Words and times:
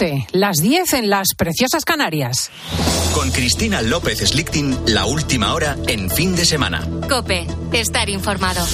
11, 0.00 0.28
las 0.32 0.56
10 0.56 0.94
en 0.94 1.10
las 1.10 1.28
preciosas 1.36 1.84
Canarias. 1.84 2.50
Con 3.14 3.30
Cristina 3.30 3.82
López 3.82 4.20
Slichting, 4.20 4.76
la 4.86 5.04
última 5.04 5.52
hora 5.52 5.76
en 5.88 6.08
fin 6.10 6.34
de 6.34 6.44
semana. 6.44 6.88
Cope, 7.08 7.46
estar 7.72 8.08
informado. 8.08 8.64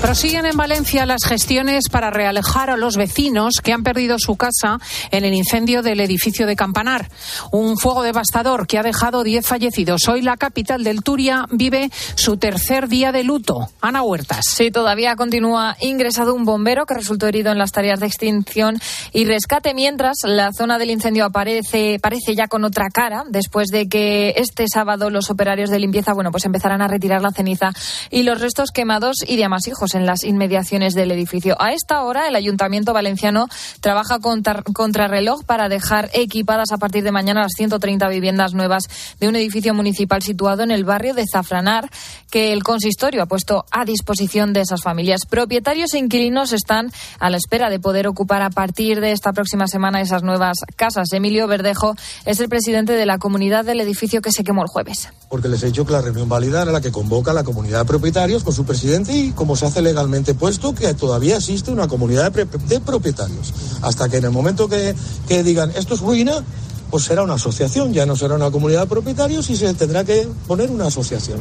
Prosiguen 0.00 0.46
en 0.46 0.56
Valencia 0.56 1.06
las 1.06 1.24
gestiones 1.24 1.88
para 1.90 2.10
realejar 2.10 2.70
a 2.70 2.76
los 2.76 2.96
vecinos 2.96 3.54
que 3.62 3.72
han 3.72 3.82
perdido 3.82 4.16
su 4.18 4.36
casa 4.36 4.78
en 5.10 5.24
el 5.24 5.34
incendio 5.34 5.82
del 5.82 5.98
edificio 5.98 6.46
de 6.46 6.54
Campanar. 6.54 7.10
Un 7.50 7.76
fuego 7.76 8.04
devastador 8.04 8.68
que 8.68 8.78
ha 8.78 8.84
dejado 8.84 9.24
10 9.24 9.44
fallecidos. 9.44 10.06
Hoy 10.08 10.22
la 10.22 10.36
capital 10.36 10.84
del 10.84 11.02
Turia 11.02 11.46
vive 11.50 11.90
su 12.14 12.36
tercer 12.36 12.88
día 12.88 13.10
de 13.10 13.24
luto. 13.24 13.70
Ana 13.80 14.02
Huertas. 14.02 14.44
Sí, 14.48 14.70
todavía 14.70 15.16
continúa 15.16 15.76
ingresado 15.80 16.32
un 16.32 16.44
bombero 16.44 16.86
que 16.86 16.94
resultó 16.94 17.26
herido 17.26 17.50
en 17.50 17.58
las 17.58 17.72
tareas 17.72 17.98
de 17.98 18.06
extinción 18.06 18.78
y 19.12 19.24
rescate, 19.24 19.74
mientras 19.74 20.18
la 20.22 20.52
zona 20.52 20.78
del 20.78 20.90
incendio 20.90 21.24
aparece, 21.24 21.98
parece 22.00 22.36
ya 22.36 22.46
con 22.46 22.64
otra 22.64 22.88
cara, 22.88 23.24
después 23.28 23.68
de 23.68 23.88
que 23.88 24.34
este 24.36 24.66
sábado 24.72 25.10
los 25.10 25.28
operarios 25.28 25.70
de 25.70 25.80
limpieza, 25.80 26.14
bueno, 26.14 26.30
pues 26.30 26.44
empezarán 26.44 26.82
a 26.82 26.88
retirar 26.88 27.20
la 27.20 27.32
ceniza 27.32 27.72
y 28.10 28.22
los 28.22 28.40
restos 28.40 28.70
quemados 28.70 29.16
y 29.26 29.36
de 29.36 29.44
amasijos 29.44 29.87
en 29.94 30.06
las 30.06 30.24
inmediaciones 30.24 30.94
del 30.94 31.10
edificio. 31.10 31.56
A 31.60 31.72
esta 31.72 32.02
hora, 32.02 32.28
el 32.28 32.36
Ayuntamiento 32.36 32.92
Valenciano 32.92 33.46
trabaja 33.80 34.18
contra, 34.18 34.62
contrarreloj 34.62 35.44
para 35.44 35.68
dejar 35.68 36.10
equipadas 36.12 36.72
a 36.72 36.78
partir 36.78 37.04
de 37.04 37.12
mañana 37.12 37.42
las 37.42 37.52
130 37.56 38.08
viviendas 38.08 38.54
nuevas 38.54 38.84
de 39.20 39.28
un 39.28 39.36
edificio 39.36 39.74
municipal 39.74 40.22
situado 40.22 40.62
en 40.62 40.70
el 40.70 40.84
barrio 40.84 41.14
de 41.14 41.24
Zafranar, 41.30 41.90
que 42.30 42.52
el 42.52 42.62
consistorio 42.62 43.22
ha 43.22 43.26
puesto 43.26 43.64
a 43.70 43.84
disposición 43.84 44.52
de 44.52 44.60
esas 44.60 44.82
familias. 44.82 45.26
Propietarios 45.28 45.94
e 45.94 45.98
inquilinos 45.98 46.52
están 46.52 46.90
a 47.18 47.30
la 47.30 47.36
espera 47.36 47.70
de 47.70 47.80
poder 47.80 48.06
ocupar 48.06 48.42
a 48.42 48.50
partir 48.50 49.00
de 49.00 49.12
esta 49.12 49.32
próxima 49.32 49.66
semana 49.66 50.00
esas 50.00 50.22
nuevas 50.22 50.58
casas. 50.76 51.12
Emilio 51.12 51.46
Verdejo 51.46 51.94
es 52.24 52.40
el 52.40 52.48
presidente 52.48 52.92
de 52.92 53.06
la 53.06 53.18
comunidad 53.18 53.64
del 53.64 53.80
edificio 53.80 54.20
que 54.20 54.32
se 54.32 54.44
quemó 54.44 54.62
el 54.62 54.68
jueves. 54.68 55.08
Porque 55.28 55.48
les 55.48 55.62
he 55.62 55.66
dicho 55.66 55.84
que 55.84 55.92
la 55.92 56.00
reunión 56.00 56.28
válida 56.28 56.62
era 56.62 56.72
la 56.72 56.80
que 56.80 56.92
convoca 56.92 57.32
la 57.32 57.44
comunidad 57.44 57.80
de 57.80 57.84
propietarios 57.84 58.44
con 58.44 58.54
su 58.54 58.64
presidente 58.64 59.12
y 59.12 59.30
como 59.32 59.56
se 59.56 59.66
hace 59.66 59.77
legalmente, 59.82 60.34
puesto 60.34 60.74
que 60.74 60.94
todavía 60.94 61.36
existe 61.36 61.70
una 61.70 61.88
comunidad 61.88 62.32
de, 62.32 62.80
propietarios. 62.80 63.52
Hasta 63.82 64.08
que 64.08 64.18
en 64.18 64.24
el 64.24 64.30
momento 64.30 64.68
que, 64.68 64.94
digan 65.42 65.72
esto 65.76 65.94
es 65.94 66.00
ruina, 66.00 66.44
pues 66.90 67.04
será 67.04 67.22
una 67.22 67.34
asociación, 67.34 67.92
ya 67.92 68.06
no 68.06 68.16
será 68.16 68.34
una 68.34 68.50
comunidad 68.50 68.82
de 68.82 68.86
propietarios 68.86 69.48
y 69.50 69.56
se 69.56 69.72
tendrá 69.74 70.04
que 70.04 70.26
poner 70.46 70.70
una 70.70 70.86
asociación. 70.86 71.40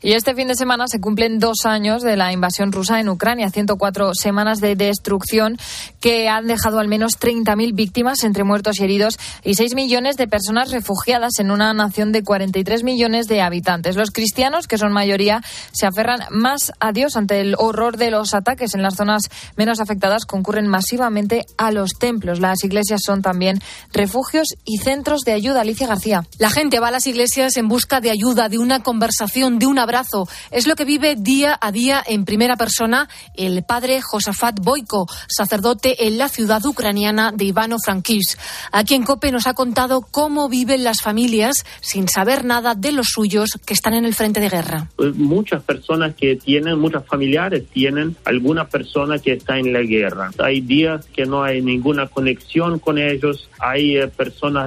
Y 0.00 0.12
este 0.12 0.34
fin 0.34 0.48
de 0.48 0.54
semana 0.54 0.86
se 0.86 1.00
cumplen 1.00 1.38
dos 1.38 1.64
años 1.64 2.02
de 2.02 2.16
la 2.16 2.32
invasión 2.32 2.72
rusa 2.72 3.00
en 3.00 3.08
Ucrania, 3.08 3.50
104 3.50 4.14
semanas 4.14 4.60
de 4.60 4.76
destrucción 4.76 5.56
que 6.00 6.28
han 6.28 6.46
dejado 6.46 6.78
al 6.78 6.88
menos 6.88 7.18
30.000 7.18 7.74
víctimas 7.74 8.22
entre 8.24 8.44
muertos 8.44 8.78
y 8.78 8.84
heridos 8.84 9.18
y 9.42 9.54
6 9.54 9.74
millones 9.74 10.16
de 10.16 10.28
personas 10.28 10.70
refugiadas 10.70 11.38
en 11.38 11.50
una 11.50 11.72
nación 11.72 12.12
de 12.12 12.22
43 12.22 12.84
millones 12.84 13.28
de 13.28 13.40
habitantes. 13.40 13.96
Los 13.96 14.10
cristianos, 14.10 14.66
que 14.66 14.78
son 14.78 14.92
mayoría, 14.92 15.42
se 15.72 15.86
aferran 15.86 16.20
más 16.30 16.72
a 16.80 16.92
Dios 16.92 17.16
ante 17.16 17.40
el 17.40 17.54
horror 17.58 17.96
de 17.96 18.10
los 18.10 18.34
ataques 18.34 18.74
en 18.74 18.82
las 18.82 18.96
zonas 18.96 19.30
menos 19.56 19.80
afectadas, 19.80 20.26
concurren 20.26 20.68
masivamente 20.68 21.46
a 21.56 21.70
los 21.70 21.92
templos. 21.98 22.40
Las 22.40 22.62
iglesias 22.64 23.00
son 23.04 23.22
también 23.22 23.60
refugios 23.92 24.48
y 24.64 24.73
y 24.74 24.78
centros 24.78 25.20
de 25.20 25.32
ayuda. 25.32 25.60
Alicia 25.60 25.86
García. 25.86 26.24
La 26.40 26.50
gente 26.50 26.80
va 26.80 26.88
a 26.88 26.90
las 26.90 27.06
iglesias 27.06 27.56
en 27.56 27.68
busca 27.68 28.00
de 28.00 28.10
ayuda, 28.10 28.48
de 28.48 28.58
una 28.58 28.82
conversación, 28.82 29.60
de 29.60 29.66
un 29.66 29.78
abrazo. 29.78 30.26
Es 30.50 30.66
lo 30.66 30.74
que 30.74 30.84
vive 30.84 31.14
día 31.14 31.56
a 31.60 31.70
día 31.70 32.02
en 32.04 32.24
primera 32.24 32.56
persona 32.56 33.08
el 33.36 33.62
padre 33.62 34.02
Josafat 34.02 34.58
Boiko, 34.60 35.06
sacerdote 35.28 36.08
en 36.08 36.18
la 36.18 36.28
ciudad 36.28 36.64
ucraniana 36.66 37.30
de 37.30 37.44
Ivano-Frankivsk. 37.44 38.36
Aquí 38.72 38.94
en 38.94 39.04
COPE 39.04 39.30
nos 39.30 39.46
ha 39.46 39.54
contado 39.54 40.00
cómo 40.10 40.48
viven 40.48 40.82
las 40.82 41.02
familias 41.02 41.64
sin 41.80 42.08
saber 42.08 42.44
nada 42.44 42.74
de 42.74 42.90
los 42.90 43.06
suyos 43.12 43.50
que 43.64 43.74
están 43.74 43.94
en 43.94 44.04
el 44.04 44.14
frente 44.14 44.40
de 44.40 44.48
guerra. 44.48 44.88
Pues 44.96 45.14
muchas 45.14 45.62
personas 45.62 46.16
que 46.16 46.34
tienen, 46.34 46.80
muchos 46.80 47.06
familiares 47.06 47.64
tienen 47.72 48.16
alguna 48.24 48.66
persona 48.66 49.20
que 49.20 49.34
está 49.34 49.56
en 49.56 49.72
la 49.72 49.82
guerra. 49.82 50.32
Hay 50.38 50.62
días 50.62 51.06
que 51.14 51.26
no 51.26 51.44
hay 51.44 51.62
ninguna 51.62 52.08
conexión 52.08 52.80
con 52.80 52.98
ellos, 52.98 53.48
hay 53.60 53.98
eh, 53.98 54.08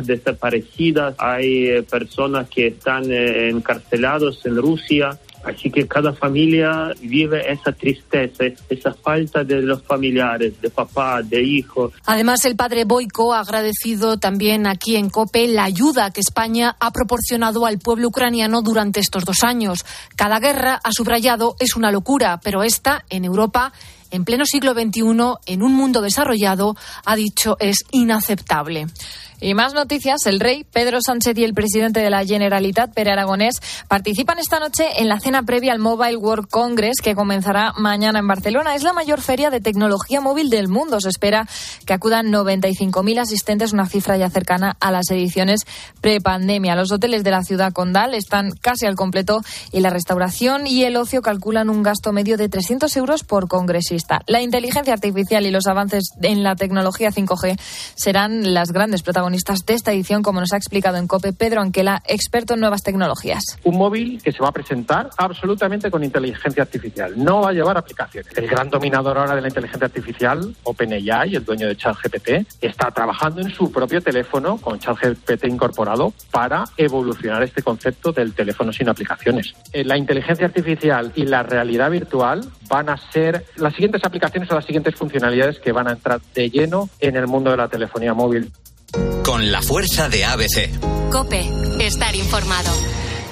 desaparecidas, 0.06 1.16
hay 1.18 1.68
eh, 1.68 1.84
personas 1.84 2.50
que 2.50 2.68
están 2.68 3.12
eh, 3.12 3.50
encarcelados 3.50 4.46
en 4.46 4.58
Rusia. 4.58 5.18
Así 5.44 5.70
que 5.72 5.88
cada 5.88 6.12
familia 6.12 6.92
vive 7.00 7.50
esa 7.50 7.72
tristeza, 7.72 8.44
esa 8.70 8.94
falta 8.94 9.46
de 9.46 9.62
los 9.62 9.82
familiares, 9.84 10.60
de 10.60 10.70
papá, 10.70 11.22
de 11.22 11.42
hijo. 11.42 11.94
Además, 12.06 12.44
el 12.44 12.58
padre 12.58 12.84
Boico 12.84 13.34
ha 13.34 13.40
agradecido 13.40 14.18
también 14.18 14.68
aquí 14.68 14.98
en 14.98 15.10
COPE 15.10 15.48
la 15.48 15.64
ayuda 15.64 16.12
que 16.12 16.20
España 16.20 16.76
ha 16.80 16.92
proporcionado 16.92 17.66
al 17.66 17.80
pueblo 17.80 18.10
ucraniano 18.10 18.62
durante 18.62 19.00
estos 19.00 19.24
dos 19.24 19.44
años. 19.44 19.86
Cada 20.18 20.40
guerra, 20.40 20.82
ha 20.84 20.92
subrayado, 20.92 21.56
es 21.60 21.78
una 21.78 21.92
locura, 21.92 22.42
pero 22.44 22.64
esta, 22.64 23.06
en 23.10 23.24
Europa, 23.24 23.72
en 24.12 24.26
pleno 24.26 24.46
siglo 24.46 24.74
XXI, 24.74 25.02
en 25.46 25.64
un 25.64 25.74
mundo 25.74 26.02
desarrollado, 26.02 26.76
ha 27.06 27.16
dicho, 27.16 27.58
es 27.60 27.86
inaceptable. 27.92 28.88
Y 29.40 29.54
más 29.54 29.76
noticias, 29.76 30.26
el 30.26 30.40
rey 30.40 30.64
Pedro 30.64 30.98
Sánchez 31.00 31.38
y 31.38 31.44
el 31.44 31.54
presidente 31.54 32.00
de 32.00 32.10
la 32.10 32.26
Generalitat, 32.26 32.92
Pere 32.92 33.12
Aragonés, 33.12 33.62
participan 33.88 34.40
esta 34.40 34.60
noche 34.60 35.00
en 35.00 35.08
la 35.08 35.20
cena 35.20 35.44
previa 35.44 35.74
al 35.74 35.80
Mobile 35.80 36.18
World 36.18 36.48
Congress 36.50 37.02
que 37.04 37.14
comenzará 37.14 37.72
mañana 37.78 38.18
en 38.18 38.28
Barcelona. 38.28 38.74
Es 38.74 38.82
la 38.82 38.94
mayor 38.94 39.22
feria 39.22 39.52
de 39.52 39.62
tecnología 39.62 40.22
móvil 40.22 40.50
del 40.50 40.70
mundo. 40.70 41.00
Se 41.00 41.10
espera 41.10 41.48
que 41.86 41.94
acudan 41.94 42.32
95.000 42.32 43.20
asistentes, 43.20 43.74
una 43.74 43.86
cifra 43.86 44.18
ya 44.18 44.32
cercana 44.32 44.76
a 44.80 44.92
las 44.92 45.12
ediciones 45.12 45.62
prepandemia. 46.02 46.76
Los 46.76 46.92
hoteles 46.92 47.24
de 47.24 47.30
la 47.30 47.44
ciudad 47.44 47.74
condal 47.74 48.16
están 48.16 48.50
casi 48.60 48.88
al 48.88 48.96
completo 48.96 49.42
y 49.72 49.82
la 49.82 49.92
restauración 49.92 50.66
y 50.66 50.84
el 50.84 50.98
ocio 50.98 51.22
calculan 51.22 51.70
un 51.70 51.84
gasto 51.84 52.12
medio 52.12 52.38
de 52.38 52.50
300 52.50 52.96
euros 52.98 53.24
por 53.24 53.48
congresista. 53.48 54.22
La 54.26 54.42
inteligencia 54.42 54.94
artificial 54.94 55.46
y 55.46 55.52
los 55.52 55.68
avances 55.68 56.06
en 56.24 56.42
la 56.42 56.56
tecnología 56.56 57.12
5G 57.12 57.60
serán 57.96 58.56
las 58.56 58.72
grandes 58.72 59.04
protagonistas 59.04 59.27
de 59.28 59.74
esta 59.74 59.92
edición, 59.92 60.24
como 60.24 60.40
nos 60.40 60.54
ha 60.54 60.58
explicado 60.58 60.98
en 60.98 61.06
COPE 61.06 61.34
Pedro 61.34 61.62
Anquela, 61.62 62.02
experto 62.08 62.54
en 62.54 62.62
nuevas 62.62 62.82
tecnologías. 62.82 63.44
Un 63.66 63.78
móvil 63.78 64.22
que 64.24 64.32
se 64.32 64.40
va 64.40 64.50
a 64.50 64.52
presentar 64.52 65.10
absolutamente 65.18 65.92
con 65.92 66.04
inteligencia 66.04 66.64
artificial. 66.64 67.14
No 67.18 67.42
va 67.42 67.50
a 67.50 67.54
llevar 67.54 67.78
aplicaciones. 67.78 68.36
El 68.38 68.48
gran 68.48 68.70
dominador 68.70 69.18
ahora 69.18 69.36
de 69.36 69.42
la 69.42 69.50
inteligencia 69.50 69.86
artificial, 69.86 70.56
OpenAI, 70.64 71.36
el 71.36 71.44
dueño 71.44 71.68
de 71.68 71.76
ChatGPT, 71.76 72.30
está 72.62 72.90
trabajando 72.92 73.42
en 73.42 73.50
su 73.50 73.70
propio 73.70 74.02
teléfono 74.02 74.58
con 74.58 74.80
ChatGPT 74.80 75.46
incorporado 75.46 76.14
para 76.32 76.64
evolucionar 76.78 77.44
este 77.44 77.62
concepto 77.62 78.14
del 78.14 78.34
teléfono 78.34 78.72
sin 78.72 78.88
aplicaciones. 78.88 79.54
Eh, 79.74 79.84
la 79.84 79.98
inteligencia 79.98 80.46
artificial 80.46 81.12
y 81.16 81.26
la 81.26 81.44
realidad 81.44 81.92
virtual 81.92 82.50
van 82.70 82.90
a 82.90 82.98
ser 83.12 83.46
las 83.58 83.74
siguientes 83.74 84.04
aplicaciones 84.06 84.50
o 84.52 84.56
las 84.56 84.66
siguientes 84.66 84.96
funcionalidades 84.96 85.60
que 85.60 85.74
van 85.74 85.90
a 85.90 85.92
entrar 85.92 86.22
de 86.34 86.50
lleno 86.50 86.90
en 87.00 87.18
el 87.18 87.28
mundo 87.28 87.52
de 87.52 87.58
la 87.58 87.68
telefonía 87.68 88.14
móvil 88.14 88.52
con 89.38 89.52
la 89.52 89.62
fuerza 89.62 90.10
de 90.10 90.26
ABC. 90.26 91.12
Cope, 91.12 91.48
estar 91.80 92.16
informado. 92.16 92.72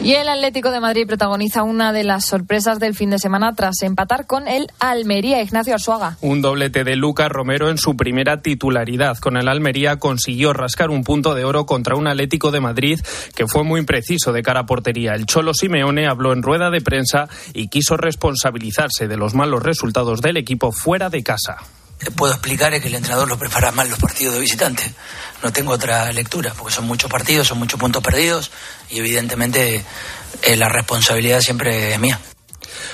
Y 0.04 0.14
el 0.14 0.30
Atlético 0.30 0.70
de 0.70 0.80
Madrid 0.80 1.08
protagoniza 1.08 1.64
una 1.64 1.94
de 1.94 2.04
las 2.04 2.28
sorpresas 2.28 2.78
del 2.78 2.94
fin 2.94 3.10
de 3.10 3.18
semana 3.18 3.56
tras 3.56 3.82
empatar 3.82 4.28
con 4.28 4.48
el 4.48 4.68
Almería, 4.78 5.42
Ignacio 5.42 5.74
Arzuaga. 5.74 6.18
Un 6.22 6.44
doblete 6.44 6.84
de 6.84 6.96
Lucas 6.96 7.30
Romero 7.30 7.72
en 7.72 7.80
su 7.80 7.98
primera 7.98 8.44
titularidad. 8.44 9.18
Con 9.18 9.36
el 9.36 9.48
Almería 9.48 9.98
consiguió 9.98 10.54
rascar 10.54 10.92
un 10.92 11.04
punto 11.04 11.34
de 11.34 11.44
oro 11.44 11.66
contra 11.66 11.96
un 11.96 12.06
Atlético 12.06 12.52
de 12.52 12.62
Madrid 12.62 13.00
que 13.34 13.48
fue 13.48 13.64
muy 13.64 13.84
preciso 13.84 14.32
de 14.32 14.44
cara 14.44 14.60
a 14.60 14.66
portería. 14.68 15.16
El 15.16 15.26
Cholo 15.26 15.56
Simeone 15.56 16.06
habló 16.06 16.34
en 16.34 16.44
rueda 16.44 16.70
de 16.70 16.82
prensa 16.82 17.28
y 17.56 17.70
quiso 17.70 17.98
responsabilizarse 17.98 19.08
de 19.08 19.18
los 19.18 19.34
malos 19.34 19.64
resultados 19.64 20.22
del 20.22 20.38
equipo 20.38 20.72
fuera 20.72 21.10
de 21.10 21.24
casa 21.24 21.58
puedo 22.12 22.34
explicar 22.34 22.74
es 22.74 22.82
que 22.82 22.88
el 22.88 22.96
entrenador 22.96 23.28
lo 23.28 23.38
prepara 23.38 23.72
mal 23.72 23.90
los 23.90 24.00
partidos 24.00 24.34
de 24.34 24.40
visitante. 24.40 24.94
No 25.44 25.52
tengo 25.52 25.74
otra 25.74 26.12
lectura, 26.12 26.54
porque 26.58 26.74
son 26.74 26.86
muchos 26.86 27.10
partidos, 27.10 27.48
son 27.48 27.60
muchos 27.60 27.80
puntos 27.80 28.04
perdidos 28.04 28.52
y 28.90 29.00
evidentemente 29.00 29.84
eh, 30.42 30.56
la 30.56 30.70
responsabilidad 30.70 31.40
siempre 31.42 31.94
es 31.94 32.00
mía. 32.00 32.20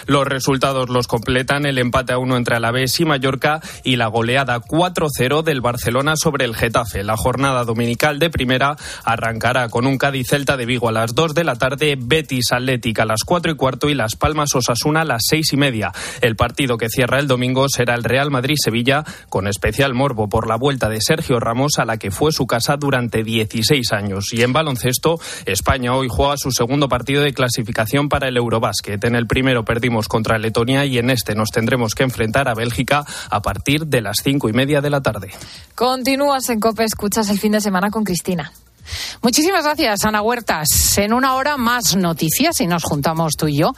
Los 0.06 0.28
resultados 0.28 0.90
los 0.90 1.08
completan 1.08 1.66
el 1.66 1.78
empate 1.78 2.14
a 2.14 2.18
uno 2.18 2.38
entre 2.38 2.56
Alavés 2.56 3.00
y 3.00 3.06
Mallorca 3.06 3.62
y 3.84 3.96
la 3.96 4.08
goleada 4.08 4.60
4-0 4.60 5.44
del 5.44 5.62
Barcelona 5.62 6.16
sobre 6.16 6.46
el 6.46 6.56
Getafe. 6.56 7.04
La 7.04 7.18
jornada 7.18 7.64
dominical 7.64 8.20
de 8.20 8.30
primera 8.30 8.76
arrancará 9.04 9.70
con 9.70 9.86
un 9.86 9.98
Cádiz 9.98 10.28
Celta 10.30 10.58
de 10.58 10.66
Vigo 10.66 10.90
a 10.90 10.92
las 10.92 11.16
2 11.16 11.34
de 11.34 11.44
la 11.44 11.56
tarde, 11.56 11.98
Betis 12.00 12.52
Atlética 12.52 13.04
a 13.04 13.06
las 13.06 13.24
4 13.26 13.52
y 13.52 13.56
cuarto 13.56 13.90
y 13.90 13.94
Las 13.94 14.16
Palmas 14.16 14.56
Osasuna 14.56 15.02
a 15.02 15.06
las 15.06 15.24
6 15.28 15.54
y 15.54 15.58
media. 15.58 15.92
El 16.22 16.36
partido 16.36 16.78
que 16.78 16.90
cierra 16.90 17.20
el 17.20 17.28
domingo 17.28 17.68
será 17.70 17.96
el 17.96 18.04
Real 18.04 18.32
Madrid-Sevilla 18.32 19.04
con 19.30 19.48
especial 19.48 19.94
morbo 19.94 20.30
por 20.30 20.48
la 20.48 20.56
vuelta 20.56 20.90
de 20.90 21.02
Sergio 21.02 21.40
Ramos 21.40 21.78
a 21.78 21.86
la 21.86 21.98
que 21.98 22.12
fue 22.12 22.32
su 22.32 22.48
casa 22.48 22.78
durante 22.78 23.24
16 23.24 23.92
años. 23.92 24.34
Y 24.34 24.44
en 24.44 24.54
baloncesto, 24.54 25.20
España 25.46 25.96
hoy 25.96 26.08
juega 26.10 26.38
su 26.38 26.52
segundo 26.52 26.90
partido 26.90 27.24
de 27.24 27.34
clasificación 27.34 28.10
para 28.10 28.28
el 28.28 28.38
Eurobásquet. 28.38 29.04
En 29.04 29.16
el 29.16 29.28
primero 29.28 29.66
perdimos 29.72 30.10
contra 30.10 30.38
Letonia 30.38 30.84
y 30.84 30.98
en 30.98 31.10
este 31.10 31.34
nos 31.34 31.50
tendremos 31.50 31.96
que 31.96 32.04
enfrentar 32.04 32.50
a 32.50 32.54
Bélgica 32.54 33.06
a 33.30 33.42
partir 33.42 33.88
de 33.88 34.02
las 34.02 34.18
cinco 34.22 34.50
y 34.50 34.52
media 34.52 34.82
de 34.82 34.90
la 34.90 35.00
tarde. 35.00 35.32
Continúas 35.76 36.50
en 36.50 36.60
COPE, 36.60 36.84
escuchas 36.84 37.30
el 37.30 37.40
fin 37.40 37.54
de 37.54 37.62
semana 37.62 37.90
con 37.90 38.04
Cristina. 38.04 38.52
Muchísimas 39.22 39.64
gracias, 39.64 40.04
Ana 40.04 40.22
Huertas. 40.22 40.98
En 40.98 41.14
una 41.14 41.36
hora 41.36 41.56
más 41.56 41.96
noticias 41.96 42.60
y 42.60 42.68
nos 42.68 42.84
juntamos 42.84 43.38
tú 43.38 43.48
y 43.48 43.60
yo. 43.60 43.72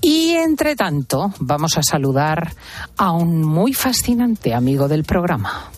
Y 0.00 0.30
entre 0.30 0.74
tanto, 0.74 1.34
vamos 1.38 1.76
a 1.76 1.82
saludar 1.82 2.54
a 2.96 3.12
un 3.12 3.42
muy 3.42 3.74
fascinante 3.74 4.54
amigo 4.54 4.88
del 4.88 5.04
programa. 5.04 5.70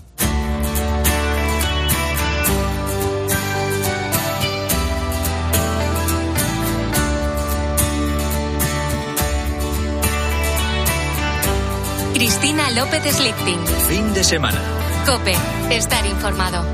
Cristina 12.19 12.69
López 12.71 13.15
Slichting. 13.15 13.65
Fin 13.87 14.13
de 14.13 14.25
semana. 14.25 14.61
Cope, 15.07 15.37
estar 15.71 16.05
informado. 16.05 16.65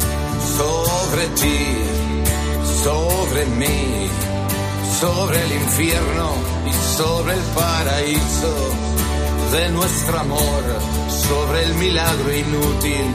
Sobre 0.56 1.26
ti, 1.38 1.76
sobre 2.82 3.44
mí, 3.60 4.08
sobre 4.98 5.42
el 5.44 5.52
infierno 5.52 6.32
y 6.66 6.96
sobre 6.96 7.34
el 7.34 7.40
paraíso 7.54 8.54
de 9.52 9.68
nuestro 9.68 10.18
amor, 10.18 10.62
sobre 11.10 11.64
el 11.64 11.74
milagro 11.74 12.34
inútil 12.34 13.06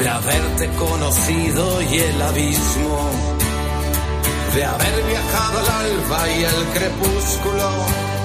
de 0.00 0.08
haberte 0.08 0.68
conocido 0.70 1.82
y 1.82 1.98
el 1.98 2.22
abismo, 2.22 3.10
de 4.54 4.64
haber 4.64 5.02
viajado 5.02 5.58
al 5.58 5.68
alba 5.68 6.28
y 6.30 6.44
al 6.44 6.64
crepúsculo 6.72 8.17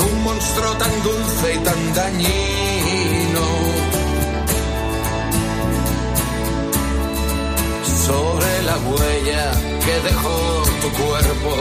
un 0.00 0.22
monstruo 0.24 0.72
tan 0.76 1.02
dulce 1.02 1.54
y 1.54 1.58
tan 1.58 1.94
dañino. 1.94 3.46
Sobre 8.06 8.62
la 8.68 8.76
huella 8.88 9.52
que 9.84 9.94
dejó 10.08 10.62
tu 10.82 10.88
cuerpo 11.02 11.54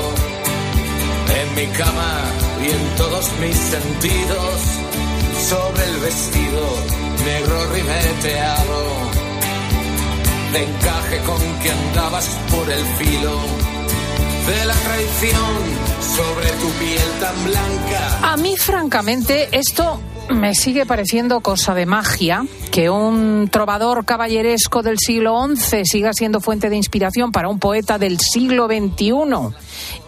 en 1.39 1.55
mi 1.55 1.67
cama 1.77 2.13
y 2.63 2.69
en 2.69 2.95
todos 2.97 3.25
mis 3.41 3.55
sentidos, 3.55 4.55
sobre 5.49 5.83
el 5.85 5.97
vestido 5.97 6.63
negro 7.25 7.57
ribeteado, 7.73 8.81
de 10.53 10.63
encaje 10.63 11.17
con 11.25 11.41
que 11.61 11.71
andabas 11.71 12.27
por 12.51 12.69
el 12.71 12.85
filo 12.97 13.35
de 14.47 14.65
la 14.65 14.73
traición 14.73 15.88
sobre 16.01 16.47
tu 16.51 16.69
piel 16.79 17.11
tan 17.19 17.43
blanca. 17.43 18.31
A 18.31 18.37
mí, 18.37 18.55
francamente, 18.57 19.49
esto 19.51 19.99
me 20.29 20.53
sigue 20.53 20.85
pareciendo 20.85 21.41
cosa 21.41 21.73
de 21.73 21.85
magia 21.85 22.45
que 22.71 22.89
un 22.89 23.49
trovador 23.51 24.05
caballeresco 24.05 24.83
del 24.83 24.97
siglo 24.99 25.43
XI 25.55 25.85
siga 25.85 26.13
siendo 26.13 26.39
fuente 26.39 26.69
de 26.69 26.75
inspiración 26.75 27.31
para 27.31 27.49
un 27.49 27.59
poeta 27.59 27.97
del 27.97 28.19
siglo 28.19 28.67
XXI 28.67 29.13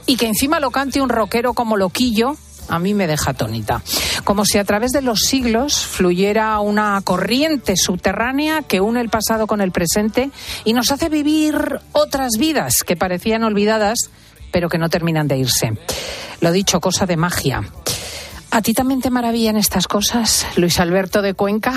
y 0.05 0.17
que 0.17 0.27
encima 0.27 0.59
lo 0.59 0.71
cante 0.71 1.01
un 1.01 1.09
rockero 1.09 1.53
como 1.53 1.77
Loquillo. 1.77 2.35
A 2.69 2.79
mí 2.79 2.93
me 2.93 3.07
deja 3.07 3.31
atónita. 3.31 3.81
Como 4.23 4.45
si 4.45 4.57
a 4.57 4.63
través 4.63 4.91
de 4.91 5.01
los 5.01 5.21
siglos 5.21 5.85
fluyera 5.85 6.59
una 6.59 7.01
corriente 7.03 7.75
subterránea 7.75 8.61
que 8.61 8.79
une 8.79 9.01
el 9.01 9.09
pasado 9.09 9.47
con 9.47 9.59
el 9.59 9.71
presente 9.71 10.29
y 10.63 10.73
nos 10.73 10.91
hace 10.91 11.09
vivir 11.09 11.79
otras 11.91 12.33
vidas 12.37 12.83
que 12.85 12.95
parecían 12.95 13.43
olvidadas 13.43 14.11
pero 14.51 14.69
que 14.69 14.77
no 14.77 14.89
terminan 14.89 15.27
de 15.27 15.37
irse. 15.37 15.71
Lo 16.39 16.51
dicho, 16.51 16.79
cosa 16.79 17.05
de 17.05 17.17
magia. 17.17 17.61
¿A 18.51 18.61
ti 18.61 18.73
también 18.73 19.01
te 19.01 19.09
maravillan 19.09 19.55
estas 19.55 19.87
cosas, 19.87 20.45
Luis 20.57 20.79
Alberto 20.79 21.21
de 21.21 21.33
Cuenca? 21.33 21.73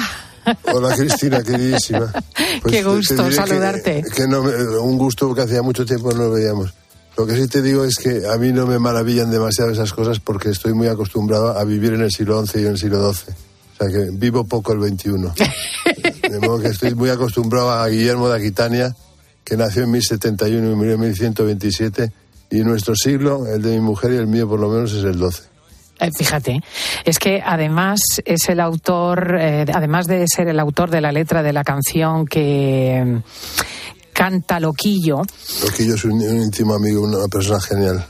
Hola 0.73 0.97
Cristina, 0.97 1.43
queridísima. 1.43 2.13
Pues 2.63 2.75
Qué 2.75 2.83
gusto 2.83 3.31
saludarte. 3.31 4.05
Que, 4.15 4.27
no 4.27 4.41
un 4.41 4.97
gusto 4.97 5.35
que 5.35 5.43
hacía 5.43 5.63
mucho 5.63 5.85
tiempo 5.85 6.13
no 6.13 6.25
lo 6.25 6.31
veíamos. 6.31 6.73
Lo 7.17 7.27
que 7.27 7.37
sí 7.37 7.47
te 7.49 7.63
digo 7.63 7.85
es 7.85 7.97
que 7.97 8.23
a 8.27 8.37
mí 8.39 8.53
no 8.53 8.67
me 8.67 8.79
maravillan 8.79 9.31
demasiado 9.31 9.71
esas 9.71 9.93
cosas 9.93 10.21
porque 10.21 10.51
estoy 10.51 10.73
muy 10.73 10.89
acostumbrado 10.89 11.57
a 11.57 11.65
vivir 11.65 11.95
en 11.95 12.03
el 12.03 12.13
siglo 12.13 12.45
XI 12.45 12.59
y 12.59 12.63
en 12.63 12.73
el 12.73 12.79
siglo 12.79 13.13
XII. 13.13 13.35
O 13.35 13.77
sea 13.77 13.89
que 13.89 14.11
vivo 14.13 14.45
poco 14.45 14.73
el 14.73 14.83
XXI. 14.83 15.11
De 16.31 16.41
modo 16.41 16.61
que 16.61 16.69
estoy 16.69 16.95
muy 16.95 17.11
acostumbrado 17.11 17.71
a 17.71 17.89
Guillermo 17.89 18.29
de 18.29 18.37
Aquitania, 18.37 18.95
que 19.45 19.57
nació 19.57 19.83
en 19.83 19.93
1071 19.93 20.73
y 20.73 20.75
murió 20.75 20.95
en 20.95 21.01
1127 21.01 22.13
y 22.51 22.61
nuestro 22.61 22.95
siglo, 22.95 23.47
el 23.47 23.63
de 23.63 23.73
mi 23.73 23.81
mujer 23.81 24.13
y 24.13 24.17
el 24.17 24.27
mío 24.27 24.49
por 24.49 24.61
lo 24.61 24.69
menos, 24.69 24.93
es 24.93 25.05
el 25.05 25.19
12. 25.19 25.55
Eh, 26.01 26.11
fíjate, 26.17 26.61
es 27.05 27.19
que 27.19 27.41
además 27.45 28.01
es 28.25 28.49
el 28.49 28.61
autor, 28.61 29.37
eh, 29.39 29.65
además 29.73 30.07
de 30.07 30.27
ser 30.27 30.49
el 30.49 30.59
autor 30.59 30.91
de 30.91 31.01
la 31.01 31.13
letra 31.13 31.43
de 31.43 31.53
la 31.53 31.63
canción 31.63 32.27
que 32.27 33.03
mm, 33.05 34.13
canta 34.13 34.59
Loquillo. 34.59 35.23
Loquillo 35.63 35.95
es 35.95 36.05
un, 36.05 36.21
íntimo 36.21 36.75
amigo, 36.75 37.03
una 37.03 37.29
persona 37.29 37.61
genial. 37.61 38.05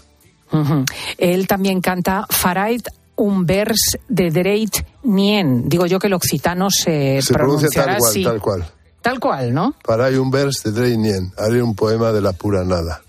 Él 1.19 1.47
también 1.49 1.81
canta 1.81 2.27
Farait 2.31 2.87
un 3.17 3.45
vers 3.45 3.99
de 4.09 4.31
Dreit 4.31 4.87
Nien. 5.03 5.69
Digo 5.69 5.87
yo 5.87 5.99
que 5.99 6.07
el 6.07 6.15
occitano 6.15 6.69
se, 6.71 7.21
se 7.23 7.35
pronuncia 7.35 7.69
tal 7.71 7.99
cual, 7.99 8.11
así. 8.11 8.25
tal 8.25 8.41
cual. 8.41 8.65
Tal 9.03 9.21
cual, 9.21 9.53
¿no? 9.53 9.75
Farait 9.85 10.17
un 10.19 10.31
vers 10.31 10.63
de 10.65 10.73
Dreit 10.73 10.99
Nien. 10.99 11.33
Haré 11.37 11.63
un 11.63 11.75
poema 11.75 12.13
de 12.13 12.21
la 12.21 12.33
pura 12.33 12.65
nada. 12.65 13.04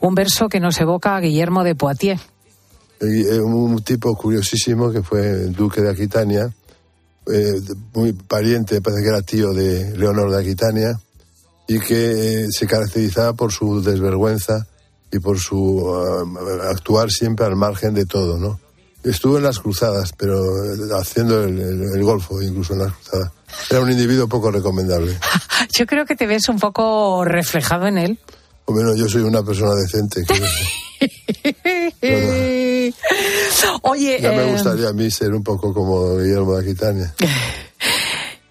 Un 0.00 0.14
verso 0.14 0.48
que 0.48 0.60
nos 0.60 0.80
evoca 0.80 1.16
a 1.16 1.20
Guillermo 1.20 1.64
de 1.64 1.74
Poitiers. 1.74 2.20
Eh, 3.00 3.40
un 3.40 3.82
tipo 3.82 4.14
curiosísimo 4.14 4.90
que 4.92 5.02
fue 5.02 5.20
el 5.22 5.54
duque 5.54 5.80
de 5.80 5.90
Aquitania, 5.90 6.52
eh, 7.32 7.60
muy 7.94 8.12
pariente, 8.12 8.82
parece 8.82 9.02
que 9.02 9.08
era 9.08 9.22
tío 9.22 9.52
de 9.54 9.96
Leonor 9.96 10.30
de 10.30 10.40
Aquitania, 10.40 11.00
y 11.66 11.80
que 11.80 12.42
eh, 12.42 12.46
se 12.50 12.66
caracterizaba 12.66 13.32
por 13.32 13.52
su 13.52 13.80
desvergüenza 13.80 14.66
y 15.10 15.18
por 15.18 15.38
su 15.38 15.90
actuar 16.68 17.10
siempre 17.10 17.46
al 17.46 17.56
margen 17.56 17.94
de 17.94 18.04
todo, 18.04 18.38
¿no? 18.38 18.60
Estuvo 19.02 19.38
en 19.38 19.44
las 19.44 19.58
cruzadas, 19.58 20.12
pero 20.16 20.38
haciendo 20.98 21.42
el, 21.42 21.58
el, 21.58 22.02
golfo, 22.02 22.42
incluso 22.42 22.74
en 22.74 22.80
las 22.80 22.92
cruzadas. 22.92 23.32
Era 23.70 23.80
un 23.80 23.90
individuo 23.90 24.28
poco 24.28 24.50
recomendable. 24.50 25.16
Yo 25.72 25.86
creo 25.86 26.04
que 26.04 26.16
te 26.16 26.26
ves 26.26 26.48
un 26.50 26.58
poco 26.58 27.24
reflejado 27.24 27.86
en 27.86 27.96
él. 27.96 28.18
Bueno, 28.72 28.94
yo 28.94 29.08
soy 29.08 29.22
una 29.22 29.42
persona 29.42 29.74
decente. 29.74 30.24
Oye, 33.82 34.18
ya 34.20 34.30
me 34.32 34.48
eh, 34.48 34.52
gustaría 34.52 34.88
a 34.88 34.92
mí 34.92 35.10
ser 35.10 35.34
un 35.34 35.42
poco 35.42 35.72
como 35.72 36.16
Guillermo 36.16 36.56
de 36.56 36.62
Aquitania. 36.62 37.14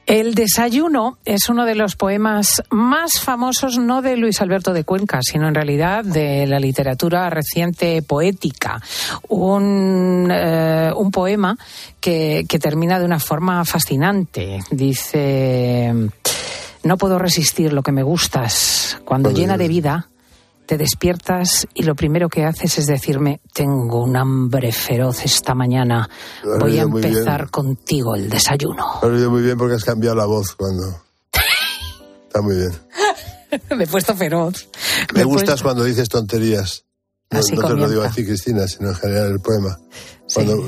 El 0.10 0.33
desayuno 0.33 1.19
es 1.24 1.49
uno 1.49 1.66
de 1.66 1.76
los 1.76 1.95
poemas 1.95 2.64
más 2.71 3.19
famosos 3.19 3.78
no 3.78 4.02
de 4.02 4.18
Luis 4.18 4.42
Alberto 4.42 4.73
de 4.73 4.83
Cuenca, 4.83 5.19
sino 5.21 5.47
en 5.47 5.54
realidad 5.54 6.04
de 6.04 6.47
la 6.47 6.59
literatura 6.59 7.30
reciente 7.30 8.02
poética. 8.02 8.81
Un, 9.28 10.28
eh, 10.31 10.92
un 10.95 11.11
poema 11.11 11.56
que, 11.99 12.47
que 12.49 12.57
termina 12.57 12.97
de 12.97 13.06
una 13.06 13.19
forma 13.19 13.64
fascinante. 13.66 14.57
Dice, 14.71 15.94
no 16.81 16.97
puedo 16.97 17.19
resistir 17.19 17.71
lo 17.71 17.83
que 17.83 17.92
me 17.92 18.02
gustas. 18.02 18.97
Cuando 19.06 19.30
llena 19.30 19.57
de 19.57 19.68
vida, 19.68 20.08
te 20.69 20.78
despiertas 20.78 21.68
y 21.73 21.81
lo 21.81 21.95
primero 21.95 22.30
que 22.30 22.45
haces 22.45 22.78
es 22.78 22.85
decirme, 22.85 23.42
tengo 23.56 24.04
un 24.04 24.16
hambre 24.16 24.71
feroz 24.71 25.26
esta 25.26 25.56
mañana, 25.56 26.07
voy 26.59 26.78
a 26.78 26.83
empezar 26.83 27.49
contigo 27.49 28.14
el 28.14 28.30
desayuno. 28.30 28.99
Has 29.02 29.09
muy 29.09 29.42
bien 29.42 29.57
porque 29.57 29.73
has 29.73 29.83
cambiado 29.83 30.16
la 30.16 30.28
voz 30.28 30.54
cuando... 30.54 30.83
Está 32.28 32.44
muy 32.44 32.56
bien. 32.56 32.71
me 33.76 33.85
he 33.85 33.88
puesto 33.88 34.16
feroz. 34.16 34.69
Me, 35.16 35.23
gustas 35.23 35.64
cuando 35.64 35.83
dices 35.83 36.07
tonterías. 36.07 36.85
No, 37.31 37.40
no 37.40 37.68
te 37.68 37.73
lo 37.73 37.90
digo 37.90 38.04
a 38.04 38.11
ti, 38.11 38.23
Cristina, 38.23 38.68
sino 38.68 38.90
en 38.90 38.95
general 38.95 39.31
el 39.31 39.40
poema. 39.40 39.80
Cuando 40.31 40.68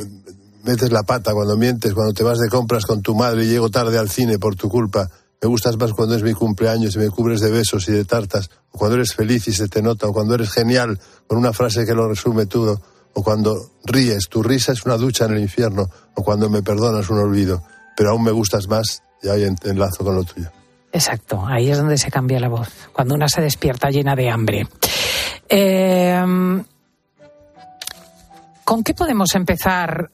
metes 0.63 0.91
la 0.91 1.03
pata, 1.03 1.31
cuando 1.36 1.58
mientes, 1.58 1.93
cuando 1.93 2.13
te 2.13 2.24
vas 2.24 2.39
de 2.39 2.50
compras 2.50 2.88
con 2.88 3.03
tu 3.03 3.13
madre 3.13 3.46
y 3.46 3.50
llego 3.50 3.70
tarde 3.70 4.00
al 4.00 4.10
cine 4.10 4.39
por 4.39 4.55
tu 4.55 4.67
culpa, 4.67 5.12
me 5.41 5.48
gustas 5.48 5.75
más 5.77 5.93
cuando 5.93 6.15
es 6.15 6.21
mi 6.21 6.33
cumpleaños 6.33 6.95
y 6.95 7.00
me 7.00 7.10
cubres 7.10 7.41
de 7.41 7.50
besos 7.50 7.88
y 7.89 7.91
de 7.91 8.05
tartas, 8.05 8.51
o 8.71 8.77
cuando 8.77 8.98
eres 8.98 9.15
feliz 9.15 9.48
y 9.48 9.53
se 9.53 9.67
te 9.67 9.81
nota, 9.81 10.07
o 10.07 10.13
cuando 10.13 10.36
eres 10.36 10.51
genial 10.51 11.00
con 11.25 11.39
una 11.39 11.51
frase 11.51 11.86
que 11.86 11.95
lo 11.95 12.07
resume 12.07 12.45
todo, 12.45 12.79
o 13.13 13.24
cuando 13.24 13.71
ríes, 13.83 14.29
tu 14.29 14.43
risa 14.43 14.71
es 14.71 14.86
una 14.86 14.98
ducha 14.98 15.25
en 15.25 15.33
el 15.33 15.39
infierno, 15.39 15.89
o 16.15 16.24
cuando 16.24 16.48
me 16.48 16.62
perdonas 16.62 17.10
un 17.10 17.17
olvido, 17.17 17.63
pero 17.98 18.12
aún 18.12 18.24
me 18.24 18.31
gustas 18.31 18.67
más 18.67 19.01
y 19.24 19.29
ahí 19.29 19.43
enlazo 19.63 20.03
con 20.03 20.15
lo 20.15 20.24
tuyo. 20.24 20.51
Exacto, 20.93 21.43
ahí 21.45 21.71
es 21.71 21.77
donde 21.77 21.98
se 21.98 22.12
cambia 22.12 22.39
la 22.39 22.50
voz, 22.50 22.69
cuando 22.93 23.15
una 23.15 23.27
se 23.27 23.41
despierta 23.41 23.89
llena 23.89 24.15
de 24.15 24.29
hambre. 24.29 24.67
Em, 25.50 26.63
¿Con 28.63 28.83
qué 28.83 28.93
podemos 28.93 29.33
empezar? 29.33 30.12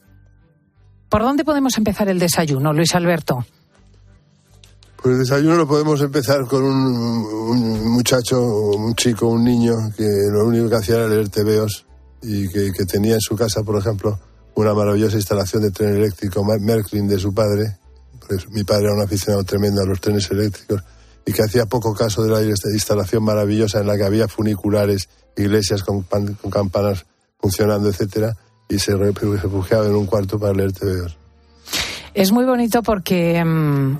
¿Por 1.08 1.22
dónde 1.22 1.44
podemos 1.44 1.76
empezar 1.76 2.08
el 2.08 2.18
desayuno, 2.18 2.72
Luis 2.72 2.94
Alberto? 2.94 3.44
Pues 5.00 5.14
el 5.14 5.20
desayuno 5.20 5.56
lo 5.56 5.68
podemos 5.68 6.00
empezar 6.00 6.44
con 6.46 6.64
un, 6.64 7.88
muchacho, 7.88 8.40
un 8.40 8.94
chico, 8.94 9.28
un 9.28 9.44
niño, 9.44 9.74
que 9.96 10.08
lo 10.30 10.44
único 10.44 10.68
que 10.68 10.74
hacía 10.74 10.96
era 10.96 11.08
leer 11.08 11.28
tebeos 11.28 11.86
y 12.20 12.48
que, 12.48 12.72
tenía 12.84 13.14
en 13.14 13.20
su 13.20 13.36
casa, 13.36 13.62
por 13.62 13.78
ejemplo, 13.78 14.18
una 14.56 14.74
maravillosa 14.74 15.16
instalación 15.16 15.62
de 15.62 15.70
tren 15.70 15.96
eléctrico 15.96 16.44
Merklin 16.44 17.06
de 17.06 17.18
su 17.18 17.32
padre. 17.32 17.76
Pues 18.26 18.48
mi 18.50 18.64
padre 18.64 18.86
era 18.86 18.94
un 18.94 19.02
aficionado 19.02 19.44
tremendo 19.44 19.82
a 19.82 19.86
los 19.86 20.00
trenes 20.00 20.28
eléctricos 20.32 20.82
y 21.24 21.32
que 21.32 21.42
hacía 21.42 21.66
poco 21.66 21.94
caso 21.94 22.24
de 22.24 22.30
la 22.30 22.42
instalación 22.42 23.22
maravillosa 23.22 23.80
en 23.80 23.86
la 23.86 23.96
que 23.96 24.04
había 24.04 24.26
funiculares, 24.26 25.08
iglesias 25.36 25.84
con, 25.84 26.02
con 26.02 26.50
campanas 26.50 27.06
funcionando, 27.40 27.88
etcétera, 27.88 28.36
y 28.68 28.80
se 28.80 28.96
refugiaba 28.96 29.86
en 29.86 29.94
un 29.94 30.06
cuarto 30.06 30.40
para 30.40 30.54
leer 30.54 30.72
TVO. 30.72 31.06
Es 32.14 32.32
muy 32.32 32.44
bonito 32.44 32.82
porque 32.82 33.44
mm, 33.44 33.98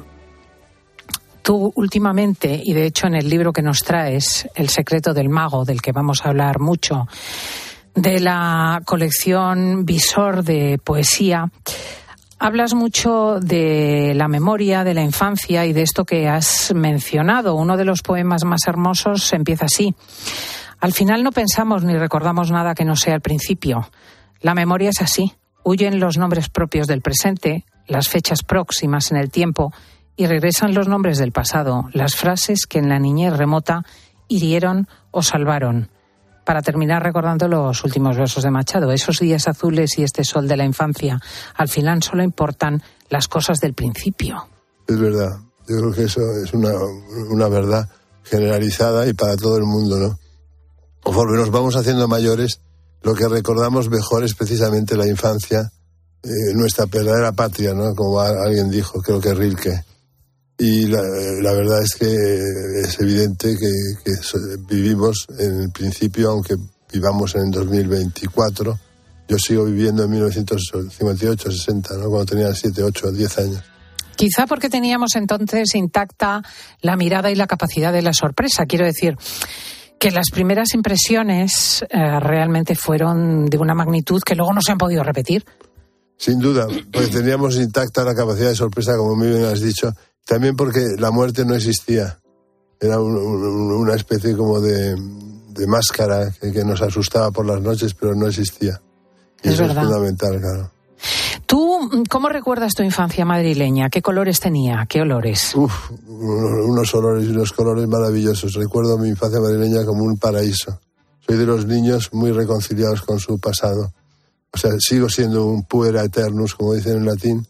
tú 1.48 1.72
últimamente, 1.76 2.60
y 2.62 2.74
de 2.74 2.84
hecho 2.84 3.06
en 3.06 3.14
el 3.14 3.26
libro 3.26 3.54
que 3.54 3.62
nos 3.62 3.82
traes, 3.82 4.46
El 4.54 4.68
secreto 4.68 5.14
del 5.14 5.30
mago, 5.30 5.64
del 5.64 5.80
que 5.80 5.92
vamos 5.92 6.22
a 6.22 6.28
hablar 6.28 6.60
mucho, 6.60 7.08
de 7.94 8.20
la 8.20 8.82
colección 8.84 9.86
Visor 9.86 10.44
de 10.44 10.78
poesía, 10.78 11.50
hablas 12.38 12.74
mucho 12.74 13.40
de 13.40 14.12
la 14.14 14.28
memoria, 14.28 14.84
de 14.84 14.92
la 14.92 15.00
infancia 15.00 15.64
y 15.64 15.72
de 15.72 15.80
esto 15.80 16.04
que 16.04 16.28
has 16.28 16.74
mencionado. 16.74 17.54
Uno 17.54 17.78
de 17.78 17.86
los 17.86 18.02
poemas 18.02 18.44
más 18.44 18.66
hermosos 18.66 19.32
empieza 19.32 19.64
así. 19.64 19.94
Al 20.80 20.92
final 20.92 21.24
no 21.24 21.32
pensamos 21.32 21.82
ni 21.82 21.96
recordamos 21.96 22.50
nada 22.50 22.74
que 22.74 22.84
no 22.84 22.94
sea 22.94 23.14
el 23.14 23.22
principio. 23.22 23.88
La 24.42 24.52
memoria 24.52 24.90
es 24.90 25.00
así. 25.00 25.32
Huyen 25.64 25.98
los 25.98 26.18
nombres 26.18 26.50
propios 26.50 26.86
del 26.86 27.00
presente, 27.00 27.64
las 27.86 28.10
fechas 28.10 28.42
próximas 28.42 29.10
en 29.12 29.16
el 29.16 29.30
tiempo 29.30 29.72
y 30.18 30.26
regresan 30.26 30.74
los 30.74 30.88
nombres 30.88 31.16
del 31.16 31.30
pasado, 31.30 31.88
las 31.92 32.16
frases 32.16 32.66
que 32.66 32.80
en 32.80 32.88
la 32.88 32.98
niñez 32.98 33.36
remota 33.36 33.84
hirieron 34.26 34.88
o 35.12 35.22
salvaron. 35.22 35.90
Para 36.44 36.60
terminar 36.60 37.04
recordando 37.04 37.46
los 37.46 37.84
últimos 37.84 38.16
versos 38.16 38.42
de 38.42 38.50
Machado, 38.50 38.90
esos 38.90 39.20
días 39.20 39.46
azules 39.46 39.96
y 39.96 40.02
este 40.02 40.24
sol 40.24 40.48
de 40.48 40.56
la 40.56 40.64
infancia, 40.64 41.20
al 41.54 41.68
final 41.68 42.02
solo 42.02 42.24
importan 42.24 42.82
las 43.08 43.28
cosas 43.28 43.60
del 43.60 43.74
principio. 43.74 44.48
Es 44.88 44.98
verdad, 44.98 45.38
yo 45.68 45.76
creo 45.76 45.92
que 45.92 46.02
eso 46.02 46.20
es 46.44 46.52
una, 46.52 46.72
una 47.30 47.48
verdad 47.48 47.88
generalizada 48.24 49.06
y 49.06 49.12
para 49.12 49.36
todo 49.36 49.56
el 49.56 49.64
mundo, 49.64 49.98
¿no? 49.98 50.18
Conforme 51.00 51.38
nos 51.38 51.52
vamos 51.52 51.76
haciendo 51.76 52.08
mayores, 52.08 52.60
lo 53.02 53.14
que 53.14 53.28
recordamos 53.28 53.88
mejor 53.88 54.24
es 54.24 54.34
precisamente 54.34 54.96
la 54.96 55.06
infancia 55.06 55.70
eh, 56.24 56.54
nuestra 56.54 56.86
verdadera 56.86 57.30
patria, 57.30 57.72
¿no? 57.72 57.94
Como 57.94 58.18
alguien 58.20 58.68
dijo, 58.68 59.00
creo 59.00 59.20
que 59.20 59.32
Rilke. 59.32 59.84
Y 60.58 60.86
la, 60.86 61.02
verdad 61.52 61.82
es 61.82 61.94
que 61.94 62.80
es 62.80 63.00
evidente 63.00 63.56
que, 63.56 63.70
vivimos 64.68 65.26
en 65.38 65.62
el 65.62 65.70
principio, 65.70 66.30
aunque 66.30 66.56
vivamos 66.92 67.36
en 67.36 67.50
2024. 67.50 68.78
Yo 69.28 69.38
sigo 69.38 69.64
viviendo 69.64 70.04
en 70.04 70.10
1958, 70.10 71.52
60, 71.52 71.96
¿no? 71.98 72.08
Cuando 72.08 72.26
tenía 72.26 72.52
7, 72.52 72.82
8, 72.82 73.12
10 73.12 73.38
años. 73.38 73.62
Quizá 74.16 74.46
porque 74.48 74.68
teníamos 74.68 75.14
entonces 75.14 75.74
intacta 75.76 76.42
la 76.80 76.96
mirada 76.96 77.30
y 77.30 77.36
la 77.36 77.46
capacidad 77.46 77.92
de 77.92 78.02
la 78.02 78.12
sorpresa. 78.12 78.66
Quiero 78.66 78.84
decir, 78.84 79.16
que 79.98 80.10
las 80.10 80.30
primeras 80.30 80.74
impresiones 80.74 81.84
eh, 81.88 82.20
realmente 82.20 82.74
fueron 82.74 83.46
de 83.46 83.58
una 83.58 83.74
magnitud 83.74 84.22
que 84.22 84.34
luego 84.34 84.52
no 84.52 84.60
se 84.60 84.72
han 84.72 84.78
podido 84.78 85.02
repetir. 85.02 85.44
Sin 86.16 86.40
duda, 86.40 86.66
porque 86.92 87.08
teníamos 87.08 87.56
intacta 87.56 88.02
la 88.02 88.14
capacidad 88.14 88.48
de 88.48 88.56
sorpresa, 88.56 88.96
como 88.96 89.14
muy 89.14 89.28
bien 89.28 89.44
has 89.44 89.60
dicho, 89.60 89.92
también 90.28 90.54
porque 90.54 90.84
la 90.98 91.10
muerte 91.10 91.44
no 91.44 91.54
existía. 91.54 92.18
Era 92.80 93.00
una 93.00 93.94
especie 93.94 94.36
como 94.36 94.60
de, 94.60 94.94
máscara 95.66 96.30
que, 96.40 96.64
nos 96.64 96.80
asustaba 96.82 97.32
por 97.32 97.46
las 97.46 97.60
noches, 97.60 97.94
pero 97.94 98.14
no 98.14 98.28
existía. 98.28 98.80
Y 99.42 99.48
eso 99.48 99.64
es 99.64 99.74
fundamental, 99.74 100.38
claro. 100.38 100.70
¿Tú 101.46 101.90
cómo 102.08 102.28
recuerdas 102.28 102.74
tu 102.74 102.82
infancia 102.82 103.24
madrileña? 103.24 103.88
¿Qué 103.88 104.02
colores 104.02 104.38
tenía? 104.38 104.86
¿Qué 104.88 105.00
olores? 105.00 105.54
Uf, 105.54 105.90
unos 106.08 106.94
olores 106.94 107.24
y 107.24 107.30
unos 107.30 107.52
colores 107.52 107.88
maravillosos. 107.88 108.52
Recuerdo 108.54 108.98
mi 108.98 109.08
infancia 109.08 109.40
madrileña 109.40 109.84
como 109.84 110.04
un 110.04 110.18
paraíso. 110.18 110.78
Soy 111.26 111.36
de 111.36 111.46
los 111.46 111.66
niños 111.66 112.10
muy 112.12 112.32
reconciliados 112.32 113.02
con 113.02 113.18
su 113.18 113.38
pasado 113.38 113.92
o 114.52 114.58
sea, 114.58 114.72
sigo 114.78 115.08
siendo 115.08 115.46
un 115.46 115.62
puera 115.62 116.02
eternus, 116.04 116.54
como 116.54 116.74
dicen 116.74 116.98
en 116.98 117.06
latín, 117.06 117.46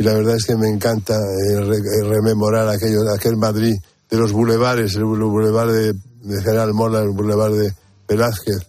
y 0.00 0.02
la 0.02 0.14
verdad 0.14 0.36
es 0.36 0.46
que 0.46 0.56
me 0.56 0.66
encanta 0.66 1.14
eh, 1.14 1.58
eh, 1.58 2.04
rememorar 2.04 2.66
aquello, 2.68 3.00
aquel 3.14 3.36
Madrid 3.36 3.76
de 4.10 4.16
los 4.16 4.32
bulevares, 4.32 4.94
el 4.94 5.04
bulevar 5.04 5.70
de, 5.70 5.94
General 6.42 6.72
Mola, 6.72 7.02
el 7.02 7.10
bulevar 7.10 7.52
de 7.52 7.74
Velázquez, 8.08 8.66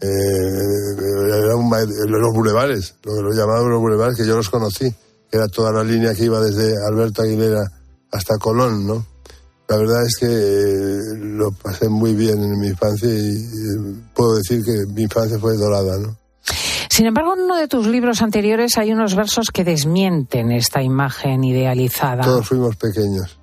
eh, 0.00 0.08
los 2.08 2.32
bulevares, 2.34 2.94
lo 3.02 3.20
lo 3.20 3.30
llamaban 3.34 3.68
los 3.68 3.78
bulevares, 3.78 4.16
que 4.16 4.26
yo 4.26 4.36
los 4.36 4.48
conocí, 4.48 4.90
que 5.30 5.36
era 5.36 5.48
toda 5.48 5.70
la 5.70 5.84
línea 5.84 6.14
que 6.14 6.24
iba 6.24 6.40
desde 6.40 6.72
Alberto 6.82 7.20
Aguilera 7.20 7.62
hasta 8.10 8.38
Colón, 8.38 8.86
¿no? 8.86 9.04
La 9.68 9.76
verdad 9.76 10.06
es 10.06 10.16
que 10.16 10.98
lo 11.18 11.52
pasé 11.52 11.90
muy 11.90 12.14
bien 12.14 12.42
en 12.42 12.58
mi 12.58 12.68
infancia 12.68 13.10
y 13.12 14.02
puedo 14.14 14.36
decir 14.36 14.64
que 14.64 14.86
mi 14.86 15.02
infancia 15.02 15.38
fue 15.38 15.58
dorada, 15.58 15.98
¿no? 15.98 16.16
Sin 16.90 17.06
embargo, 17.06 17.34
en 17.34 17.42
uno 17.42 17.56
de 17.56 17.68
tus 17.68 17.86
libros 17.86 18.20
anteriores 18.20 18.76
hay 18.76 18.92
unos 18.92 19.14
versos 19.14 19.52
que 19.52 19.62
desmienten 19.62 20.50
esta 20.50 20.82
imagen 20.82 21.44
idealizada. 21.44 22.24
Todos 22.24 22.48
fuimos 22.48 22.74
pequeños. 22.74 23.38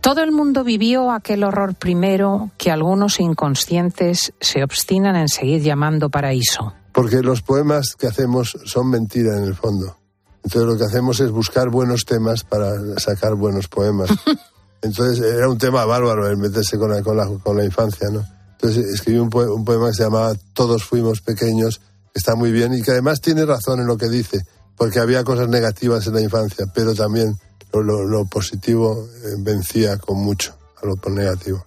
Todo 0.00 0.22
el 0.22 0.30
mundo 0.30 0.62
vivió 0.62 1.10
aquel 1.10 1.42
horror 1.42 1.74
primero 1.74 2.52
que 2.56 2.70
algunos 2.70 3.18
inconscientes 3.18 4.32
se 4.40 4.62
obstinan 4.62 5.16
en 5.16 5.28
seguir 5.28 5.62
llamando 5.62 6.10
paraíso. 6.10 6.74
Porque 6.92 7.22
los 7.22 7.42
poemas 7.42 7.96
que 7.98 8.06
hacemos 8.06 8.56
son 8.64 8.88
mentira 8.88 9.36
en 9.36 9.42
el 9.42 9.56
fondo. 9.56 9.96
Entonces 10.44 10.62
lo 10.62 10.78
que 10.78 10.84
hacemos 10.84 11.18
es 11.18 11.32
buscar 11.32 11.70
buenos 11.70 12.04
temas 12.04 12.44
para 12.44 12.70
sacar 12.98 13.34
buenos 13.34 13.66
poemas. 13.66 14.10
Entonces 14.80 15.20
era 15.24 15.48
un 15.48 15.58
tema 15.58 15.84
bárbaro 15.86 16.28
el 16.28 16.36
meterse 16.36 16.78
con 16.78 16.92
la, 16.92 17.02
con 17.02 17.56
la, 17.56 17.64
infancia, 17.64 18.08
¿no? 18.12 18.24
Entonces 18.52 18.86
escribí 18.94 19.18
un, 19.18 19.28
poema 19.28 19.88
que 19.88 19.94
se 19.94 20.04
llamaba 20.04 20.34
Todos 20.52 20.84
fuimos 20.84 21.20
pequeños 21.20 21.80
está 22.18 22.34
muy 22.34 22.52
bien 22.52 22.74
y 22.74 22.82
que 22.82 22.92
además 22.92 23.20
tiene 23.20 23.44
razón 23.44 23.80
en 23.80 23.86
lo 23.86 23.96
que 23.96 24.08
dice, 24.08 24.44
porque 24.76 24.98
había 24.98 25.24
cosas 25.24 25.48
negativas 25.48 26.06
en 26.06 26.14
la 26.14 26.20
infancia, 26.20 26.66
pero 26.74 26.94
también 26.94 27.38
lo, 27.72 28.24
positivo 28.26 29.06
eh, 29.24 29.34
vencía 29.38 29.98
con 29.98 30.18
mucho 30.18 30.54
a 30.82 30.86
lo 30.86 30.96
negativo. 31.14 31.64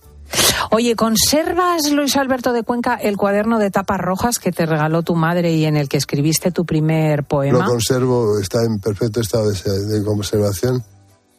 Oye, 0.72 0.96
¿conservas, 0.96 1.92
Luis 1.92 2.16
Alberto 2.16 2.54
de 2.54 2.64
Cuenca, 2.64 2.96
el 2.96 3.18
cuaderno 3.18 3.58
de 3.58 3.72
tapas 3.72 4.00
rojas 4.00 4.38
que 4.38 4.52
te 4.52 4.66
regaló 4.66 5.02
tu 5.02 5.16
madre 5.16 5.54
y 5.54 5.66
en 5.66 5.76
el 5.76 5.90
que 5.90 5.98
escribiste 5.98 6.52
tu 6.52 6.66
primer 6.66 7.24
poema? 7.24 7.60
Lo 7.60 7.66
conservo, 7.66 8.38
está 8.40 8.64
en 8.64 8.80
perfecto 8.80 9.20
estado 9.22 9.50
de, 9.50 10.04
conservación. 10.04 10.84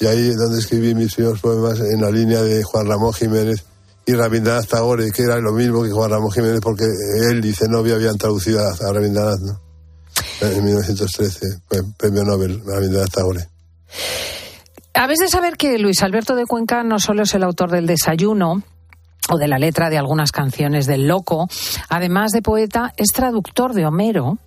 Y 0.00 0.06
ahí 0.06 0.30
es 0.30 0.36
donde 0.36 0.58
escribí 0.58 0.94
mis 0.94 1.14
primeros 1.14 1.40
poemas 1.40 1.78
en 1.78 2.00
la 2.00 2.10
línea 2.10 2.42
de 2.42 2.62
Juan 2.64 2.88
Ramón 2.88 3.12
Jiménez, 3.12 3.64
y 4.10 4.14
Rabindranath 4.14 4.68
Tagore, 4.68 5.10
que 5.12 5.22
era 5.22 5.38
lo 5.38 5.52
mismo 5.52 5.82
que 5.82 5.90
Juan 5.90 6.10
Ramón 6.10 6.32
Jiménez, 6.32 6.60
porque 6.60 6.84
él 7.30 7.44
y 7.44 7.52
Zenobia 7.52 7.94
habían 7.94 8.18
traducido 8.18 8.60
a 8.60 8.92
Rabindranath, 8.92 9.40
¿no? 9.40 9.60
En 10.40 10.64
1913, 10.64 11.46
premio 11.96 12.24
Nobel, 12.24 12.60
Rabindranath 12.64 13.12
Tagore. 13.12 13.46
Habes 14.94 15.18
de 15.20 15.28
saber 15.28 15.56
que 15.56 15.78
Luis 15.78 16.02
Alberto 16.02 16.34
de 16.34 16.46
Cuenca 16.46 16.82
no 16.82 16.98
solo 16.98 17.22
es 17.22 17.34
el 17.34 17.44
autor 17.44 17.70
del 17.70 17.86
desayuno, 17.86 18.62
o 19.28 19.38
de 19.38 19.48
la 19.48 19.58
letra 19.58 19.90
de 19.90 19.98
algunas 19.98 20.32
canciones 20.32 20.86
del 20.86 21.06
Loco, 21.06 21.48
además 21.88 22.32
de 22.32 22.42
poeta, 22.42 22.92
es 22.96 23.08
traductor 23.14 23.74
de 23.74 23.86
Homero 23.86 24.38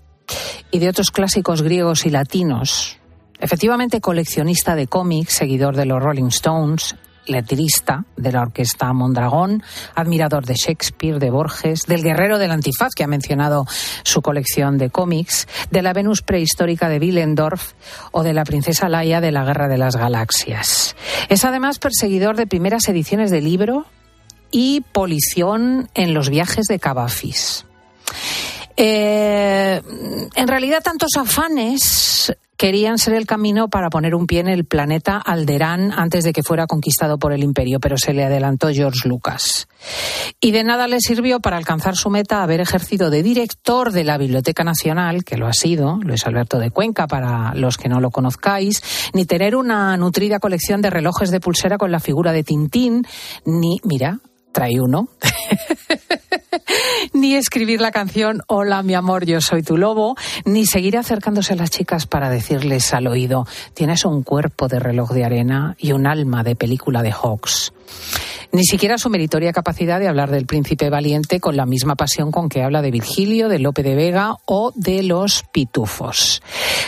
y 0.71 0.79
de 0.79 0.89
otros 0.89 1.11
clásicos 1.11 1.61
griegos 1.61 2.05
y 2.05 2.09
latinos. 2.09 2.97
Efectivamente, 3.39 4.01
coleccionista 4.01 4.75
de 4.75 4.87
cómics, 4.87 5.35
seguidor 5.35 5.75
de 5.75 5.85
los 5.85 6.01
Rolling 6.01 6.27
Stones, 6.27 6.95
letrista 7.25 8.05
de 8.15 8.31
la 8.31 8.41
orquesta 8.41 8.91
Mondragón, 8.93 9.63
admirador 9.95 10.45
de 10.45 10.55
Shakespeare, 10.55 11.19
de 11.19 11.29
Borges, 11.29 11.85
del 11.85 12.03
guerrero 12.03 12.37
del 12.37 12.51
antifaz, 12.51 12.93
que 12.95 13.03
ha 13.03 13.07
mencionado 13.07 13.65
su 14.03 14.21
colección 14.21 14.77
de 14.77 14.89
cómics, 14.89 15.47
de 15.71 15.81
la 15.81 15.93
Venus 15.93 16.21
prehistórica 16.21 16.89
de 16.89 16.99
Willendorf 16.99 17.73
o 18.11 18.23
de 18.23 18.33
la 18.33 18.43
princesa 18.43 18.89
Laia 18.89 19.21
de 19.21 19.31
la 19.31 19.43
Guerra 19.45 19.67
de 19.67 19.77
las 19.77 19.95
Galaxias. 19.95 20.95
Es 21.29 21.45
además 21.45 21.79
perseguidor 21.79 22.35
de 22.35 22.47
primeras 22.47 22.87
ediciones 22.89 23.31
de 23.31 23.41
libro 23.41 23.85
y 24.51 24.81
polición 24.81 25.89
en 25.95 26.13
los 26.13 26.29
viajes 26.29 26.65
de 26.67 26.79
Cavafis. 26.79 27.65
Eh, 28.77 29.81
en 30.35 30.47
realidad, 30.47 30.81
tantos 30.83 31.11
afanes 31.17 32.35
querían 32.63 32.97
ser 32.97 33.15
el 33.15 33.25
camino 33.25 33.67
para 33.67 33.89
poner 33.89 34.15
un 34.15 34.25
pie 34.25 34.39
en 34.39 34.47
el 34.47 34.63
planeta 34.63 35.17
Alderán 35.17 35.91
antes 35.91 36.23
de 36.23 36.31
que 36.31 36.43
fuera 36.43 36.65
conquistado 36.65 37.19
por 37.19 37.33
el 37.33 37.43
imperio, 37.43 37.81
pero 37.81 37.97
se 37.97 38.13
le 38.13 38.23
adelantó 38.23 38.69
George 38.69 39.05
Lucas. 39.05 39.67
Y 40.39 40.51
de 40.51 40.63
nada 40.63 40.87
le 40.87 41.01
sirvió 41.01 41.41
para 41.41 41.57
alcanzar 41.57 41.97
su 41.97 42.09
meta 42.09 42.41
haber 42.41 42.61
ejercido 42.61 43.09
de 43.09 43.21
director 43.21 43.91
de 43.91 44.05
la 44.05 44.17
Biblioteca 44.17 44.63
Nacional, 44.63 45.25
que 45.25 45.35
lo 45.35 45.47
ha 45.47 45.51
sido, 45.51 45.99
Luis 46.03 46.25
Alberto 46.25 46.57
de 46.57 46.71
Cuenca, 46.71 47.05
para 47.05 47.53
los 47.53 47.75
que 47.75 47.89
no 47.89 47.99
lo 47.99 48.11
conozcáis, 48.11 48.81
ni 49.13 49.25
tener 49.25 49.57
una 49.57 49.97
nutrida 49.97 50.39
colección 50.39 50.81
de 50.81 50.89
relojes 50.89 51.31
de 51.31 51.41
pulsera 51.41 51.77
con 51.77 51.91
la 51.91 51.99
figura 51.99 52.31
de 52.31 52.45
Tintín, 52.45 53.05
ni, 53.43 53.81
mira, 53.83 54.19
trae 54.53 54.79
uno, 54.79 55.09
ni 57.13 57.35
escribir 57.35 57.81
la 57.81 57.91
canción 57.91 58.41
Hola 58.47 58.83
mi 58.83 58.93
amor, 58.93 59.25
yo 59.25 59.41
soy 59.41 59.63
tu 59.63 59.75
lobo, 59.75 60.15
ni 60.45 60.65
seguir 60.65 60.97
acercándose 60.97 61.53
a 61.53 61.55
las 61.57 61.71
chicas 61.71 62.05
para 62.07 62.29
decirles 62.29 62.93
al 62.93 63.07
oído 63.07 63.45
tienes 63.73 64.05
un 64.05 64.23
cuerpo 64.23 64.67
de 64.67 64.79
reloj 64.79 65.11
de 65.11 65.25
arena 65.25 65.75
y 65.79 65.91
un 65.91 66.07
alma 66.07 66.43
de 66.43 66.55
película 66.55 67.01
de 67.01 67.11
Hawks. 67.11 67.73
Ni 68.51 68.63
siquiera 68.65 68.99
su 68.99 69.09
meritoria 69.09 69.51
capacidad 69.51 69.99
de 69.99 70.07
hablar 70.07 70.29
del 70.29 70.45
príncipe 70.45 70.91
valiente 70.91 71.39
con 71.39 71.57
la 71.57 71.65
misma 71.65 71.95
pasión 71.95 72.31
con 72.31 72.49
que 72.49 72.61
habla 72.61 72.83
de 72.83 72.91
Virgilio, 72.91 73.49
de 73.49 73.57
Lope 73.57 73.81
de 73.81 73.95
Vega 73.95 74.35
o 74.45 74.71
de 74.75 75.01
los 75.01 75.43
pitufos. 75.51 76.43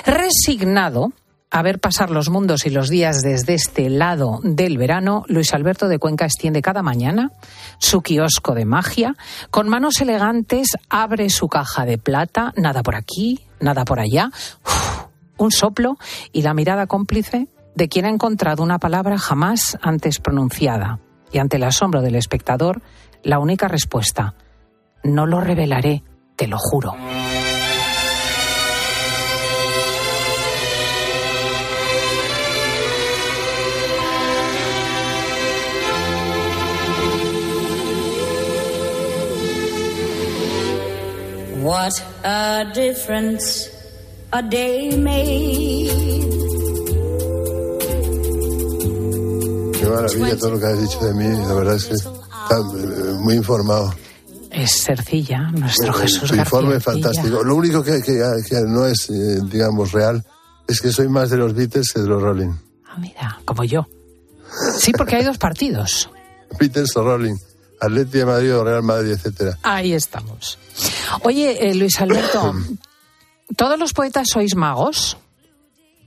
Resignado, 0.05 1.11
a 1.51 1.61
ver 1.61 1.79
pasar 1.79 2.09
los 2.09 2.29
mundos 2.29 2.65
y 2.65 2.69
los 2.69 2.89
días 2.89 3.21
desde 3.21 3.53
este 3.53 3.89
lado 3.89 4.39
del 4.43 4.77
verano, 4.77 5.23
Luis 5.27 5.53
Alberto 5.53 5.87
de 5.87 5.99
Cuenca 5.99 6.25
extiende 6.25 6.61
cada 6.61 6.81
mañana 6.81 7.31
su 7.77 8.01
kiosco 8.01 8.53
de 8.55 8.65
magia, 8.65 9.15
con 9.51 9.69
manos 9.69 10.01
elegantes 10.01 10.69
abre 10.89 11.29
su 11.29 11.47
caja 11.47 11.85
de 11.85 11.97
plata, 11.97 12.53
nada 12.57 12.83
por 12.83 12.95
aquí, 12.95 13.41
nada 13.59 13.85
por 13.85 13.99
allá, 13.99 14.31
un 15.37 15.51
soplo 15.51 15.97
y 16.31 16.41
la 16.41 16.53
mirada 16.53 16.87
cómplice 16.87 17.47
de 17.75 17.89
quien 17.89 18.05
ha 18.05 18.09
encontrado 18.09 18.63
una 18.63 18.79
palabra 18.79 19.17
jamás 19.17 19.77
antes 19.81 20.19
pronunciada. 20.19 20.99
Y 21.31 21.39
ante 21.39 21.57
el 21.57 21.63
asombro 21.63 22.01
del 22.01 22.15
espectador, 22.15 22.81
la 23.23 23.39
única 23.39 23.67
respuesta, 23.67 24.35
no 25.03 25.25
lo 25.25 25.41
revelaré, 25.41 26.03
te 26.35 26.47
lo 26.47 26.57
juro. 26.57 26.95
What 41.65 41.93
a 42.23 42.71
difference 42.75 43.71
a 44.31 44.43
day 44.43 44.95
made. 44.95 45.89
Qué 49.73 49.85
maravilla 49.89 50.37
todo 50.37 50.51
lo 50.51 50.59
que 50.59 50.65
has 50.67 50.79
dicho 50.79 50.99
de 50.99 51.13
mí, 51.15 51.25
la 51.47 51.53
verdad 51.55 51.75
es 51.77 51.85
que 51.85 51.95
está 51.95 52.61
muy 53.19 53.33
informado. 53.33 53.95
Es 54.51 54.83
Cercilla, 54.83 55.49
nuestro 55.53 55.91
Jesús 55.93 56.29
Jesús 56.29 56.37
informe 56.37 56.79
fantástico. 56.79 57.41
Lo 57.41 57.55
único 57.55 57.81
que, 57.83 57.99
que, 58.03 58.21
que 58.47 58.61
no 58.61 58.85
es, 58.85 59.09
eh, 59.09 59.39
digamos, 59.49 59.91
real 59.91 60.23
es 60.67 60.79
que 60.79 60.91
soy 60.91 61.09
más 61.09 61.31
de 61.31 61.37
los 61.37 61.55
Beatles 61.55 61.91
que 61.91 61.99
de 61.99 62.07
los 62.07 62.21
Rolling. 62.21 62.53
Ah, 62.85 62.97
mira, 62.99 63.39
como 63.43 63.63
yo. 63.63 63.87
Sí, 64.77 64.91
porque 64.91 65.15
hay 65.15 65.23
dos 65.23 65.39
partidos. 65.39 66.11
Beatles 66.59 66.95
o 66.95 67.03
Rolling. 67.03 67.37
Atleti 67.81 68.19
de 68.19 68.25
Madrid 68.25 68.55
o 68.55 68.63
Real 68.63 68.83
Madrid, 68.83 69.13
etcétera. 69.13 69.57
Ahí 69.63 69.93
estamos. 69.93 70.59
Oye, 71.21 71.69
eh, 71.69 71.75
Luis 71.75 71.99
Alberto, 71.99 72.53
¿todos 73.57 73.79
los 73.79 73.93
poetas 73.93 74.27
sois 74.31 74.55
magos? 74.55 75.17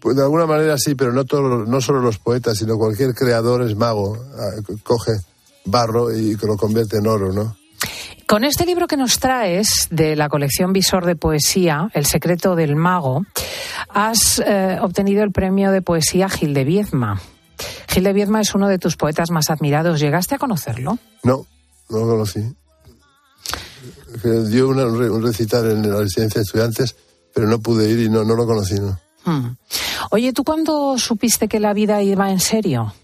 Pues 0.01 0.17
de 0.17 0.23
alguna 0.23 0.47
manera 0.47 0.77
sí, 0.79 0.95
pero 0.95 1.13
no, 1.13 1.25
no 1.67 1.81
solo 1.81 2.01
los 2.01 2.19
poetas, 2.19 2.59
sino 2.59 2.77
cualquier 2.77 3.15
creador 3.15 3.63
es 3.63 3.77
mago. 3.77 4.17
Ah, 4.39 4.63
coge 4.85 5.13
barro 5.65 6.13
y 6.13 6.37
lo 6.37 6.57
convierte 6.57 6.99
en 6.99 7.07
oro, 7.07 7.33
¿no? 7.33 7.57
Con 8.29 8.45
este 8.45 8.67
libro 8.67 8.87
que 8.87 8.99
nos 8.99 9.19
traes 9.21 9.89
de 9.91 10.15
la 10.15 10.29
colección 10.29 10.75
Visor 10.75 11.07
de 11.07 11.17
Poesía, 11.17 11.89
El 11.95 12.05
secreto 12.05 12.57
del 12.57 12.77
mago, 12.77 13.25
has 13.89 14.39
eh, 14.45 14.79
obtenido 14.83 15.23
el 15.23 15.33
premio 15.33 15.73
de 15.73 15.81
poesía 15.81 16.29
Gil 16.29 16.53
de 16.53 16.65
Viezma. 16.65 17.23
Gil 17.89 18.05
de 18.05 18.13
Viezma 18.13 18.43
es 18.43 18.55
uno 18.55 18.69
de 18.69 18.79
tus 18.79 18.97
poetas 18.97 19.31
más 19.31 19.49
admirados. 19.49 19.99
¿Llegaste 19.99 20.35
a 20.35 20.39
conocerlo? 20.39 20.99
No, 21.23 21.47
no 21.89 21.99
lo 21.99 22.07
conocí. 22.07 22.41
Dio 24.23 24.69
un 24.69 25.23
recital 25.23 25.71
en 25.71 25.91
la 25.91 25.99
residencia 25.99 26.41
de 26.41 26.45
estudiantes, 26.45 26.97
pero 27.35 27.47
no 27.47 27.61
pude 27.61 27.89
ir 27.89 28.01
y 28.01 28.09
no, 28.09 28.25
no 28.25 28.35
lo 28.35 28.47
conocí. 28.47 28.75
¿no? 28.75 28.99
Hmm. 29.25 29.57
Oye, 30.11 30.33
¿tú 30.33 30.45
cuándo 30.45 30.99
supiste 30.99 31.49
que 31.49 31.61
la 31.61 31.73
vida 31.73 32.03
iba 32.03 32.31
en 32.31 32.41
serio? 32.41 32.95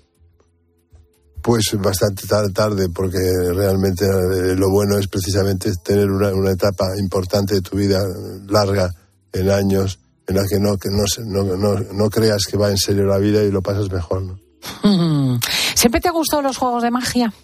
Pues 1.43 1.77
bastante 1.79 2.27
tarde, 2.27 2.89
porque 2.89 3.19
realmente 3.55 4.07
eh, 4.07 4.57
lo 4.57 4.71
bueno 4.71 4.97
es 4.97 5.09
precisamente 5.09 5.71
tener 5.85 6.11
una, 6.11 6.51
etapa 6.51 6.87
importante 6.99 7.55
de 7.55 7.61
tu 7.61 7.77
vida, 7.77 8.01
larga, 8.49 8.89
en 9.31 9.51
años, 9.51 9.99
en 10.27 10.37
la 10.37 10.43
que 10.49 10.59
no, 10.59 10.79
que 10.79 10.89
no, 10.89 11.05
no, 11.27 11.75
no, 11.93 12.11
creas 12.11 12.47
que 12.47 12.57
va 12.57 12.71
en 12.71 12.79
serio 12.79 13.05
la 13.05 13.19
vida 13.19 13.43
y 13.43 13.51
lo 13.51 13.61
pasas 13.61 13.91
mejor. 13.91 14.23
¿no? 14.23 14.39
¿Siempre 15.75 16.01
te 16.01 16.09
han 16.09 16.15
gustado 16.15 16.41
los 16.41 16.57
juegos 16.57 16.83
de 16.83 16.91
magia? 16.91 17.35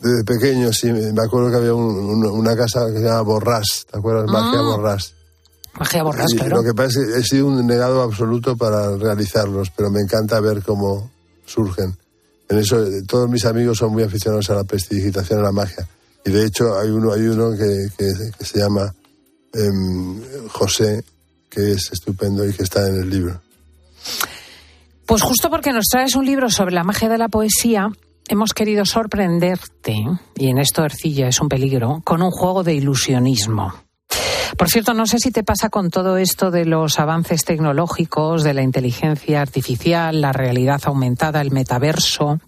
Desde 0.00 0.24
pequeño, 0.24 0.72
sí. 0.72 0.92
Me 0.92 1.22
acuerdo 1.22 1.50
que 1.50 1.56
había 1.56 1.74
una 1.74 2.56
casa 2.56 2.86
que 2.86 2.98
se 2.98 3.04
llama 3.04 3.22
Borrás. 3.22 3.86
¿Te 3.90 3.98
acuerdas? 3.98 4.26
Ah. 4.28 4.32
Magia 4.32 4.62
Borrás. 4.62 5.14
Magia 5.78 6.02
Borrás, 6.02 6.34
claro. 6.36 6.56
Lo 6.56 6.62
que 6.62 6.74
pasa 6.74 7.00
es 7.00 7.08
que 7.08 7.18
he 7.20 7.22
sido 7.22 7.46
un 7.46 7.66
negado 7.66 8.02
absoluto 8.02 8.56
para 8.56 8.96
realizarlos, 8.96 9.70
pero 9.70 9.90
me 9.90 10.00
encanta 10.00 10.40
ver 10.40 10.62
cómo 10.62 11.10
surgen. 11.46 11.96
En 12.48 12.58
eso, 12.58 12.82
todos 13.06 13.28
mis 13.28 13.44
amigos 13.44 13.78
son 13.78 13.92
muy 13.92 14.02
aficionados 14.02 14.48
a 14.50 14.54
la 14.54 14.64
prestidigitación, 14.64 15.40
a 15.40 15.42
la 15.42 15.52
magia. 15.52 15.86
Y 16.24 16.30
de 16.30 16.46
hecho, 16.46 16.78
hay 16.78 16.90
uno, 16.90 17.12
hay 17.12 17.22
uno 17.22 17.50
que, 17.56 17.88
que, 17.96 18.44
se 18.44 18.58
llama 18.58 18.92
em, 19.52 20.20
José, 20.48 21.04
que 21.48 21.72
es 21.72 21.90
estupendo 21.92 22.46
y 22.46 22.52
que 22.52 22.62
está 22.62 22.88
en 22.88 22.96
el 23.00 23.10
libro. 23.10 23.40
Pues 25.06 25.22
justo 25.22 25.50
porque 25.50 25.72
nos 25.72 25.86
traes 25.86 26.14
un 26.14 26.26
libro 26.26 26.50
sobre 26.50 26.74
la 26.74 26.84
magia 26.84 27.08
de 27.08 27.18
la 27.18 27.28
poesía, 27.28 27.88
hemos 28.28 28.54
querido 28.54 28.84
sorprenderte, 28.84 29.96
y 30.36 30.48
en 30.48 30.58
esto 30.58 30.84
Ercilla 30.84 31.28
es 31.28 31.40
un 31.40 31.48
peligro, 31.48 32.02
con 32.04 32.22
un 32.22 32.30
juego 32.30 32.62
de 32.62 32.74
ilusionismo. 32.74 33.74
Por 34.56 34.68
cierto, 34.68 34.94
no 34.94 35.06
sé 35.06 35.18
si 35.18 35.30
te 35.30 35.44
pasa 35.44 35.68
con 35.68 35.90
todo 35.90 36.16
esto 36.16 36.50
de 36.50 36.64
los 36.64 36.98
avances 36.98 37.44
tecnológicos, 37.44 38.42
de 38.42 38.54
la 38.54 38.62
inteligencia 38.62 39.42
artificial, 39.42 40.20
la 40.20 40.32
realidad 40.32 40.80
aumentada, 40.84 41.40
el 41.40 41.50
metaverso, 41.50 42.40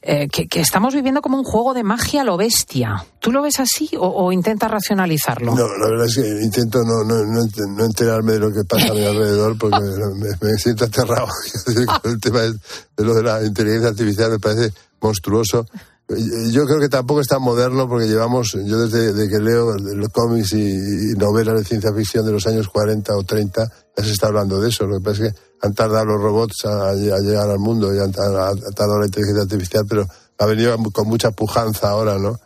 eh, 0.00 0.28
que, 0.28 0.48
estamos 0.60 0.94
viviendo 0.94 1.20
como 1.20 1.36
un 1.36 1.44
juego 1.44 1.74
de 1.74 1.82
magia 1.82 2.22
a 2.22 2.24
lo 2.24 2.36
bestia. 2.36 3.04
¿Tú 3.20 3.30
lo 3.30 3.42
ves 3.42 3.60
así 3.60 3.90
o, 3.98 4.32
intentas 4.32 4.70
racionalizarlo? 4.70 5.54
No, 5.54 5.66
la 5.76 5.90
verdad 5.90 6.06
es 6.06 6.14
que 6.16 6.44
intento 6.44 6.78
no, 6.82 7.04
no, 7.04 7.24
no, 7.24 7.84
enterarme 7.84 8.32
de 8.32 8.38
lo 8.38 8.52
que 8.52 8.64
pasa 8.64 8.90
a 8.90 8.94
mi 8.94 9.04
alrededor 9.04 9.58
porque 9.58 9.78
me, 10.40 10.54
siento 10.54 10.86
aterrado. 10.86 11.26
el 12.04 12.20
tema 12.20 12.40
de 12.40 13.04
lo 13.04 13.14
de 13.14 13.22
la 13.22 13.44
inteligencia 13.44 13.90
artificial 13.90 14.30
me 14.30 14.38
parece 14.38 14.72
monstruoso. 15.00 15.66
Yo 16.50 16.64
creo 16.64 16.80
que 16.80 16.88
tampoco 16.88 17.20
es 17.20 17.26
tan 17.26 17.42
moderno 17.42 17.86
porque 17.86 18.08
llevamos, 18.08 18.56
yo 18.64 18.86
desde 18.86 19.28
que 19.28 19.38
leo 19.38 19.76
los 19.76 20.08
cómics 20.08 20.54
y, 20.54 21.12
novelas 21.18 21.58
de 21.58 21.64
ciencia 21.64 21.92
ficción 21.92 22.24
de 22.24 22.32
los 22.32 22.46
años 22.46 22.68
40 22.68 23.14
o 23.14 23.24
30, 23.24 23.68
ya 23.96 24.04
se 24.04 24.12
está 24.12 24.28
hablando 24.28 24.58
de 24.58 24.70
eso. 24.70 24.86
Lo 24.86 24.98
que 24.98 25.04
pasa 25.04 25.26
es 25.26 25.32
que 25.32 25.40
han 25.60 25.74
tardado 25.74 26.06
los 26.06 26.22
robots 26.22 26.64
a, 26.64 26.94
llegar 26.94 27.50
al 27.50 27.58
mundo 27.58 27.94
y 27.94 27.98
han 27.98 28.10
tardado, 28.10 28.98
la 28.98 29.04
inteligencia 29.04 29.42
artificial, 29.42 29.84
pero 29.86 30.06
ha 30.38 30.46
venido 30.46 30.74
con 30.92 31.08
mucha 31.08 31.30
pujanza 31.30 31.90
ahora, 31.90 32.18
¿no? 32.18 32.40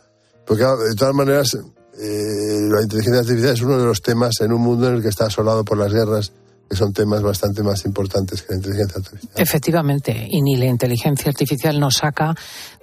Porque 0.45 0.63
de 0.63 0.95
todas 0.95 1.15
maneras, 1.15 1.55
eh, 1.55 2.67
la 2.69 2.81
inteligencia 2.81 3.21
artificial 3.21 3.53
es 3.53 3.61
uno 3.61 3.77
de 3.77 3.85
los 3.85 4.01
temas 4.01 4.41
en 4.41 4.51
un 4.51 4.61
mundo 4.61 4.89
en 4.89 4.95
el 4.95 5.01
que 5.01 5.07
está 5.07 5.27
asolado 5.27 5.63
por 5.63 5.77
las 5.77 5.93
guerras 5.93 6.33
que 6.69 6.75
son 6.75 6.93
temas 6.93 7.21
bastante 7.21 7.61
más 7.61 7.85
importantes 7.85 8.41
que 8.41 8.53
la 8.53 8.57
inteligencia 8.57 8.97
artificial. 8.97 9.33
Efectivamente, 9.35 10.27
y 10.29 10.41
ni 10.41 10.55
la 10.55 10.65
inteligencia 10.65 11.29
artificial 11.29 11.79
nos 11.79 11.95
saca 11.95 12.35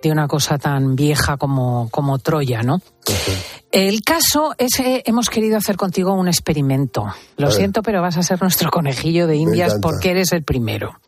de 0.02 0.10
una 0.10 0.28
cosa 0.28 0.58
tan 0.58 0.94
vieja 0.94 1.36
como, 1.36 1.88
como 1.90 2.18
Troya, 2.18 2.62
¿no? 2.62 2.80
El 3.72 4.02
caso 4.02 4.54
es 4.58 4.76
que 4.76 5.02
hemos 5.06 5.28
querido 5.28 5.56
hacer 5.56 5.76
contigo 5.76 6.12
un 6.12 6.28
experimento. 6.28 7.06
Lo 7.36 7.50
siento, 7.50 7.82
pero 7.82 8.02
vas 8.02 8.16
a 8.16 8.22
ser 8.22 8.40
nuestro 8.40 8.70
conejillo 8.70 9.26
de 9.26 9.36
indias 9.36 9.76
porque 9.80 10.10
eres 10.10 10.32
el 10.32 10.42
primero. 10.42 11.00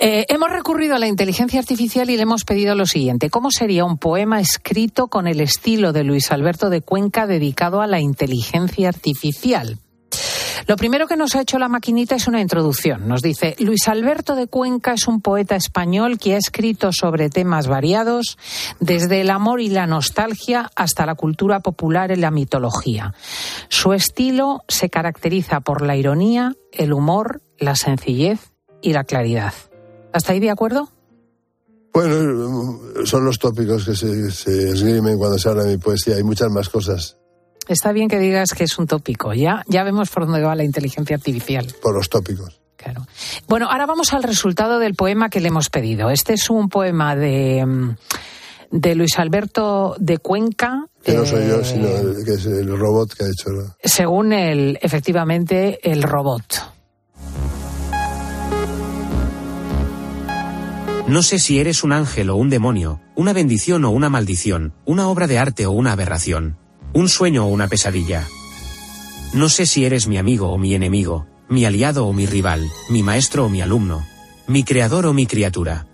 Eh, 0.00 0.26
hemos 0.28 0.50
recurrido 0.50 0.94
a 0.94 0.98
la 0.98 1.08
inteligencia 1.08 1.58
artificial 1.58 2.08
y 2.08 2.16
le 2.16 2.22
hemos 2.22 2.44
pedido 2.44 2.74
lo 2.74 2.86
siguiente. 2.86 3.30
¿Cómo 3.30 3.50
sería 3.50 3.84
un 3.84 3.98
poema 3.98 4.40
escrito 4.40 5.08
con 5.08 5.26
el 5.26 5.40
estilo 5.40 5.92
de 5.92 6.04
Luis 6.04 6.30
Alberto 6.30 6.70
de 6.70 6.82
Cuenca 6.82 7.26
dedicado 7.26 7.80
a 7.80 7.86
la 7.86 8.00
inteligencia 8.00 8.88
artificial? 8.88 9.78
Lo 10.66 10.76
primero 10.76 11.06
que 11.06 11.16
nos 11.16 11.34
ha 11.34 11.42
hecho 11.42 11.58
la 11.58 11.68
maquinita 11.68 12.16
es 12.16 12.26
una 12.28 12.40
introducción. 12.40 13.08
Nos 13.08 13.22
dice, 13.22 13.54
Luis 13.58 13.88
Alberto 13.88 14.34
de 14.34 14.46
Cuenca 14.46 14.92
es 14.92 15.06
un 15.06 15.20
poeta 15.20 15.56
español 15.56 16.18
que 16.18 16.34
ha 16.34 16.38
escrito 16.38 16.90
sobre 16.92 17.30
temas 17.30 17.68
variados, 17.68 18.38
desde 18.80 19.20
el 19.20 19.30
amor 19.30 19.60
y 19.60 19.68
la 19.68 19.86
nostalgia 19.86 20.70
hasta 20.74 21.06
la 21.06 21.14
cultura 21.14 21.60
popular 21.60 22.10
y 22.10 22.16
la 22.16 22.30
mitología. 22.30 23.14
Su 23.68 23.92
estilo 23.92 24.62
se 24.68 24.90
caracteriza 24.90 25.60
por 25.60 25.82
la 25.82 25.96
ironía, 25.96 26.54
el 26.72 26.92
humor, 26.92 27.42
la 27.58 27.76
sencillez 27.76 28.52
y 28.82 28.92
la 28.92 29.04
claridad. 29.04 29.52
¿Hasta 30.12 30.32
ahí 30.32 30.40
de 30.40 30.50
acuerdo? 30.50 30.88
Bueno, 31.92 32.80
son 33.04 33.24
los 33.24 33.38
tópicos 33.38 33.84
que 33.84 33.94
se, 33.94 34.70
esgrimen 34.70 35.18
cuando 35.18 35.38
se 35.38 35.48
habla 35.48 35.64
de 35.64 35.76
mi 35.76 35.78
poesía. 35.78 36.16
Hay 36.16 36.22
muchas 36.22 36.50
más 36.50 36.68
cosas. 36.68 37.18
Está 37.68 37.92
bien 37.92 38.08
que 38.08 38.18
digas 38.18 38.52
que 38.52 38.64
es 38.64 38.78
un 38.78 38.86
tópico. 38.86 39.34
Ya, 39.34 39.62
ya 39.68 39.84
vemos 39.84 40.08
por 40.10 40.24
dónde 40.24 40.42
va 40.42 40.54
la 40.54 40.64
inteligencia 40.64 41.16
artificial. 41.16 41.66
Por 41.82 41.94
los 41.94 42.08
tópicos. 42.08 42.60
Claro. 42.76 43.06
Bueno, 43.46 43.68
ahora 43.70 43.86
vamos 43.86 44.12
al 44.12 44.22
resultado 44.22 44.78
del 44.78 44.94
poema 44.94 45.28
que 45.28 45.40
le 45.40 45.48
hemos 45.48 45.68
pedido. 45.68 46.10
Este 46.10 46.34
es 46.34 46.48
un 46.48 46.68
poema 46.68 47.14
de, 47.14 47.66
mm, 47.66 47.96
de 48.70 48.94
Luis 48.94 49.18
Alberto 49.18 49.96
de 49.98 50.18
Cuenca. 50.18 50.86
Que 51.02 51.12
no 51.12 51.26
soy 51.26 51.46
yo, 51.48 51.62
sino 51.62 51.88
que 52.24 52.34
es 52.34 52.46
el 52.46 52.78
robot 52.78 53.12
que 53.12 53.24
ha 53.24 53.26
hecho. 53.26 53.74
Según 53.82 54.32
el, 54.32 54.78
efectivamente, 54.80 55.78
el 55.82 56.02
robot. 56.02 56.72
No 61.08 61.22
sé 61.22 61.38
si 61.38 61.58
eres 61.58 61.84
un 61.84 61.92
ángel 61.92 62.28
o 62.30 62.36
un 62.36 62.50
demonio, 62.50 63.00
una 63.14 63.32
bendición 63.32 63.84
o 63.86 63.90
una 63.90 64.10
maldición, 64.10 64.74
una 64.84 65.08
obra 65.08 65.26
de 65.26 65.38
arte 65.38 65.64
o 65.64 65.70
una 65.70 65.92
aberración, 65.92 66.58
un 66.92 67.08
sueño 67.08 67.44
o 67.44 67.48
una 67.48 67.68
pesadilla. 67.68 68.26
No 69.32 69.48
sé 69.48 69.66
si 69.66 69.84
eres 69.84 70.06
mi 70.06 70.18
amigo 70.18 70.50
o 70.50 70.58
mi 70.58 70.74
enemigo, 70.74 71.26
mi 71.48 71.64
aliado 71.64 72.06
o 72.06 72.12
mi 72.12 72.26
rival, 72.26 72.68
mi 72.88 73.02
maestro 73.02 73.46
o 73.46 73.48
mi 73.48 73.60
alumno, 73.60 74.06
mi 74.46 74.64
creador 74.64 75.06
o 75.06 75.12
mi 75.12 75.26
criatura. 75.26 75.86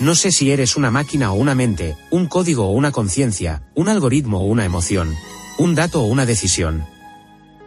No 0.00 0.14
sé 0.14 0.32
si 0.32 0.50
eres 0.50 0.76
una 0.76 0.90
máquina 0.90 1.32
o 1.32 1.34
una 1.34 1.54
mente, 1.54 1.96
un 2.10 2.26
código 2.26 2.66
o 2.66 2.72
una 2.72 2.90
conciencia, 2.90 3.62
un 3.74 3.88
algoritmo 3.88 4.40
o 4.40 4.44
una 4.44 4.64
emoción, 4.64 5.14
un 5.58 5.74
dato 5.74 6.02
o 6.02 6.06
una 6.06 6.26
decisión. 6.26 6.84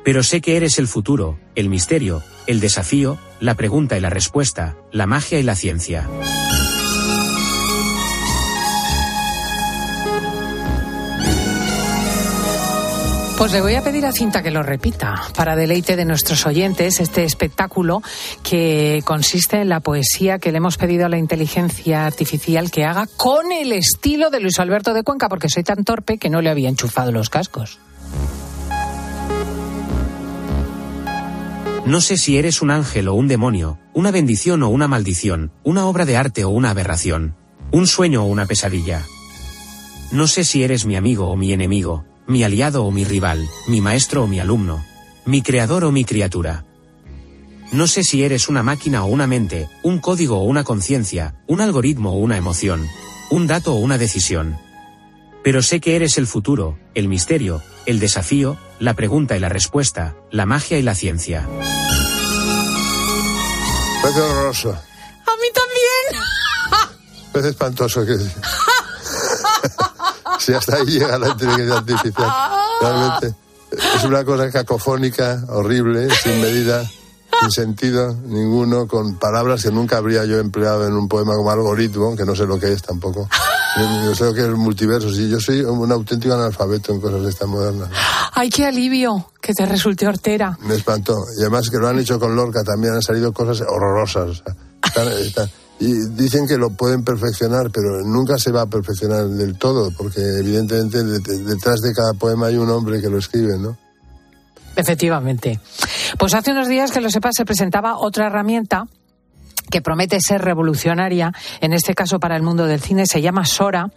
Pero 0.04 0.24
sé 0.24 0.42
que 0.42 0.58
eres 0.58 0.78
el 0.80 0.88
futuro, 0.88 1.40
el 1.56 1.70
misterio, 1.70 2.24
el 2.46 2.60
desafío, 2.60 3.18
la 3.40 3.56
pregunta 3.56 3.98
y 3.98 4.02
la 4.02 4.10
respuesta, 4.10 4.76
la 4.92 5.06
magia 5.06 5.40
y 5.40 5.44
la 5.44 5.56
ciencia. 5.56 6.10
Pues 13.38 13.52
le 13.52 13.62
voy 13.62 13.76
a 13.76 13.84
pedir 13.84 14.04
a 14.08 14.12
Cinta 14.12 14.42
que 14.42 14.50
lo 14.50 14.64
repita, 14.64 15.22
para 15.36 15.56
deleite 15.56 15.96
de 15.96 16.06
nuestros 16.06 16.48
oyentes, 16.48 17.00
este 17.00 17.24
espectáculo 17.24 18.02
que 18.42 19.04
consiste 19.06 19.62
en 19.62 19.70
la 19.70 19.80
poesía 19.80 20.40
que 20.40 20.52
le 20.52 20.58
hemos 20.58 20.78
pedido 20.78 21.06
a 21.06 21.10
la 21.10 21.20
inteligencia 21.20 22.08
artificial 22.08 22.72
que 22.72 22.84
haga 22.84 23.06
con 23.16 23.52
el 23.52 23.74
estilo 23.74 24.32
de 24.32 24.40
Luis 24.40 24.60
Alberto 24.60 24.96
de 24.96 25.04
Cuenca, 25.04 25.30
porque 25.30 25.50
soy 25.50 25.62
tan 25.62 25.84
torpe 25.84 26.18
que 26.18 26.32
no 26.32 26.42
le 26.42 26.50
había 26.50 26.68
enchufado 26.68 27.12
los 27.12 27.30
cascos. 27.30 27.78
No 31.86 32.02
sé 32.02 32.18
si 32.18 32.40
eres 32.40 32.64
un 32.64 32.72
ángel 32.72 33.08
o 33.08 33.14
un 33.14 33.28
demonio, 33.28 33.78
una 33.94 34.10
bendición 34.10 34.64
o 34.64 34.70
una 34.70 34.88
maldición, 34.88 35.52
una 35.64 35.86
obra 35.86 36.06
de 36.06 36.18
arte 36.18 36.44
o 36.44 36.50
una 36.50 36.72
aberración, 36.72 37.36
un 37.72 37.86
sueño 37.86 38.24
o 38.24 38.26
una 38.26 38.48
pesadilla. 38.48 39.06
No 40.12 40.26
sé 40.26 40.44
si 40.44 40.64
eres 40.64 40.86
mi 40.86 40.96
amigo 40.96 41.30
o 41.30 41.36
mi 41.36 41.54
enemigo, 41.54 42.04
mi 42.28 42.44
aliado 42.44 42.84
o 42.84 42.92
mi 42.92 43.06
rival, 43.06 43.48
mi 43.68 43.82
maestro 43.82 44.24
o 44.24 44.28
mi 44.28 44.40
alumno, 44.40 44.86
mi 45.26 45.42
creador 45.42 45.86
o 45.86 45.92
mi 45.92 46.04
criatura. 46.04 46.66
No 47.72 47.88
sé 47.88 48.04
si 48.04 48.24
eres 48.24 48.50
una 48.50 48.64
máquina 48.64 49.04
o 49.04 49.08
una 49.08 49.28
mente, 49.28 49.70
un 49.82 50.00
código 50.00 50.40
o 50.40 50.44
una 50.44 50.64
conciencia, 50.64 51.36
un 51.48 51.62
algoritmo 51.62 52.12
o 52.14 52.18
una 52.18 52.38
emoción, 52.38 52.88
un 53.30 53.48
dato 53.48 53.74
o 53.74 53.78
una 53.78 53.98
decisión. 53.98 54.58
Pero 55.44 55.62
sé 55.62 55.80
que 55.80 55.96
eres 55.96 56.18
el 56.18 56.28
futuro, 56.28 56.78
el 56.96 57.08
misterio, 57.08 57.62
el 57.86 58.00
desafío, 58.00 58.58
la 58.80 58.94
pregunta 58.94 59.38
y 59.38 59.40
la 59.40 59.50
respuesta, 59.50 60.16
la 60.30 60.46
magia 60.46 60.78
y 60.78 60.82
la 60.82 60.96
ciencia. 60.96 61.48
Parece 64.02 64.22
horroroso. 64.22 64.72
A 64.72 65.36
mí 65.42 65.48
también. 65.54 66.24
Es 67.34 67.46
espantoso 67.46 68.06
que... 68.06 68.18
si 70.40 70.54
hasta 70.54 70.78
ahí 70.78 70.86
llega 70.86 71.18
la 71.18 71.30
inteligencia 71.30 71.78
artificial. 71.78 72.30
Realmente 72.82 73.36
es 73.72 74.04
una 74.04 74.24
cosa 74.24 74.50
cacofónica, 74.52 75.44
horrible, 75.50 76.08
sin 76.24 76.42
medida, 76.42 76.90
sin 77.42 77.52
sentido 77.52 78.16
ninguno, 78.26 78.88
con 78.88 79.16
palabras 79.16 79.64
que 79.64 79.72
nunca 79.72 79.98
habría 79.98 80.26
yo 80.26 80.40
empleado 80.40 80.88
en 80.88 80.94
un 80.94 81.08
poema 81.08 81.36
como 81.36 81.52
algoritmo, 81.52 82.16
que 82.16 82.26
no 82.26 82.36
sé 82.36 82.46
lo 82.46 82.60
que 82.60 82.72
es 82.72 82.82
tampoco. 82.82 83.28
Yo 84.06 84.16
sé 84.16 84.24
lo 84.26 84.34
que 84.34 84.42
es 84.42 84.48
el 84.48 84.56
multiverso, 84.56 85.14
sí, 85.14 85.30
yo 85.30 85.40
soy 85.40 85.62
un 85.62 85.92
auténtico 85.92 86.34
analfabeto 86.34 86.94
en 86.94 87.02
cosas 87.02 87.22
de 87.22 87.30
estas 87.30 87.48
modernas. 87.48 87.90
¡Ay, 88.34 88.50
qué 88.50 88.66
alivio! 88.66 89.32
Que 89.40 89.54
te 89.54 89.66
resulte 89.66 90.08
hortera. 90.08 90.58
Me 90.62 90.76
espantó. 90.76 91.16
Y 91.38 91.42
además 91.42 91.70
que 91.70 91.78
lo 91.78 91.88
han 91.88 92.00
hecho 92.00 92.20
con 92.20 92.36
Lorca 92.36 92.64
también 92.64 92.96
han 92.96 93.04
salido 93.04 93.32
cosas 93.34 93.66
horrorosas. 93.68 94.44
Y 95.80 95.94
dicen 96.10 96.48
que 96.48 96.58
lo 96.58 96.72
pueden 96.72 97.04
perfeccionar, 97.04 97.70
pero 97.72 98.02
nunca 98.04 98.38
se 98.38 98.52
va 98.52 98.64
a 98.64 98.66
perfeccionar 98.66 99.28
del 99.28 99.58
todo, 99.58 99.92
porque 99.92 100.22
evidentemente 100.40 101.04
detrás 101.04 101.82
de 101.82 101.94
cada 101.94 102.14
poema 102.14 102.48
hay 102.48 102.58
un 102.58 102.70
hombre 102.70 103.00
que 103.00 103.10
lo 103.10 103.20
escribe, 103.20 103.60
¿no? 103.60 103.78
Efectivamente. 104.76 105.60
Pues 106.18 106.34
hace 106.34 106.52
unos 106.52 106.68
días, 106.68 106.92
que 106.92 107.02
lo 107.02 107.10
sepas, 107.10 107.36
se 107.36 107.46
presentaba 107.46 107.98
otra 107.98 108.28
herramienta 108.28 108.88
que 109.70 109.82
promete 109.82 110.20
ser 110.20 110.42
revolucionaria, 110.42 111.34
en 111.62 111.74
este 111.74 111.94
caso 111.94 112.20
para 112.20 112.36
el 112.36 112.44
mundo 112.44 112.66
del 112.66 112.82
cine, 112.82 113.06
se 113.06 113.22
llama 113.22 113.46
Sora, 113.46 113.90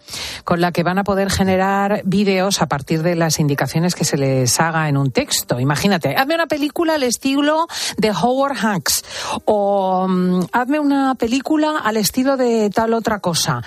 con 0.44 0.60
la 0.60 0.72
que 0.72 0.82
van 0.82 0.98
a 0.98 1.04
poder 1.04 1.30
generar 1.30 2.02
vídeos 2.04 2.62
a 2.62 2.66
partir 2.66 3.02
de 3.02 3.16
las 3.16 3.38
indicaciones 3.38 3.94
que 3.94 4.04
se 4.04 4.16
les 4.16 4.60
haga 4.60 4.88
en 4.88 4.96
un 4.96 5.10
texto. 5.10 5.60
Imagínate, 5.60 6.16
hazme 6.16 6.34
una 6.34 6.46
película 6.46 6.94
al 6.94 7.02
estilo 7.02 7.66
de 7.96 8.10
Howard 8.10 8.56
Hanks 8.56 9.04
o 9.44 10.06
mm, 10.08 10.40
hazme 10.52 10.80
una 10.80 11.14
película 11.14 11.78
al 11.78 11.96
estilo 11.96 12.36
de 12.36 12.70
tal 12.70 12.94
otra 12.94 13.20
cosa. 13.20 13.62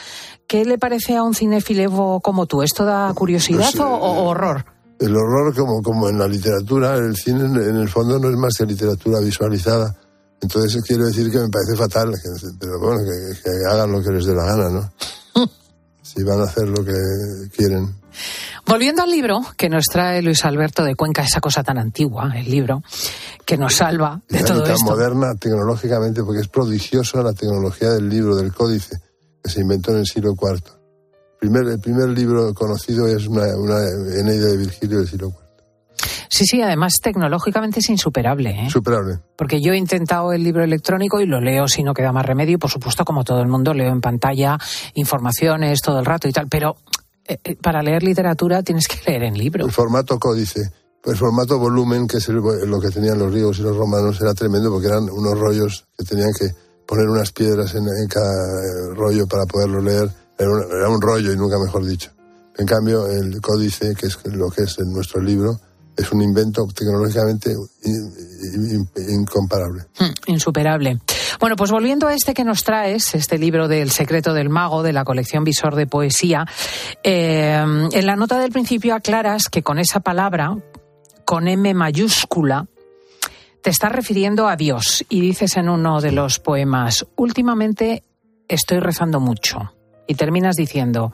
¿Qué 0.48 0.66
le 0.66 0.78
parece 0.78 1.16
a 1.16 1.24
un 1.24 1.34
cinéfilo 1.34 2.20
como 2.22 2.46
tú? 2.46 2.62
¿Esto 2.62 2.86
da 2.86 3.12
curiosidad 3.13 3.70
pues, 3.72 3.80
o, 3.80 3.88
o 3.88 4.26
eh, 4.26 4.28
horror? 4.28 4.66
El 5.00 5.16
horror, 5.16 5.56
como, 5.56 5.82
como 5.82 6.10
en 6.10 6.20
la 6.20 6.28
literatura, 6.28 6.96
el 6.96 7.16
cine 7.16 7.46
en 7.46 7.76
el 7.76 7.89
fondo 7.89 8.20
no 8.20 8.30
es 8.30 8.38
más 8.38 8.56
que 8.58 8.66
literatura 8.66 9.20
visualizada 9.20 9.96
entonces 10.44 10.84
quiero 10.86 11.06
decir 11.06 11.32
que 11.32 11.40
me 11.40 11.50
parece 11.50 11.76
fatal, 11.76 12.14
pero 12.60 12.80
bueno, 12.80 13.02
que, 13.04 13.50
hagan 13.72 13.92
lo 13.92 14.04
que 14.04 14.12
les 14.12 14.26
dé 14.26 14.36
la 14.36 14.46
gana, 14.46 14.70
¿no? 14.70 14.92
si 16.02 16.22
van 16.24 16.42
a 16.42 16.44
hacer 16.44 16.68
lo 16.68 16.84
que 16.84 16.94
quieren. 17.56 17.96
Volviendo 18.66 19.02
al 19.04 19.10
libro 19.10 19.42
que 19.58 19.70
nos 19.70 19.86
trae 19.86 20.22
Luis 20.22 20.44
Alberto 20.46 20.84
de 20.84 20.96
Cuenca, 20.96 21.24
esa 21.24 21.40
cosa 21.40 21.64
tan 21.64 21.78
antigua, 21.78 22.32
el 22.36 22.50
libro, 22.50 22.84
que 23.46 23.58
nos 23.58 23.76
salva 23.76 24.22
de 24.30 24.44
todo 24.44 24.64
tan 24.64 24.74
esto. 24.74 24.86
moderna 24.86 25.34
tecnológicamente, 25.36 26.24
porque 26.24 26.42
es 26.42 26.48
prodigiosa 26.50 27.24
la 27.24 27.34
tecnología 27.34 27.90
del 27.92 28.10
libro, 28.10 28.36
del 28.36 28.54
códice, 28.54 29.02
que 29.42 29.50
se 29.50 29.62
inventó 29.62 29.92
en 29.92 30.00
el 30.00 30.06
siglo 30.06 30.34
IV. 30.40 30.62
El 31.42 31.50
primer, 31.50 31.68
el 31.68 31.80
primer 31.80 32.10
libro 32.10 32.54
conocido 32.54 33.08
es 33.08 33.28
una, 33.28 33.44
una 33.58 33.80
Eneida 34.20 34.48
de 34.48 34.58
Virgilio 34.58 35.00
del 35.00 35.08
siglo 35.08 35.28
IV. 35.30 35.43
Sí, 36.34 36.46
sí, 36.48 36.62
además 36.63 36.93
tecnológicamente 37.00 37.80
es 37.80 37.89
insuperable. 37.91 38.50
¿eh? 38.50 38.67
Superable. 38.67 39.19
Porque 39.38 39.62
yo 39.62 39.72
he 39.74 39.78
intentado 39.78 40.34
el 40.34 40.43
libro 40.43 40.63
electrónico 40.63 41.22
y 41.22 41.28
lo 41.28 41.39
leo 41.39 41.67
si 41.67 41.84
no 41.84 41.93
queda 41.93 42.12
más 42.12 42.26
remedio. 42.26 42.58
Por 42.58 42.72
supuesto, 42.72 43.06
como 43.06 43.24
todo 43.24 43.39
el 43.39 43.48
mundo, 43.48 43.72
leo 43.76 43.91
en 43.91 44.02
pantalla 44.02 44.58
informaciones 44.96 45.80
todo 45.82 46.00
el 46.00 46.06
rato 46.06 46.28
y 46.28 46.32
tal. 46.32 46.48
Pero 46.50 46.78
eh, 47.28 47.38
eh, 47.43 47.56
para 47.56 47.84
leer 47.84 48.02
literatura 48.02 48.63
tienes 48.63 48.88
que 48.88 48.98
leer 49.06 49.26
en 49.26 49.38
libro. 49.38 49.63
El 49.63 49.72
formato 49.72 50.17
códice. 50.17 50.62
El 51.06 51.15
formato 51.15 51.60
volumen, 51.60 52.08
que 52.08 52.17
es 52.17 52.28
lo 52.30 52.80
que 52.82 52.89
tenían 52.89 53.19
los 53.19 53.32
griegos 53.32 53.60
y 53.60 53.62
los 53.62 53.78
romanos, 53.78 54.19
era 54.19 54.34
tremendo 54.34 54.72
porque 54.72 54.88
eran 54.88 55.08
unos 55.12 55.38
rollos 55.38 55.86
que 55.96 56.04
tenían 56.04 56.32
que 56.34 56.48
poner 56.88 57.10
unas 57.10 57.32
piedras 57.32 57.76
en, 57.76 57.86
cada 58.10 58.96
rollo 58.96 59.28
para 59.28 59.43
poderlo 59.46 59.82
leer. 59.82 60.10
Era 60.39 60.50
un, 60.50 60.63
era 60.63 60.89
un 60.89 61.00
rollo 61.00 61.32
y 61.32 61.38
nunca 61.38 61.60
mejor 61.63 61.86
dicho. 61.86 62.10
En 62.58 62.65
cambio, 62.65 63.06
el 63.06 63.39
códice, 63.39 63.93
que 63.93 64.08
es 64.08 64.17
lo 64.26 64.50
que 64.50 64.63
es 64.63 64.80
en 64.80 64.91
nuestro 64.91 65.22
libro, 65.22 65.60
es 65.96 66.12
un 66.12 66.22
invento 66.22 66.68
tecnológicamente 66.74 67.54
incomparable. 69.10 69.84
Hmm, 70.00 70.32
insuperable. 70.32 71.00
Bueno, 71.40 71.56
pues 71.56 71.72
volviendo 71.72 72.08
a 72.08 72.14
este 72.14 72.34
que 72.34 72.44
nos 72.44 72.64
traes, 72.64 73.16
este 73.16 73.38
libro 73.38 73.68
del 73.68 73.92
secreto 73.92 74.34
del 74.34 74.50
mago, 74.50 74.84
de 74.84 74.94
la 74.94 75.04
colección 75.04 75.44
Visor 75.44 75.76
de 75.76 75.88
Poesía, 75.88 76.46
eh, 77.04 77.64
en 77.92 78.06
la 78.06 78.16
nota 78.16 78.40
del 78.40 78.52
principio 78.52 78.96
aclaras 78.96 79.50
que 79.50 79.64
con 79.64 79.80
esa 79.80 80.00
palabra, 80.00 80.58
con 81.26 81.48
M 81.48 81.74
mayúscula, 81.74 82.68
te 83.62 83.70
estás 83.70 83.92
refiriendo 83.92 84.48
a 84.48 84.56
Dios 84.56 85.06
y 85.10 85.22
dices 85.22 85.56
en 85.58 85.70
uno 85.70 86.02
de 86.02 86.12
los 86.12 86.40
poemas, 86.40 87.06
últimamente 87.16 88.04
estoy 88.48 88.80
rezando 88.80 89.20
mucho. 89.20 89.74
Y 90.06 90.16
terminas 90.16 90.56
diciendo, 90.56 91.13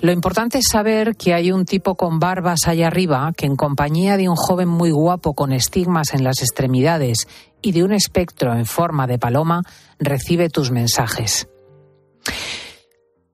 lo 0.00 0.12
importante 0.12 0.58
es 0.58 0.66
saber 0.70 1.16
que 1.16 1.34
hay 1.34 1.50
un 1.50 1.64
tipo 1.64 1.96
con 1.96 2.20
barbas 2.20 2.66
allá 2.66 2.86
arriba 2.86 3.32
que 3.36 3.46
en 3.46 3.56
compañía 3.56 4.16
de 4.16 4.28
un 4.28 4.36
joven 4.36 4.68
muy 4.68 4.90
guapo 4.90 5.34
con 5.34 5.52
estigmas 5.52 6.14
en 6.14 6.22
las 6.22 6.40
extremidades 6.40 7.26
y 7.60 7.72
de 7.72 7.82
un 7.82 7.92
espectro 7.92 8.54
en 8.54 8.66
forma 8.66 9.06
de 9.06 9.18
paloma 9.18 9.62
recibe 9.98 10.50
tus 10.50 10.70
mensajes. 10.70 11.48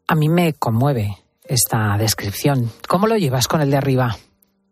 A 0.06 0.14
mí 0.14 0.28
me 0.28 0.54
conmueve 0.54 1.18
esta 1.44 1.96
descripción. 1.98 2.70
¿Cómo 2.88 3.06
lo 3.06 3.16
llevas 3.16 3.46
con 3.48 3.60
el 3.60 3.70
de 3.70 3.76
arriba? 3.76 4.16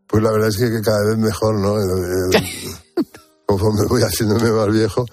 Pues 0.07 0.23
la 0.23 0.31
verdad 0.31 0.49
es 0.49 0.57
que 0.57 0.81
cada 0.83 1.05
vez 1.09 1.19
mejor, 1.19 1.61
¿no? 1.61 1.75
Conforme 3.47 3.87
voy 3.89 4.03
haciéndome 4.03 4.51
más 4.51 4.69
viejo, 4.69 5.05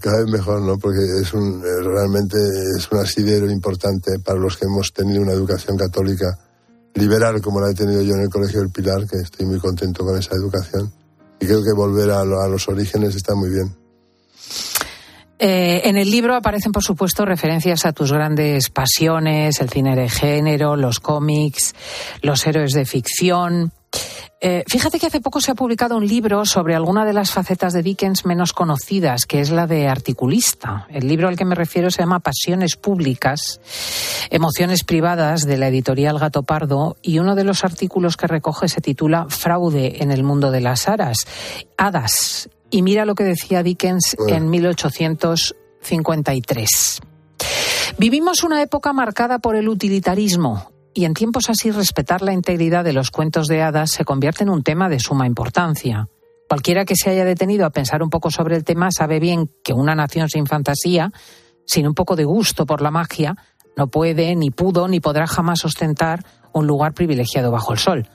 cada 0.00 0.18
vez 0.18 0.30
mejor, 0.30 0.62
¿no? 0.62 0.78
Porque 0.78 1.00
es 1.20 1.32
un, 1.32 1.62
eh, 1.64 1.82
realmente 1.82 2.36
es 2.76 2.90
un 2.90 2.98
asidero 2.98 3.50
importante 3.50 4.18
para 4.24 4.38
los 4.38 4.56
que 4.56 4.66
hemos 4.66 4.92
tenido 4.92 5.22
una 5.22 5.32
educación 5.32 5.76
católica 5.76 6.38
liberal 6.94 7.40
como 7.40 7.60
la 7.60 7.70
he 7.70 7.74
tenido 7.74 8.02
yo 8.02 8.14
en 8.14 8.22
el 8.22 8.28
Colegio 8.28 8.60
del 8.60 8.70
Pilar, 8.70 9.06
que 9.06 9.18
estoy 9.18 9.46
muy 9.46 9.58
contento 9.58 10.04
con 10.04 10.18
esa 10.18 10.34
educación. 10.34 10.92
Y 11.40 11.46
creo 11.46 11.62
que 11.62 11.72
volver 11.72 12.10
a, 12.10 12.24
los 12.24 12.68
orígenes 12.68 13.14
está 13.14 13.34
muy 13.34 13.50
bien. 13.50 13.74
Eh, 15.38 15.82
en 15.84 15.96
el 15.96 16.10
libro 16.10 16.34
aparecen, 16.34 16.72
por 16.72 16.82
supuesto, 16.82 17.24
referencias 17.24 17.86
a 17.86 17.92
tus 17.92 18.12
grandes 18.12 18.70
pasiones, 18.70 19.60
el 19.60 19.70
cine 19.70 19.94
de 19.94 20.08
género, 20.08 20.74
los 20.74 20.98
cómics, 20.98 21.74
los 22.22 22.44
héroes 22.44 22.72
de 22.72 22.84
ficción. 22.84 23.72
Eh, 24.40 24.62
fíjate 24.68 25.00
que 25.00 25.06
hace 25.06 25.20
poco 25.20 25.40
se 25.40 25.50
ha 25.50 25.56
publicado 25.56 25.96
un 25.96 26.06
libro 26.06 26.44
sobre 26.44 26.76
alguna 26.76 27.04
de 27.04 27.12
las 27.12 27.32
facetas 27.32 27.72
de 27.72 27.82
Dickens 27.82 28.24
menos 28.24 28.52
conocidas, 28.52 29.26
que 29.26 29.40
es 29.40 29.50
la 29.50 29.66
de 29.66 29.88
articulista. 29.88 30.86
El 30.90 31.08
libro 31.08 31.26
al 31.26 31.36
que 31.36 31.44
me 31.44 31.56
refiero 31.56 31.90
se 31.90 32.02
llama 32.02 32.20
Pasiones 32.20 32.76
Públicas, 32.76 33.60
Emociones 34.30 34.84
Privadas, 34.84 35.44
de 35.44 35.56
la 35.56 35.66
editorial 35.66 36.20
Gato 36.20 36.44
Pardo, 36.44 36.96
y 37.02 37.18
uno 37.18 37.34
de 37.34 37.42
los 37.42 37.64
artículos 37.64 38.16
que 38.16 38.28
recoge 38.28 38.68
se 38.68 38.80
titula 38.80 39.26
Fraude 39.28 40.04
en 40.04 40.12
el 40.12 40.22
mundo 40.22 40.52
de 40.52 40.60
las 40.60 40.88
aras, 40.88 41.26
hadas. 41.76 42.48
Y 42.70 42.82
mira 42.82 43.06
lo 43.06 43.16
que 43.16 43.24
decía 43.24 43.64
Dickens 43.64 44.16
en 44.28 44.50
1853. 44.50 47.00
Vivimos 47.98 48.44
una 48.44 48.62
época 48.62 48.92
marcada 48.92 49.40
por 49.40 49.56
el 49.56 49.68
utilitarismo, 49.68 50.70
y 50.98 51.04
en 51.04 51.14
tiempos 51.14 51.48
así 51.48 51.70
respetar 51.70 52.22
la 52.22 52.32
integridad 52.32 52.82
de 52.82 52.92
los 52.92 53.12
cuentos 53.12 53.46
de 53.46 53.62
hadas 53.62 53.92
se 53.92 54.04
convierte 54.04 54.42
en 54.42 54.50
un 54.50 54.64
tema 54.64 54.88
de 54.88 54.98
suma 54.98 55.28
importancia. 55.28 56.08
Cualquiera 56.48 56.84
que 56.84 56.96
se 56.96 57.08
haya 57.08 57.24
detenido 57.24 57.66
a 57.66 57.70
pensar 57.70 58.02
un 58.02 58.10
poco 58.10 58.32
sobre 58.32 58.56
el 58.56 58.64
tema 58.64 58.90
sabe 58.90 59.20
bien 59.20 59.48
que 59.62 59.72
una 59.72 59.94
nación 59.94 60.28
sin 60.28 60.46
fantasía, 60.46 61.12
sin 61.64 61.86
un 61.86 61.94
poco 61.94 62.16
de 62.16 62.24
gusto 62.24 62.66
por 62.66 62.82
la 62.82 62.90
magia, 62.90 63.36
no 63.76 63.86
puede, 63.86 64.34
ni 64.34 64.50
pudo, 64.50 64.88
ni 64.88 64.98
podrá 64.98 65.28
jamás 65.28 65.64
ostentar 65.64 66.26
un 66.52 66.66
lugar 66.66 66.94
privilegiado 66.94 67.52
bajo 67.52 67.74
el 67.74 67.78
sol. 67.78 68.08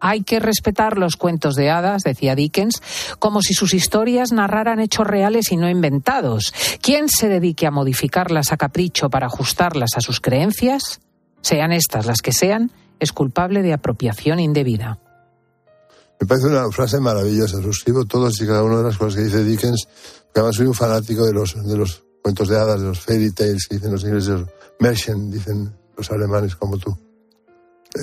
Hay 0.00 0.24
que 0.24 0.40
respetar 0.40 0.98
los 0.98 1.14
cuentos 1.14 1.54
de 1.54 1.70
hadas, 1.70 2.02
decía 2.02 2.34
Dickens, 2.34 2.82
como 3.20 3.40
si 3.40 3.54
sus 3.54 3.72
historias 3.72 4.32
narraran 4.32 4.80
hechos 4.80 5.06
reales 5.06 5.52
y 5.52 5.56
no 5.56 5.70
inventados. 5.70 6.52
Quien 6.82 7.08
se 7.08 7.28
dedique 7.28 7.68
a 7.68 7.70
modificarlas 7.70 8.50
a 8.50 8.56
capricho 8.56 9.10
para 9.10 9.26
ajustarlas 9.26 9.90
a 9.96 10.00
sus 10.00 10.20
creencias, 10.20 10.98
sean 11.40 11.72
estas 11.72 12.06
las 12.06 12.22
que 12.22 12.32
sean, 12.32 12.70
es 12.98 13.12
culpable 13.12 13.62
de 13.62 13.72
apropiación 13.72 14.40
indebida. 14.40 14.98
Me 16.20 16.26
parece 16.26 16.46
una 16.46 16.70
frase 16.70 16.98
maravillosa. 16.98 17.60
Suscribo 17.60 18.04
todas 18.06 18.40
y 18.40 18.46
cada 18.46 18.62
una 18.62 18.78
de 18.78 18.84
las 18.84 18.96
cosas 18.96 19.16
que 19.16 19.24
dice 19.24 19.44
Dickens, 19.44 19.86
porque 20.24 20.40
además 20.40 20.56
soy 20.56 20.66
un 20.66 20.74
fanático 20.74 21.26
de 21.26 21.32
los, 21.32 21.54
de 21.66 21.76
los 21.76 22.02
cuentos 22.22 22.48
de 22.48 22.56
hadas, 22.56 22.80
de 22.80 22.86
los 22.86 23.00
fairy 23.00 23.32
tales 23.32 23.66
que 23.68 23.76
dicen 23.76 23.92
los 23.92 24.02
ingleses, 24.04 24.40
Märchen, 24.80 25.30
dicen 25.30 25.72
los 25.96 26.10
alemanes 26.10 26.56
como 26.56 26.78
tú. 26.78 26.96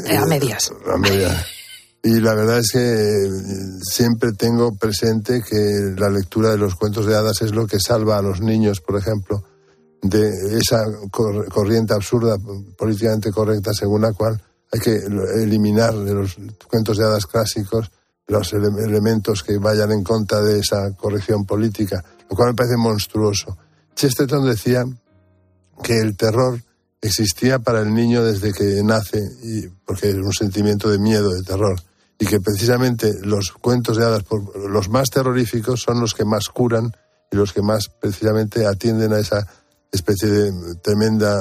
Eh, 0.08 0.16
a 0.16 0.26
medias. 0.26 0.72
A 0.88 0.98
medias. 0.98 1.46
Y 2.04 2.20
la 2.20 2.36
verdad 2.36 2.60
es 2.60 2.72
que 2.72 3.30
siempre 3.82 4.34
tengo 4.34 4.76
presente 4.76 5.42
que 5.42 5.94
la 5.98 6.10
lectura 6.10 6.50
de 6.50 6.58
los 6.58 6.76
cuentos 6.76 7.06
de 7.06 7.16
hadas 7.16 7.42
es 7.42 7.54
lo 7.54 7.66
que 7.66 7.80
salva 7.80 8.18
a 8.18 8.22
los 8.22 8.42
niños, 8.42 8.82
por 8.82 8.98
ejemplo, 8.98 9.44
de 10.04 10.58
esa 10.58 10.84
corriente 11.10 11.94
absurda, 11.94 12.38
políticamente 12.78 13.32
correcta, 13.32 13.72
según 13.74 14.02
la 14.02 14.12
cual 14.12 14.40
hay 14.72 14.80
que 14.80 15.00
eliminar 15.42 15.94
de 15.96 16.14
los 16.14 16.36
cuentos 16.68 16.98
de 16.98 17.06
hadas 17.06 17.26
clásicos 17.26 17.90
los 18.28 18.54
elementos 18.54 19.44
que 19.44 19.58
vayan 19.58 19.92
en 19.92 20.04
contra 20.04 20.42
de 20.42 20.60
esa 20.60 20.96
corrección 20.96 21.46
política, 21.46 22.04
lo 22.30 22.36
cual 22.36 22.50
me 22.50 22.56
parece 22.56 22.78
monstruoso. 22.78 23.58
Chesterton 23.96 24.46
decía 24.46 24.86
que 25.84 26.00
el 26.00 26.16
terror 26.16 26.62
existía 27.02 27.60
para 27.60 27.82
el 27.82 27.94
niño 27.94 28.24
desde 28.24 28.54
que 28.54 28.82
nace, 28.84 29.20
y, 29.44 29.68
porque 29.86 30.10
es 30.10 30.16
un 30.16 30.34
sentimiento 30.34 30.90
de 30.90 31.00
miedo, 31.00 31.32
de 31.32 31.44
terror, 31.44 31.82
y 32.18 32.26
que 32.26 32.40
precisamente 32.40 33.12
los 33.22 33.52
cuentos 33.52 33.98
de 33.98 34.06
hadas, 34.06 34.24
los 34.70 34.90
más 34.90 35.10
terroríficos, 35.10 35.82
son 35.82 36.00
los 36.00 36.14
que 36.14 36.24
más 36.24 36.48
curan 36.48 36.92
y 37.32 37.36
los 37.36 37.52
que 37.52 37.62
más 37.62 37.90
precisamente 37.90 38.66
atienden 38.66 39.14
a 39.14 39.20
esa 39.20 39.46
especie 39.94 40.28
de 40.28 40.76
tremenda 40.82 41.38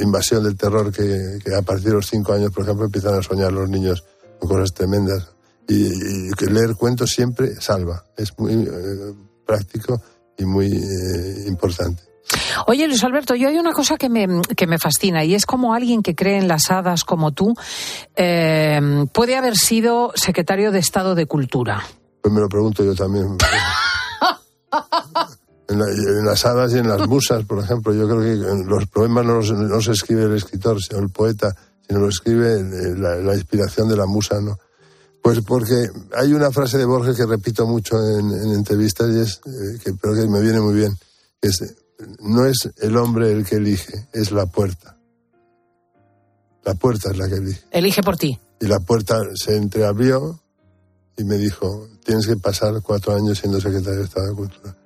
invasión 0.00 0.44
del 0.44 0.56
terror 0.56 0.92
que, 0.92 1.54
a 1.54 1.62
partir 1.62 1.86
de 1.88 1.94
los 1.94 2.06
cinco 2.06 2.32
años, 2.32 2.50
por 2.52 2.64
ejemplo, 2.64 2.84
empiezan 2.84 3.14
a 3.14 3.22
soñar 3.22 3.52
los 3.52 3.68
niños 3.68 4.04
con 4.38 4.48
cosas 4.48 4.72
tremendas. 4.72 5.30
Y, 5.68 6.30
que 6.32 6.46
leer 6.46 6.76
cuentos 6.76 7.10
siempre 7.10 7.60
salva. 7.60 8.04
Es 8.16 8.38
muy 8.38 8.52
eh, 8.52 9.14
práctico 9.44 10.00
y 10.38 10.44
muy 10.44 10.66
eh, 10.66 11.44
importante. 11.48 12.02
Oye, 12.66 12.86
Luis 12.86 13.02
Alberto, 13.02 13.34
yo 13.34 13.48
hay 13.48 13.58
una 13.58 13.72
cosa 13.72 13.96
que 13.96 14.08
me, 14.08 14.26
que 14.56 14.66
me 14.66 14.78
fascina 14.78 15.24
y 15.24 15.34
es 15.34 15.46
como 15.46 15.74
alguien 15.74 16.02
que 16.02 16.14
cree 16.14 16.38
en 16.38 16.48
las 16.48 16.70
hadas 16.70 17.04
como 17.04 17.32
tú 17.32 17.54
eh, 18.16 19.06
puede 19.12 19.36
haber 19.36 19.56
sido 19.56 20.12
secretario 20.14 20.70
de 20.70 20.78
Estado 20.78 21.14
de 21.14 21.26
Cultura. 21.26 21.82
Pues 22.20 22.32
me 22.34 22.40
lo 22.40 22.48
pregunto 22.48 22.84
yo 22.84 22.94
también. 22.94 23.36
En, 25.68 26.24
las 26.24 26.46
hadas 26.46 26.72
y 26.74 26.78
en 26.78 26.88
las 26.88 27.08
musas, 27.08 27.44
por 27.44 27.58
ejemplo. 27.58 27.92
Yo 27.92 28.08
creo 28.08 28.20
que 28.20 28.64
los 28.64 28.86
poemas 28.86 29.24
no 29.24 29.36
los, 29.36 29.52
no 29.52 29.80
se 29.80 29.92
escribe 29.92 30.24
el 30.24 30.36
escritor, 30.36 30.80
sino 30.80 31.00
el 31.00 31.10
poeta, 31.10 31.54
sino 31.86 32.00
lo 32.00 32.08
escribe 32.08 32.62
la, 32.96 33.34
inspiración 33.34 33.88
de 33.88 33.96
la 33.96 34.06
musa, 34.06 34.40
¿no? 34.40 34.58
Pues 35.22 35.40
porque 35.40 35.88
hay 36.16 36.32
una 36.32 36.52
frase 36.52 36.78
de 36.78 36.84
Borges 36.84 37.16
que 37.16 37.26
repito 37.26 37.66
mucho 37.66 37.96
en, 37.96 38.30
entrevistas 38.52 39.10
y 39.12 39.18
es, 39.18 39.40
eh, 39.44 39.78
que, 39.82 39.92
pero 39.94 40.14
que 40.14 40.28
me 40.28 40.40
viene 40.40 40.60
muy 40.60 40.74
bien, 40.74 40.96
que 41.40 41.48
es, 41.48 41.74
no 42.20 42.46
es 42.46 42.70
el 42.78 42.96
hombre 42.96 43.32
el 43.32 43.44
que 43.44 43.56
elige, 43.56 44.06
es 44.12 44.30
la 44.30 44.46
puerta. 44.46 44.96
La 46.64 46.74
puerta 46.74 47.10
es 47.10 47.18
la 47.18 47.28
que 47.28 47.36
elige. 47.36 47.62
Elige 47.72 48.02
por 48.02 48.16
ti. 48.16 48.38
Y 48.60 48.66
la 48.66 48.78
puerta 48.78 49.18
se 49.34 49.56
entreabrió 49.56 50.40
y 51.16 51.24
me 51.24 51.36
dijo, 51.38 51.88
tienes 52.04 52.26
que 52.28 52.36
pasar 52.36 52.80
cuatro 52.82 53.16
años 53.16 53.38
siendo 53.38 53.60
secretario 53.60 53.98
de 53.98 54.04
Estado 54.04 54.28
de 54.28 54.34
Cultura 54.34 54.76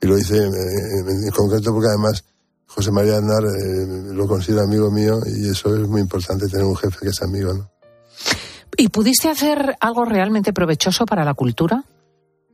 y 0.00 0.06
lo 0.06 0.18
hice 0.18 0.36
en, 0.36 1.30
concreto 1.30 1.72
porque 1.72 1.88
además 1.88 2.24
José 2.66 2.90
María 2.90 3.18
Aznar 3.18 3.44
eh, 3.44 4.12
lo 4.12 4.26
considera 4.26 4.62
amigo 4.62 4.90
mío 4.90 5.20
y 5.26 5.48
eso 5.48 5.74
es 5.74 5.88
muy 5.88 6.00
importante 6.00 6.46
tener 6.48 6.64
un 6.64 6.76
jefe 6.76 6.98
que 7.00 7.08
es 7.08 7.22
amigo, 7.22 7.52
¿no? 7.52 7.68
¿Y 8.76 8.88
pudiste 8.88 9.28
hacer 9.28 9.76
algo 9.80 10.04
realmente 10.04 10.52
provechoso 10.52 11.04
para 11.04 11.24
la 11.24 11.34
cultura? 11.34 11.84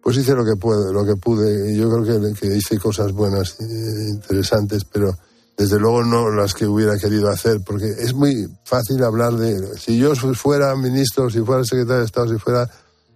Pues 0.03 0.17
hice 0.17 0.35
lo 0.35 0.45
que 0.45 0.57
pude, 0.57 0.93
lo 0.93 1.05
que 1.05 1.17
pude. 1.17 1.77
Yo 1.77 1.91
creo 1.91 2.21
que, 2.21 2.35
que 2.35 2.57
hice 2.57 2.79
cosas 2.79 3.13
buenas, 3.13 3.61
e 3.61 4.09
interesantes, 4.09 4.85
pero 4.85 5.17
desde 5.57 5.79
luego 5.79 6.03
no 6.05 6.31
las 6.31 6.55
que 6.55 6.67
hubiera 6.67 6.99
querido 6.99 7.29
hacer, 7.29 7.61
porque 7.65 7.87
es 7.87 8.15
muy 8.15 8.49
fácil 8.65 9.03
hablar 9.05 9.35
de. 9.35 9.77
Si 9.79 9.99
yo 9.99 10.15
fuera 10.15 10.75
ministro, 10.75 11.31
si 11.31 11.41
fuera 11.41 11.65
secretario 11.65 12.01
de 12.01 12.07
Estado, 12.07 12.29
si 12.29 12.39
fuera. 12.39 12.69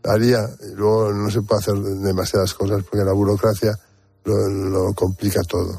haría. 0.05 0.49
luego 0.75 1.13
no 1.13 1.31
se 1.31 1.43
puede 1.43 1.61
hacer 1.61 1.75
demasiadas 1.75 2.55
cosas, 2.55 2.83
porque 2.83 3.05
la 3.05 3.13
burocracia 3.13 3.79
lo, 4.25 4.93
complica 4.95 5.41
todo. 5.49 5.71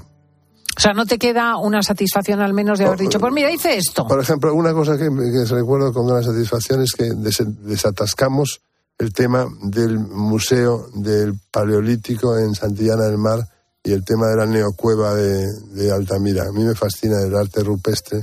O 0.75 0.80
sea, 0.80 0.93
¿no 0.93 1.06
te 1.06 1.17
queda 1.17 1.58
una 1.58 1.84
satisfacción 1.84 2.41
al 2.41 2.54
menos 2.54 2.80
de 2.80 2.86
haber 2.86 2.99
dicho, 2.99 3.19
pues 3.19 3.34
mira, 3.34 3.51
hice 3.51 3.77
esto? 3.77 4.08
Por 4.08 4.19
ejemplo, 4.19 4.54
una 4.54 4.73
cosa 4.73 4.97
que, 4.97 5.10
recuerdo 5.49 5.93
con 5.93 6.08
gran 6.08 6.23
satisfacción 6.23 6.82
es 6.82 6.93
que 6.93 7.10
desatascamos 7.13 8.62
el 8.97 9.13
tema 9.13 9.47
del 9.63 9.99
Museo 9.99 10.88
del 10.93 11.39
Paleolítico 11.51 12.38
en 12.38 12.56
Santillana 12.56 13.06
del 13.06 13.17
Mar 13.17 13.47
y 13.84 13.91
el 13.91 14.04
tema 14.06 14.27
de 14.27 14.38
la 14.38 14.45
neocueva 14.45 15.13
de, 15.15 15.91
Altamira. 15.91 16.43
A 16.43 16.51
mí 16.51 16.63
me 16.63 16.75
fascina 16.75 17.21
el 17.21 17.36
arte 17.36 17.63
rupestre 17.63 18.19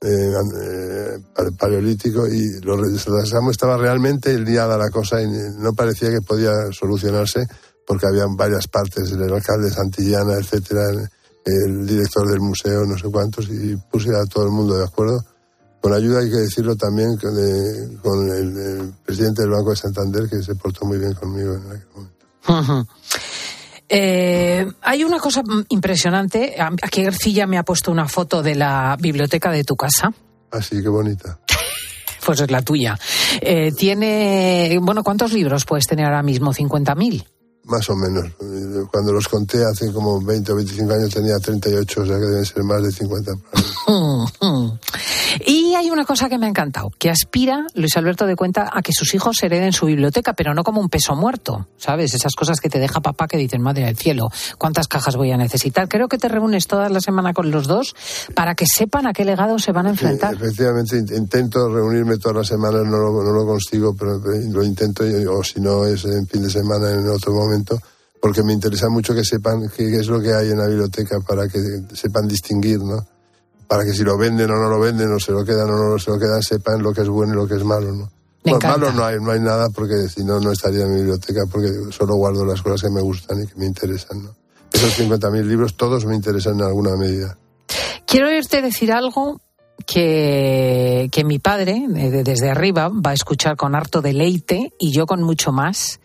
eh, 0.00 0.32
eh, 0.32 1.18
paleolítico 1.58 2.26
y 2.26 2.60
lo 2.62 2.76
desatascamos. 2.80 3.52
Estaba 3.52 3.76
realmente 3.76 4.38
liada 4.38 4.78
la 4.78 4.90
cosa 4.90 5.20
y 5.22 5.26
no 5.58 5.74
parecía 5.74 6.10
que 6.10 6.22
podía 6.22 6.52
solucionarse 6.72 7.46
porque 7.88 8.06
habían 8.06 8.36
varias 8.36 8.68
partes, 8.68 9.10
el 9.12 9.32
alcalde 9.32 9.70
de 9.70 9.74
Santillana, 9.74 10.34
etcétera, 10.34 10.90
el, 11.42 11.86
director 11.86 12.28
del 12.28 12.40
museo, 12.40 12.84
no 12.84 12.98
sé 12.98 13.08
cuántos, 13.10 13.48
y 13.48 13.76
puse 13.90 14.10
a 14.10 14.26
todo 14.26 14.44
el 14.44 14.50
mundo 14.50 14.76
de 14.76 14.84
acuerdo. 14.84 15.24
Con 15.80 15.94
ayuda, 15.94 16.20
hay 16.20 16.28
que 16.28 16.36
decirlo 16.36 16.76
también, 16.76 17.16
con 17.16 18.28
el, 18.30 18.92
presidente 19.06 19.40
del 19.40 19.52
Banco 19.52 19.70
de 19.70 19.76
Santander, 19.76 20.28
que 20.28 20.42
se 20.42 20.54
portó 20.54 20.84
muy 20.84 20.98
bien 20.98 21.14
conmigo 21.14 21.54
en 21.54 21.62
aquel 21.62 21.86
momento. 21.94 22.92
Eh, 23.88 24.70
hay 24.82 25.02
una 25.02 25.18
cosa 25.18 25.42
impresionante. 25.70 26.56
Aquí 26.82 27.02
García 27.02 27.46
me 27.46 27.56
ha 27.56 27.62
puesto 27.62 27.90
una 27.90 28.06
foto 28.06 28.42
de 28.42 28.54
la 28.54 28.98
biblioteca 29.00 29.50
de 29.50 29.64
tu 29.64 29.76
casa. 29.76 30.12
Ah, 30.50 30.60
sí, 30.60 30.82
qué 30.82 30.90
bonita. 30.90 31.38
pues 32.26 32.38
es 32.40 32.50
la 32.50 32.60
tuya. 32.60 32.98
Eh, 33.40 33.72
tiene, 33.72 34.78
bueno, 34.82 35.02
¿cuántos 35.02 35.32
libros 35.32 35.64
puedes 35.64 35.86
tener 35.86 36.04
ahora 36.04 36.22
mismo? 36.22 36.52
¿50.000? 36.52 37.24
Más 37.68 37.88
o 37.90 37.96
menos. 37.96 38.26
Cuando 38.90 39.12
los 39.12 39.28
conté 39.28 39.64
hace 39.64 39.92
como 39.92 40.20
20 40.20 40.52
o 40.52 40.56
25 40.56 40.92
años 40.92 41.10
tenía 41.14 41.38
38, 41.38 42.00
o 42.00 42.06
sea 42.06 42.16
que 42.16 42.24
deben 42.24 42.44
ser 42.44 42.64
más 42.64 42.82
de 42.82 42.92
50. 42.92 43.32
y 45.44 45.74
hay 45.74 45.90
una 45.90 46.04
cosa 46.04 46.28
que 46.28 46.38
me 46.38 46.46
ha 46.46 46.48
encantado, 46.48 46.90
que 46.98 47.10
aspira 47.10 47.66
Luis 47.74 47.96
Alberto 47.96 48.26
de 48.26 48.36
cuenta 48.36 48.70
a 48.72 48.82
que 48.82 48.92
sus 48.92 49.14
hijos 49.14 49.42
hereden 49.42 49.72
su 49.72 49.86
biblioteca, 49.86 50.32
pero 50.34 50.54
no 50.54 50.64
como 50.64 50.80
un 50.80 50.88
peso 50.88 51.14
muerto, 51.14 51.68
¿sabes? 51.76 52.14
Esas 52.14 52.34
cosas 52.34 52.60
que 52.60 52.68
te 52.68 52.78
deja 52.78 53.00
papá 53.00 53.26
que 53.26 53.36
dicen, 53.36 53.62
madre 53.62 53.84
del 53.84 53.96
cielo, 53.96 54.28
¿cuántas 54.58 54.88
cajas 54.88 55.16
voy 55.16 55.32
a 55.32 55.36
necesitar? 55.36 55.88
Creo 55.88 56.08
que 56.08 56.18
te 56.18 56.28
reúnes 56.28 56.66
toda 56.66 56.88
la 56.88 57.00
semana 57.00 57.32
con 57.32 57.50
los 57.50 57.66
dos 57.66 57.94
para 58.34 58.54
que 58.54 58.66
sepan 58.66 59.06
a 59.06 59.12
qué 59.12 59.24
legado 59.24 59.58
se 59.58 59.72
van 59.72 59.86
a 59.86 59.90
enfrentar. 59.90 60.34
efectivamente, 60.34 60.96
intento 61.14 61.68
reunirme 61.68 62.18
todas 62.18 62.38
las 62.38 62.46
semanas, 62.48 62.82
no 62.84 62.98
lo, 62.98 63.22
no 63.22 63.32
lo 63.32 63.46
consigo, 63.46 63.94
pero 63.96 64.18
lo 64.18 64.64
intento, 64.64 65.04
o 65.30 65.42
si 65.42 65.60
no 65.60 65.84
es 65.84 66.04
en 66.04 66.26
fin 66.26 66.42
de 66.42 66.50
semana 66.50 66.90
en 66.90 67.08
otro 67.08 67.32
momento 67.32 67.78
porque 68.20 68.42
me 68.42 68.52
interesa 68.52 68.88
mucho 68.88 69.14
que 69.14 69.24
sepan 69.24 69.70
qué 69.76 69.94
es 69.96 70.08
lo 70.08 70.20
que 70.20 70.34
hay 70.34 70.50
en 70.50 70.58
la 70.58 70.66
biblioteca 70.66 71.20
para 71.20 71.46
que 71.48 71.60
sepan 71.94 72.26
distinguir, 72.26 72.80
¿no? 72.80 73.06
Para 73.68 73.84
que 73.84 73.92
si 73.92 74.02
lo 74.02 74.16
venden 74.16 74.50
o 74.50 74.56
no 74.56 74.68
lo 74.68 74.80
venden, 74.80 75.12
o 75.12 75.20
se 75.20 75.30
lo 75.30 75.44
quedan 75.44 75.70
o 75.70 75.90
no 75.90 75.98
se 75.98 76.10
lo 76.10 76.18
quedan, 76.18 76.42
sepan 76.42 76.82
lo 76.82 76.92
que 76.92 77.02
es 77.02 77.08
bueno 77.08 77.34
y 77.34 77.36
lo 77.36 77.46
que 77.46 77.56
es 77.56 77.64
malo, 77.64 77.92
¿no? 77.92 78.10
Me 78.44 78.56
malo 78.56 78.92
no 78.92 79.04
hay, 79.04 79.20
no 79.20 79.30
hay 79.30 79.40
nada 79.40 79.68
porque 79.68 80.08
si 80.08 80.24
no, 80.24 80.40
no 80.40 80.52
estaría 80.52 80.84
en 80.84 80.90
mi 80.90 80.96
biblioteca 81.00 81.42
porque 81.50 81.68
solo 81.90 82.14
guardo 82.14 82.44
las 82.46 82.62
cosas 82.62 82.82
que 82.82 82.90
me 82.90 83.02
gustan 83.02 83.42
y 83.42 83.46
que 83.46 83.54
me 83.56 83.66
interesan, 83.66 84.22
¿no? 84.22 84.34
Esos 84.72 84.98
50.000 84.98 85.44
libros 85.44 85.76
todos 85.76 86.04
me 86.06 86.14
interesan 86.14 86.54
en 86.54 86.62
alguna 86.62 86.96
medida. 86.96 87.36
Quiero 88.06 88.28
oírte 88.28 88.62
decir 88.62 88.92
algo 88.92 89.40
que, 89.86 91.08
que 91.12 91.24
mi 91.24 91.38
padre, 91.38 91.86
desde 91.88 92.50
arriba, 92.50 92.88
va 92.88 93.10
a 93.10 93.14
escuchar 93.14 93.56
con 93.56 93.74
harto 93.74 94.02
deleite 94.02 94.72
y 94.78 94.92
yo 94.92 95.06
con 95.06 95.22
mucho 95.22 95.52
más, 95.52 96.00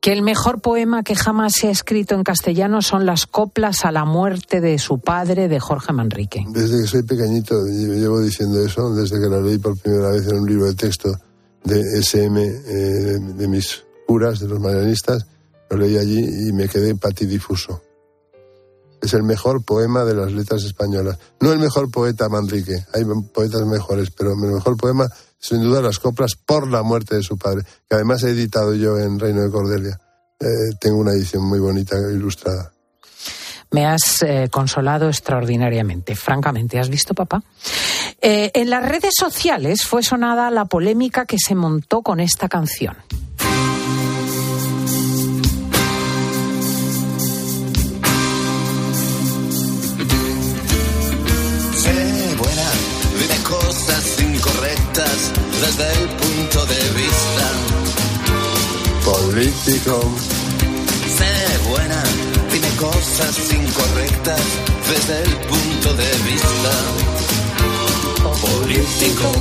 que 0.00 0.12
el 0.12 0.22
mejor 0.22 0.60
poema 0.60 1.02
que 1.02 1.14
jamás 1.14 1.54
se 1.54 1.68
ha 1.68 1.70
escrito 1.70 2.14
en 2.14 2.22
castellano 2.22 2.82
son 2.82 3.04
las 3.04 3.26
coplas 3.26 3.84
a 3.84 3.92
la 3.92 4.04
muerte 4.04 4.60
de 4.60 4.78
su 4.78 5.00
padre, 5.00 5.48
de 5.48 5.60
Jorge 5.60 5.92
Manrique. 5.92 6.44
Desde 6.48 6.82
que 6.82 6.86
soy 6.86 7.02
pequeñito 7.02 7.54
llevo 7.66 8.20
diciendo 8.20 8.64
eso, 8.64 8.94
desde 8.94 9.20
que 9.20 9.28
la 9.28 9.40
leí 9.40 9.58
por 9.58 9.76
primera 9.78 10.10
vez 10.10 10.26
en 10.28 10.38
un 10.38 10.48
libro 10.48 10.66
de 10.66 10.74
texto 10.74 11.18
de 11.64 11.80
SM, 12.00 12.40
eh, 12.40 13.18
de 13.36 13.48
mis 13.48 13.84
curas, 14.06 14.40
de 14.40 14.48
los 14.48 14.60
marianistas, 14.60 15.26
lo 15.70 15.76
leí 15.76 15.98
allí 15.98 16.48
y 16.48 16.52
me 16.52 16.68
quedé 16.68 16.94
patidifuso. 16.94 17.82
Es 19.02 19.14
el 19.14 19.22
mejor 19.22 19.64
poema 19.64 20.04
de 20.04 20.14
las 20.14 20.32
letras 20.32 20.64
españolas. 20.64 21.18
No 21.40 21.52
el 21.52 21.58
mejor 21.58 21.90
poeta 21.90 22.28
Manrique, 22.28 22.84
hay 22.92 23.04
poetas 23.32 23.62
mejores, 23.66 24.10
pero 24.10 24.32
el 24.32 24.38
mejor 24.38 24.76
poema, 24.76 25.08
sin 25.38 25.62
duda, 25.62 25.80
las 25.80 25.98
coplas 25.98 26.34
por 26.34 26.68
la 26.68 26.82
muerte 26.82 27.16
de 27.16 27.22
su 27.22 27.38
padre, 27.38 27.62
que 27.88 27.94
además 27.94 28.22
he 28.24 28.30
editado 28.30 28.74
yo 28.74 28.98
en 28.98 29.18
Reino 29.18 29.42
de 29.42 29.50
Cordelia. 29.50 30.00
Eh, 30.40 30.46
tengo 30.80 30.98
una 30.98 31.12
edición 31.12 31.44
muy 31.44 31.58
bonita, 31.58 31.96
ilustrada. 32.12 32.72
Me 33.70 33.84
has 33.84 34.22
eh, 34.22 34.48
consolado 34.50 35.08
extraordinariamente, 35.08 36.16
francamente. 36.16 36.78
¿Has 36.78 36.88
visto, 36.88 37.14
papá? 37.14 37.42
Eh, 38.20 38.50
en 38.54 38.70
las 38.70 38.88
redes 38.88 39.14
sociales 39.18 39.84
fue 39.84 40.02
sonada 40.02 40.50
la 40.50 40.64
polémica 40.64 41.26
que 41.26 41.36
se 41.38 41.54
montó 41.54 42.02
con 42.02 42.20
esta 42.20 42.48
canción. 42.48 42.96
Desde 55.60 55.92
el 55.92 56.08
punto 56.08 56.66
de 56.66 56.80
vista 56.90 57.46
político. 59.04 60.00
Sé 61.16 61.68
buena, 61.68 62.02
dime 62.52 62.68
cosas 62.76 63.34
incorrectas 63.52 64.40
desde 64.88 65.22
el 65.24 65.36
punto 65.48 65.94
de 65.94 66.10
vista 66.30 66.74
político. 68.40 69.32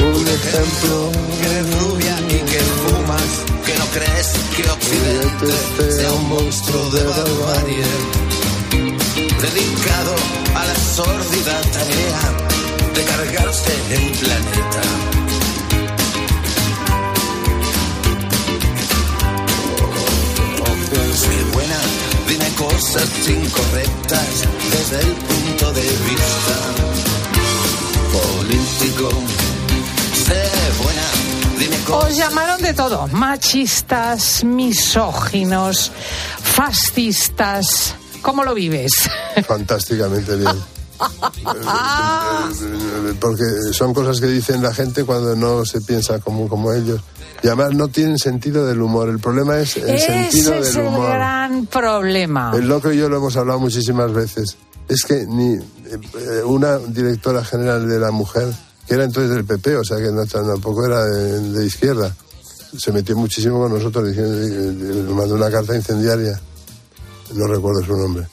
Un 0.00 0.26
ejemplo 0.28 1.12
que 1.40 1.46
eres 1.50 1.80
rubia 1.80 2.16
y 2.28 2.38
que 2.50 2.60
fumas, 2.82 3.30
que 3.64 3.74
no 3.78 3.86
crees 3.94 4.28
que 4.56 4.68
Occidente 4.68 5.92
sea 5.92 6.12
un 6.12 6.28
monstruo 6.28 6.90
de 6.90 7.04
barbarie, 7.04 7.84
dedicado 9.40 10.14
a 10.54 10.64
la 10.66 10.74
sórdida 10.74 11.60
tarea 11.72 12.65
de 12.96 13.04
cargarse 13.04 13.72
el 13.90 14.10
planeta. 14.12 14.82
Soy 21.14 21.44
buena, 21.52 21.80
dime 22.28 22.48
cosas 22.56 23.08
incorrectas 23.28 24.44
desde 24.70 25.00
el 25.00 25.14
punto 25.14 25.72
de 25.72 25.82
vista 25.82 26.58
político. 28.12 29.10
Sé 30.14 30.42
buena, 30.82 31.58
dime 31.58 31.76
cosas. 31.84 32.10
Os 32.10 32.16
llamaron 32.16 32.62
de 32.62 32.74
todo, 32.74 33.08
machistas, 33.08 34.44
misóginos, 34.44 35.92
fascistas. 36.42 37.94
¿Cómo 38.22 38.42
lo 38.44 38.54
vives? 38.54 38.92
Fantásticamente 39.46 40.36
bien. 40.36 40.75
Porque 43.20 43.44
son 43.72 43.94
cosas 43.94 44.20
que 44.20 44.26
dicen 44.26 44.62
la 44.62 44.74
gente 44.74 45.04
cuando 45.04 45.34
no 45.36 45.64
se 45.64 45.80
piensa 45.80 46.18
como, 46.18 46.48
como 46.48 46.72
ellos. 46.72 47.00
Y 47.42 47.48
además 47.48 47.74
no 47.74 47.88
tienen 47.88 48.18
sentido 48.18 48.66
del 48.66 48.80
humor. 48.80 49.08
El 49.08 49.18
problema 49.18 49.58
es 49.58 49.76
el 49.76 49.98
sentido 49.98 50.52
del 50.52 50.62
es 50.62 50.74
humor. 50.74 51.10
el 51.10 51.16
gran 51.16 51.66
problema. 51.66 52.52
El 52.54 52.68
loco 52.68 52.92
y 52.92 52.98
yo 52.98 53.08
lo 53.08 53.18
hemos 53.18 53.36
hablado 53.36 53.60
muchísimas 53.60 54.12
veces. 54.12 54.56
Es 54.88 55.02
que 55.02 55.26
ni 55.26 55.54
eh, 55.54 56.42
una 56.44 56.78
directora 56.78 57.44
general 57.44 57.88
de 57.88 57.98
la 57.98 58.10
mujer, 58.10 58.48
que 58.86 58.94
era 58.94 59.04
entonces 59.04 59.34
del 59.34 59.44
PP, 59.44 59.76
o 59.76 59.84
sea 59.84 59.98
que 59.98 60.12
no, 60.12 60.24
tampoco 60.26 60.86
era 60.86 61.04
de, 61.04 61.66
izquierda, 61.66 62.14
se 62.78 62.92
metió 62.92 63.16
muchísimo 63.16 63.58
con 63.58 63.72
nosotros, 63.72 64.06
diciendo, 64.08 65.14
mandó 65.14 65.34
una 65.34 65.50
carta 65.50 65.74
incendiaria. 65.74 66.40
No 67.34 67.46
recuerdo 67.48 67.82
su 67.82 67.96
nombre. 67.96 68.28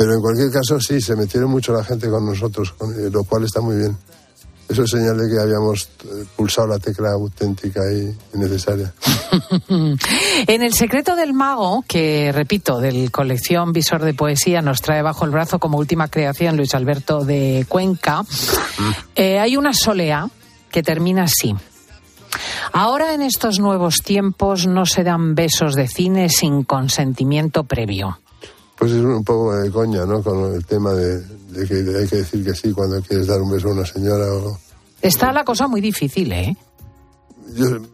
Pero 0.00 0.14
en 0.14 0.22
cualquier 0.22 0.50
caso, 0.50 0.80
sí, 0.80 0.98
se 0.98 1.14
metieron 1.14 1.50
mucho 1.50 1.74
la 1.74 1.84
gente 1.84 2.08
con 2.08 2.24
nosotros, 2.24 2.74
eh, 2.80 3.10
lo 3.12 3.22
cual 3.24 3.44
está 3.44 3.60
muy 3.60 3.76
bien. 3.76 3.98
Eso 4.66 4.84
es 4.84 4.90
señal 4.92 5.18
de 5.18 5.28
que 5.28 5.38
habíamos 5.38 5.90
eh, 6.04 6.24
pulsado 6.34 6.68
la 6.68 6.78
tecla 6.78 7.10
auténtica 7.10 7.82
y 7.92 8.38
necesaria. 8.38 8.94
en 9.68 10.62
El 10.62 10.72
secreto 10.72 11.16
del 11.16 11.34
mago, 11.34 11.84
que 11.86 12.32
repito, 12.32 12.80
del 12.80 13.10
colección 13.10 13.74
Visor 13.74 14.02
de 14.02 14.14
Poesía, 14.14 14.62
nos 14.62 14.80
trae 14.80 15.02
bajo 15.02 15.26
el 15.26 15.32
brazo 15.32 15.58
como 15.58 15.76
última 15.76 16.08
creación 16.08 16.56
Luis 16.56 16.74
Alberto 16.74 17.26
de 17.26 17.66
Cuenca, 17.68 18.22
eh, 19.14 19.38
hay 19.38 19.58
una 19.58 19.74
solea 19.74 20.30
que 20.70 20.82
termina 20.82 21.24
así. 21.24 21.54
Ahora 22.72 23.12
en 23.12 23.20
estos 23.20 23.58
nuevos 23.58 23.96
tiempos 23.96 24.66
no 24.66 24.86
se 24.86 25.04
dan 25.04 25.34
besos 25.34 25.74
de 25.74 25.88
cine 25.88 26.30
sin 26.30 26.64
consentimiento 26.64 27.64
previo. 27.64 28.19
Pues 28.80 28.92
es 28.92 29.04
un 29.04 29.22
poco 29.22 29.54
de 29.54 29.70
coña, 29.70 30.06
¿no? 30.06 30.22
Con 30.22 30.54
el 30.54 30.64
tema 30.64 30.94
de, 30.94 31.22
que 31.68 31.74
hay 31.74 32.08
que 32.08 32.16
decir 32.16 32.42
que 32.42 32.54
sí 32.54 32.72
cuando 32.72 32.98
quieres 33.02 33.26
dar 33.26 33.38
un 33.42 33.50
beso 33.50 33.68
a 33.68 33.72
una 33.72 33.84
señora 33.84 34.24
o... 34.32 34.58
Está 35.02 35.32
la 35.32 35.44
cosa 35.44 35.68
muy 35.68 35.82
difícil, 35.82 36.32
¿eh? 36.32 36.56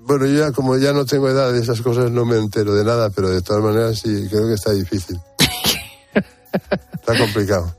bueno, 0.04 0.26
yo 0.26 0.38
ya 0.38 0.52
como 0.52 0.76
ya 0.76 0.92
no 0.92 1.04
tengo 1.04 1.28
edad 1.28 1.52
de 1.52 1.60
esas 1.60 1.80
cosas 1.80 2.12
no 2.12 2.24
me 2.24 2.36
entero 2.36 2.72
de 2.72 2.84
nada, 2.84 3.10
pero 3.10 3.30
de 3.30 3.42
todas 3.42 3.64
maneras 3.64 3.98
sí, 3.98 4.28
creo 4.30 4.46
que 4.46 4.54
está 4.54 4.70
difícil. 4.70 5.18
está 6.52 7.18
complicado. 7.18 7.74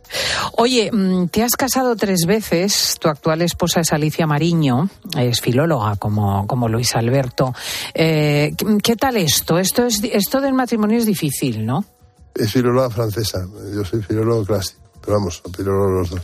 Oye, 0.57 0.91
mm, 0.91 1.27
te 1.27 1.43
has 1.43 1.55
casado 1.55 1.95
tres 1.95 2.25
veces. 2.25 2.97
Tu 2.99 3.07
actual 3.07 3.41
esposa 3.41 3.79
es 3.79 3.93
Alicia 3.93 4.27
Mariño, 4.27 4.89
es 5.17 5.39
filóloga 5.39 5.95
como, 5.95 6.45
como 6.45 6.67
Luis 6.67 6.93
Alberto. 6.93 7.53
Eh, 7.93 8.53
¿Qué 8.83 8.97
tal 8.97 9.15
esto? 9.15 9.59
Esto, 9.59 9.85
es, 9.85 10.01
esto 10.03 10.41
del 10.41 10.53
matrimonio 10.53 10.97
es 10.97 11.05
difícil, 11.05 11.65
¿no? 11.65 11.85
Es 12.37 12.51
filóloga 12.51 12.89
francesa, 12.89 13.45
yo 13.73 13.83
soy 13.83 14.01
filólogo 14.01 14.45
clásico, 14.45 14.81
pero 15.01 15.17
vamos, 15.17 15.41
filólogos 15.55 15.91
los 15.91 16.09
dos. 16.11 16.21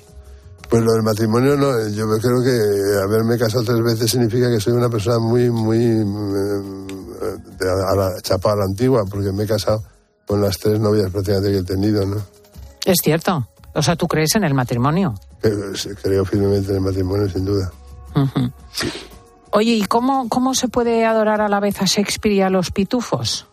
Pues 0.69 0.84
lo 0.84 0.93
del 0.93 1.04
matrimonio, 1.04 1.56
no, 1.56 1.88
yo 1.89 2.08
creo 2.19 2.41
que 2.41 3.04
haberme 3.04 3.38
casado 3.38 3.63
tres 3.63 3.84
veces 3.84 4.10
significa 4.10 4.49
que 4.49 4.60
soy 4.60 4.73
una 4.73 4.89
persona 4.89 5.19
muy, 5.19 5.52
muy 5.52 5.78
eh, 5.86 6.63
a 7.62 7.95
la, 7.95 8.21
chapa 8.21 8.54
a 8.54 8.56
la 8.56 8.63
antigua, 8.65 9.04
porque 9.10 9.32
me 9.32 9.43
he 9.43 9.47
casado 9.47 9.84
con 10.26 10.41
las 10.41 10.58
tres 10.58 10.80
novias 10.80 11.12
prácticamente 11.12 11.52
que 11.52 11.58
he 11.60 11.63
tenido, 11.63 12.06
¿no? 12.06 12.17
Es 12.86 12.97
cierto. 13.04 13.47
O 13.76 13.82
sea, 13.82 13.95
¿tú 13.95 14.08
crees 14.08 14.36
en 14.36 14.43
el 14.43 14.54
matrimonio? 14.54 15.15
Creo 15.41 16.26
firmemente 16.26 16.69
en 16.69 16.78
el 16.78 16.82
matrimonio, 16.82 17.30
sin 17.30 17.45
duda. 17.45 17.71
Oye, 19.52 19.73
¿y 19.73 19.86
cómo, 19.86 20.30
cómo 20.30 20.54
se 20.54 20.67
puede 20.67 21.06
adorar 21.06 21.41
a 21.41 21.49
la 21.49 21.60
vez 21.60 21.82
a 21.82 21.86
Shakespeare 21.86 22.36
y 22.36 22.41
a 22.41 22.49
los 22.49 22.71
pitufos? 22.71 23.47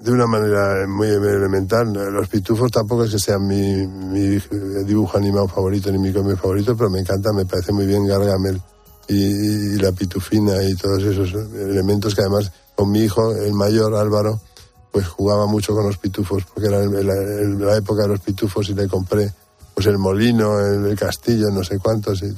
De 0.00 0.10
una 0.10 0.26
manera 0.26 0.86
muy 0.88 1.08
elemental. 1.08 1.92
Los 1.92 2.28
pitufos 2.28 2.70
tampoco 2.70 3.04
es 3.04 3.12
que 3.12 3.18
sean 3.18 3.46
mi, 3.46 3.86
mi 3.86 4.40
dibujo 4.84 5.18
animado 5.18 5.46
favorito 5.46 5.92
ni 5.92 5.98
mi 5.98 6.12
cómic 6.12 6.38
favorito, 6.38 6.76
pero 6.76 6.88
me 6.88 7.00
encanta, 7.00 7.32
me 7.32 7.44
parece 7.44 7.72
muy 7.72 7.86
bien 7.86 8.06
Gargamel 8.06 8.60
y, 9.08 9.76
la 9.76 9.92
pitufina 9.92 10.62
y 10.62 10.74
todos 10.74 11.02
esos 11.02 11.32
elementos 11.54 12.14
que 12.14 12.22
además 12.22 12.50
con 12.74 12.90
mi 12.90 13.00
hijo, 13.00 13.32
el 13.32 13.52
mayor 13.52 13.94
Álvaro, 13.94 14.40
pues 14.90 15.06
jugaba 15.06 15.46
mucho 15.46 15.74
con 15.74 15.84
los 15.86 15.98
pitufos, 15.98 16.44
porque 16.44 16.68
era 16.68 16.84
la, 16.84 17.76
época 17.76 18.02
de 18.02 18.08
los 18.08 18.20
pitufos 18.20 18.70
y 18.70 18.74
le 18.74 18.88
compré 18.88 19.30
pues 19.74 19.86
el 19.86 19.98
molino, 19.98 20.58
el, 20.58 20.98
castillo, 20.98 21.50
no 21.50 21.62
sé 21.62 21.78
cuántos. 21.78 22.22
y, 22.22 22.34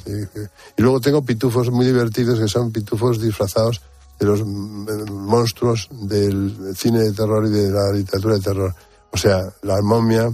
luego 0.79 1.01
tengo 1.01 1.23
pitufos 1.23 1.71
muy 1.71 1.87
divertidos 1.87 2.41
que 2.41 2.49
son 2.49 2.73
pitufos 2.73 3.21
disfrazados 3.21 3.81
de 4.23 4.29
los 4.29 4.47
monstruos 4.47 5.89
del 5.91 6.75
cine 6.77 7.01
de 7.01 7.13
terror 7.13 7.45
y 7.47 7.51
de 7.51 7.71
la 7.71 7.91
literatura 7.93 8.37
de 8.37 8.41
terror. 8.41 8.75
O 9.11 9.17
sea, 9.17 9.43
la 9.63 9.83
momia, 9.83 10.31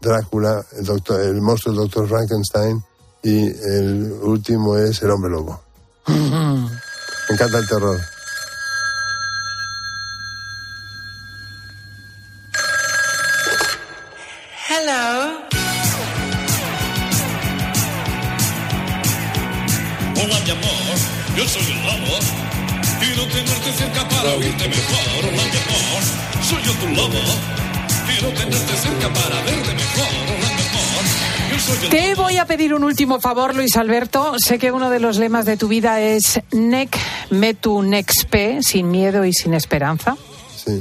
Drácula, 0.00 0.64
el, 0.76 0.84
doctor, 0.84 1.20
el 1.20 1.40
monstruo 1.40 1.72
del 1.72 1.84
doctor 1.84 2.08
Frankenstein 2.08 2.82
y 3.22 3.46
el 3.46 4.12
último 4.22 4.76
es 4.76 5.02
el 5.02 5.10
hombre 5.10 5.30
lobo. 5.30 5.60
Me 6.08 7.34
encanta 7.34 7.58
el 7.58 7.68
terror. 7.68 7.98
Último 33.18 33.34
favor, 33.34 33.56
Luis 33.56 33.76
Alberto. 33.76 34.34
Sé 34.38 34.58
que 34.58 34.70
uno 34.70 34.90
de 34.90 35.00
los 35.00 35.18
lemas 35.18 35.44
de 35.44 35.56
tu 35.56 35.66
vida 35.66 36.00
es 36.00 36.40
Nec 36.52 36.96
metu 37.30 37.82
nexpe, 37.82 38.62
sin 38.62 38.90
miedo 38.90 39.24
y 39.24 39.32
sin 39.32 39.54
esperanza. 39.54 40.16
Sí. 40.54 40.80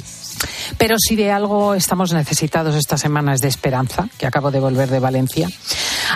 Pero 0.77 0.97
si 0.99 1.15
de 1.15 1.31
algo 1.31 1.73
estamos 1.73 2.13
necesitados 2.13 2.75
esta 2.75 2.95
semana 2.95 3.33
es 3.33 3.41
de 3.41 3.47
esperanza, 3.47 4.07
que 4.19 4.27
acabo 4.27 4.51
de 4.51 4.59
volver 4.59 4.89
de 4.89 4.99
Valencia. 4.99 5.49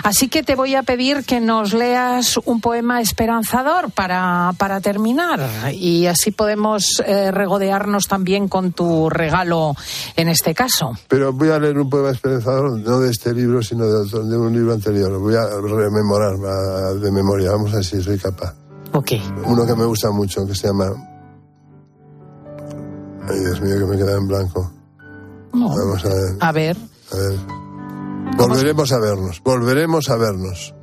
Así 0.04 0.28
que 0.28 0.42
te 0.42 0.54
voy 0.54 0.74
a 0.74 0.82
pedir 0.82 1.24
que 1.24 1.40
nos 1.40 1.72
leas 1.72 2.38
un 2.44 2.60
poema 2.60 3.00
esperanzador 3.00 3.90
para, 3.90 4.52
para 4.58 4.80
terminar. 4.80 5.40
Y 5.72 6.06
así 6.06 6.30
podemos 6.30 7.02
eh, 7.06 7.30
regodearnos 7.30 8.06
también 8.08 8.48
con 8.48 8.72
tu 8.72 9.08
regalo 9.10 9.74
en 10.16 10.28
este 10.28 10.54
caso. 10.54 10.92
Pero 11.08 11.32
voy 11.32 11.50
a 11.50 11.58
leer 11.58 11.78
un 11.78 11.88
poema 11.90 12.10
esperanzador, 12.10 12.78
no 12.80 13.00
de 13.00 13.10
este 13.10 13.32
libro, 13.34 13.62
sino 13.62 13.84
de, 13.86 13.96
otro- 14.06 14.24
de 14.24 14.36
un 14.36 14.52
libro 14.52 14.72
anterior. 14.72 15.10
Lo 15.10 15.20
voy 15.20 15.34
a 15.34 15.46
rememorar 15.46 16.34
a- 16.34 16.92
de 16.94 17.10
memoria. 17.12 17.50
Vamos 17.52 17.72
a 17.72 17.76
ver 17.76 17.84
si 17.84 18.02
soy 18.02 18.18
capaz. 18.18 18.54
Ok. 18.92 19.12
Uno 19.46 19.64
que 19.66 19.74
me 19.74 19.84
gusta 19.84 20.10
mucho, 20.10 20.46
que 20.46 20.54
se 20.54 20.66
llama... 20.68 20.86
Ay, 23.28 23.38
Dios 23.38 23.60
mío, 23.60 23.78
que 23.78 23.84
me 23.84 23.96
queda 23.96 24.16
en 24.16 24.26
blanco. 24.26 24.70
Vamos 25.52 26.04
a 26.04 26.08
ver. 26.08 26.36
A 26.40 26.52
ver. 26.52 26.76
A 27.12 27.16
ver. 27.16 27.61
Volveremos 28.36 28.92
a 28.92 28.98
vernos, 28.98 29.42
volveremos 29.44 30.10
a 30.10 30.16
vernos. 30.16 30.74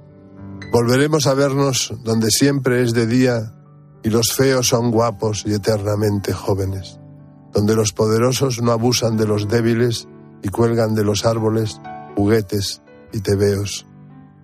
Volveremos 0.72 1.28
a 1.28 1.34
vernos 1.34 1.94
donde 2.04 2.30
siempre 2.30 2.84
es 2.84 2.94
de 2.94 3.08
día 3.08 3.54
y 4.04 4.10
los 4.10 4.34
feos 4.34 4.68
son 4.68 4.92
guapos 4.92 5.44
y 5.46 5.54
eternamente 5.54 6.32
jóvenes. 6.32 7.00
Donde 7.52 7.76
los 7.76 7.92
poderosos 7.92 8.62
no 8.62 8.72
abusan 8.72 9.18
de 9.18 9.26
los 9.26 9.48
débiles 9.48 10.08
y 10.44 10.50
cuelgan 10.50 10.94
de 10.94 11.04
los 11.04 11.26
árboles 11.26 11.82
juguetes 12.16 12.82
y 13.12 13.22
tebeos. 13.22 13.88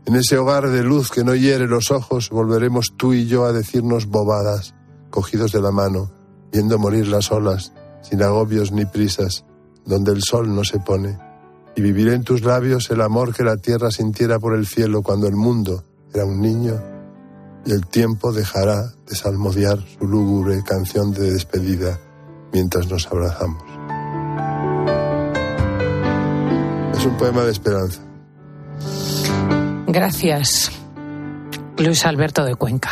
En 0.06 0.16
ese 0.16 0.38
hogar 0.38 0.70
de 0.70 0.84
luz 0.84 1.10
que 1.10 1.24
no 1.24 1.36
hiere 1.36 1.68
los 1.68 1.92
ojos, 1.92 2.30
volveremos 2.30 2.94
tú 2.96 3.14
y 3.14 3.28
yo 3.28 3.46
a 3.46 3.54
decirnos 3.54 4.08
bobadas, 4.08 4.76
cogidos 5.10 5.52
de 5.52 5.62
la 5.62 5.72
mano, 5.72 6.12
viendo 6.52 6.78
morir 6.80 7.08
las 7.08 7.32
olas, 7.32 7.74
sin 8.02 8.22
agobios 8.22 8.72
ni 8.72 8.86
prisas, 8.86 9.46
donde 9.86 10.12
el 10.12 10.22
sol 10.22 10.54
no 10.54 10.64
se 10.64 10.80
pone. 10.80 11.18
Y 11.76 11.82
viviré 11.82 12.14
en 12.14 12.24
tus 12.24 12.44
labios 12.44 12.90
el 12.90 13.02
amor 13.02 13.36
que 13.36 13.44
la 13.44 13.58
tierra 13.58 13.92
sintiera 13.92 14.40
por 14.40 14.56
el 14.56 14.66
cielo 14.66 15.02
cuando 15.02 15.28
el 15.28 15.36
mundo 15.36 15.84
era 16.14 16.26
un 16.26 16.40
niño, 16.40 16.82
y 17.66 17.72
el 17.72 17.86
tiempo 17.88 18.32
dejará 18.32 18.94
de 19.08 19.16
salmodiar 19.16 19.80
su 19.98 20.08
lúgubre 20.08 20.62
canción 20.64 21.12
de 21.12 21.32
despedida 21.32 22.00
mientras 22.54 22.88
nos 22.90 23.08
abrazamos. 23.08 23.64
Es 26.98 27.06
un 27.06 27.18
poema 27.18 27.44
de 27.44 27.52
esperanza. 27.52 28.02
Gracias, 29.88 30.72
Luis 31.78 32.06
Alberto 32.06 32.46
de 32.46 32.56
Cuenca. 32.56 32.92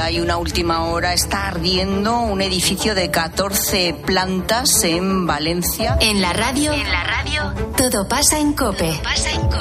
Hay 0.00 0.20
una 0.20 0.38
última 0.38 0.84
hora, 0.84 1.12
está 1.12 1.48
ardiendo 1.48 2.20
un 2.20 2.40
edificio 2.40 2.94
de 2.94 3.10
14 3.10 3.94
plantas 4.06 4.84
en 4.84 5.26
Valencia. 5.26 5.98
En 6.00 6.22
la 6.22 6.32
radio, 6.32 6.72
en 6.72 6.90
la 6.90 7.04
radio, 7.04 7.52
todo 7.76 8.08
pasa 8.08 8.38
en 8.38 8.54
Cope. 8.54 9.00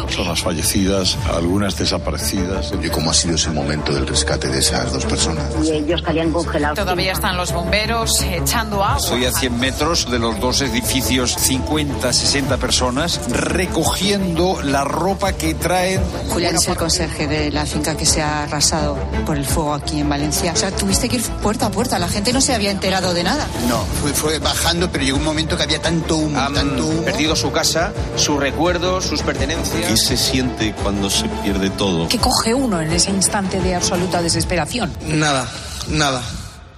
Personas 0.06 0.42
fallecidas, 0.42 1.18
algunas 1.34 1.78
desaparecidas. 1.78 2.72
¿Y 2.82 2.90
cómo 2.90 3.12
ha 3.12 3.14
sido 3.14 3.36
ese 3.36 3.50
momento 3.50 3.94
del 3.94 4.08
rescate 4.08 4.48
de 4.48 4.60
esas 4.60 4.92
dos 4.94 5.06
personas? 5.06 5.46
Y 5.64 5.72
ellos 5.72 6.00
estarían 6.00 6.32
congelados. 6.32 6.80
Todavía 6.80 7.12
están 7.12 7.36
los 7.36 7.52
bomberos 7.52 8.22
echando 8.22 8.84
agua. 8.84 8.98
Estoy 8.98 9.26
a 9.26 9.32
100 9.32 9.60
metros 9.60 10.10
de 10.10 10.20
los 10.20 10.40
dos 10.40 10.62
edificios, 10.62 11.34
50, 11.34 12.12
60 12.12 12.58
personas 12.58 13.20
recogiendo 13.30 14.62
la 14.64 14.84
ropa 14.84 15.34
que 15.34 15.54
traen. 15.56 16.02
Julián 16.30 16.56
es 16.56 16.68
el 16.68 16.78
conserje 16.78 17.28
de 17.28 17.52
la 17.52 17.66
finca 17.66 17.96
que 17.98 18.06
se 18.06 18.22
ha 18.22 18.44
arrasado 18.44 18.98
por 19.26 19.38
el 19.38 19.46
fuego 19.46 19.74
aquí 19.74 20.00
en 20.00 20.10
Valencia. 20.10 20.21
O 20.30 20.56
sea, 20.56 20.72
tuviste 20.72 21.10
que 21.10 21.18
ir 21.18 21.24
puerta 21.42 21.68
a 21.68 21.72
puerta. 21.72 22.00
La 22.00 22.08
gente 22.08 22.34
no 22.34 22.42
se 22.42 22.54
había 22.54 22.72
enterado 22.72 23.14
de 23.14 23.24
nada. 23.24 23.48
No, 23.68 23.84
fue, 24.02 24.14
fue 24.14 24.40
bajando, 24.40 24.92
pero 24.92 25.04
llegó 25.04 25.18
un 25.18 25.26
momento 25.26 25.58
que 25.58 25.64
había 25.64 25.82
tanto 25.82 26.18
humo, 26.18 26.40
tanto 26.54 26.86
humo. 26.86 27.04
perdido 27.04 27.36
su 27.36 27.52
casa, 27.52 27.94
sus 28.16 28.40
recuerdos, 28.40 29.06
sus 29.06 29.22
pertenencias. 29.22 29.88
¿Qué 29.88 29.98
se 29.98 30.18
siente 30.18 30.74
cuando 30.84 31.10
se 31.10 31.28
pierde 31.44 31.70
todo? 31.72 32.08
¿Qué 32.08 32.18
coge 32.18 32.54
uno 32.54 32.82
en 32.82 32.92
ese 32.92 33.12
instante 33.12 33.60
de 33.60 33.76
absoluta 33.76 34.22
desesperación? 34.22 34.92
Nada, 35.08 35.48
nada. 35.90 36.22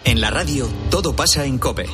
En 0.06 0.20
la 0.20 0.30
radio, 0.30 0.70
todo 0.90 1.16
pasa 1.16 1.46
en 1.46 1.58
Cope. 1.58 1.88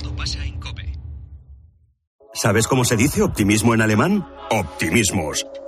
¿Sabes 2.33 2.67
cómo 2.67 2.85
se 2.85 2.95
dice 2.95 3.21
optimismo 3.21 3.73
en 3.73 3.81
alemán? 3.81 4.25
Optimismos. 4.49 5.45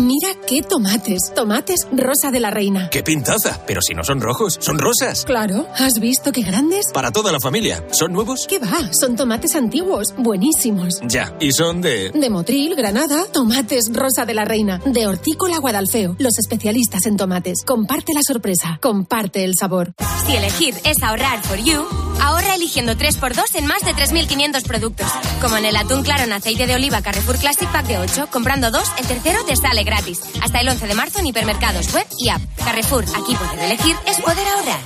Mira 0.00 0.30
qué 0.48 0.60
tomates, 0.60 1.32
tomates 1.36 1.86
rosa 1.92 2.32
de 2.32 2.40
la 2.40 2.50
reina. 2.50 2.90
¡Qué 2.90 3.04
pintaza! 3.04 3.60
Pero 3.64 3.80
si 3.80 3.94
no 3.94 4.02
son 4.02 4.20
rojos, 4.20 4.58
son 4.60 4.76
rosas. 4.76 5.24
Claro, 5.24 5.68
¿has 5.78 6.00
visto 6.00 6.32
qué 6.32 6.42
grandes? 6.42 6.86
Para 6.92 7.12
toda 7.12 7.30
la 7.30 7.38
familia. 7.38 7.86
¿Son 7.92 8.12
nuevos? 8.12 8.48
¿Qué 8.48 8.58
va? 8.58 8.92
Son 8.92 9.14
tomates 9.14 9.54
antiguos, 9.54 10.12
buenísimos. 10.18 11.00
Ya. 11.06 11.36
¿Y 11.38 11.52
son 11.52 11.80
de...? 11.80 12.10
De 12.10 12.28
Motril, 12.28 12.74
Granada, 12.74 13.24
tomates 13.32 13.84
rosa 13.92 14.24
de 14.26 14.34
la 14.34 14.44
reina. 14.44 14.80
De 14.84 15.06
Hortícola 15.06 15.58
Guadalfeo, 15.58 16.16
los 16.18 16.40
especialistas 16.40 17.06
en 17.06 17.16
tomates. 17.16 17.62
Comparte 17.64 18.14
la 18.14 18.22
sorpresa, 18.26 18.80
comparte 18.82 19.44
el 19.44 19.52
sabor. 19.56 19.94
Si 20.26 20.34
elegir 20.34 20.74
es 20.84 21.04
ahorrar 21.04 21.40
for 21.44 21.58
you, 21.58 21.84
ahorra 22.20 22.56
eligiendo 22.56 22.94
3x2 22.94 23.44
en 23.54 23.66
más 23.66 23.82
de 23.82 23.92
3.500 23.92 24.66
productos. 24.66 25.06
Como 25.40 25.56
en 25.56 25.66
el 25.66 25.76
atún 25.76 26.02
claro 26.02 26.24
en 26.24 26.32
aceite 26.32 26.66
de 26.66 26.74
oliva 26.74 27.00
Carrefour 27.00 27.36
Classic 27.36 27.70
Pack 27.70 27.86
de 27.86 27.98
8, 27.98 28.28
comprando 28.32 28.72
dos, 28.72 28.88
el 28.98 29.06
tercero 29.06 29.44
te 29.44 29.54
sale 29.54 29.83
gratis. 29.84 30.20
Hasta 30.42 30.60
el 30.60 30.68
11 30.68 30.86
de 30.86 30.94
marzo 30.94 31.18
en 31.20 31.26
hipermercados 31.26 31.92
web 31.92 32.06
y 32.18 32.28
app. 32.28 32.42
Carrefour, 32.56 33.04
aquí 33.04 33.34
poder 33.36 33.58
elegir 33.58 33.96
es 34.06 34.20
poder 34.20 34.46
ahorrar. 34.48 34.80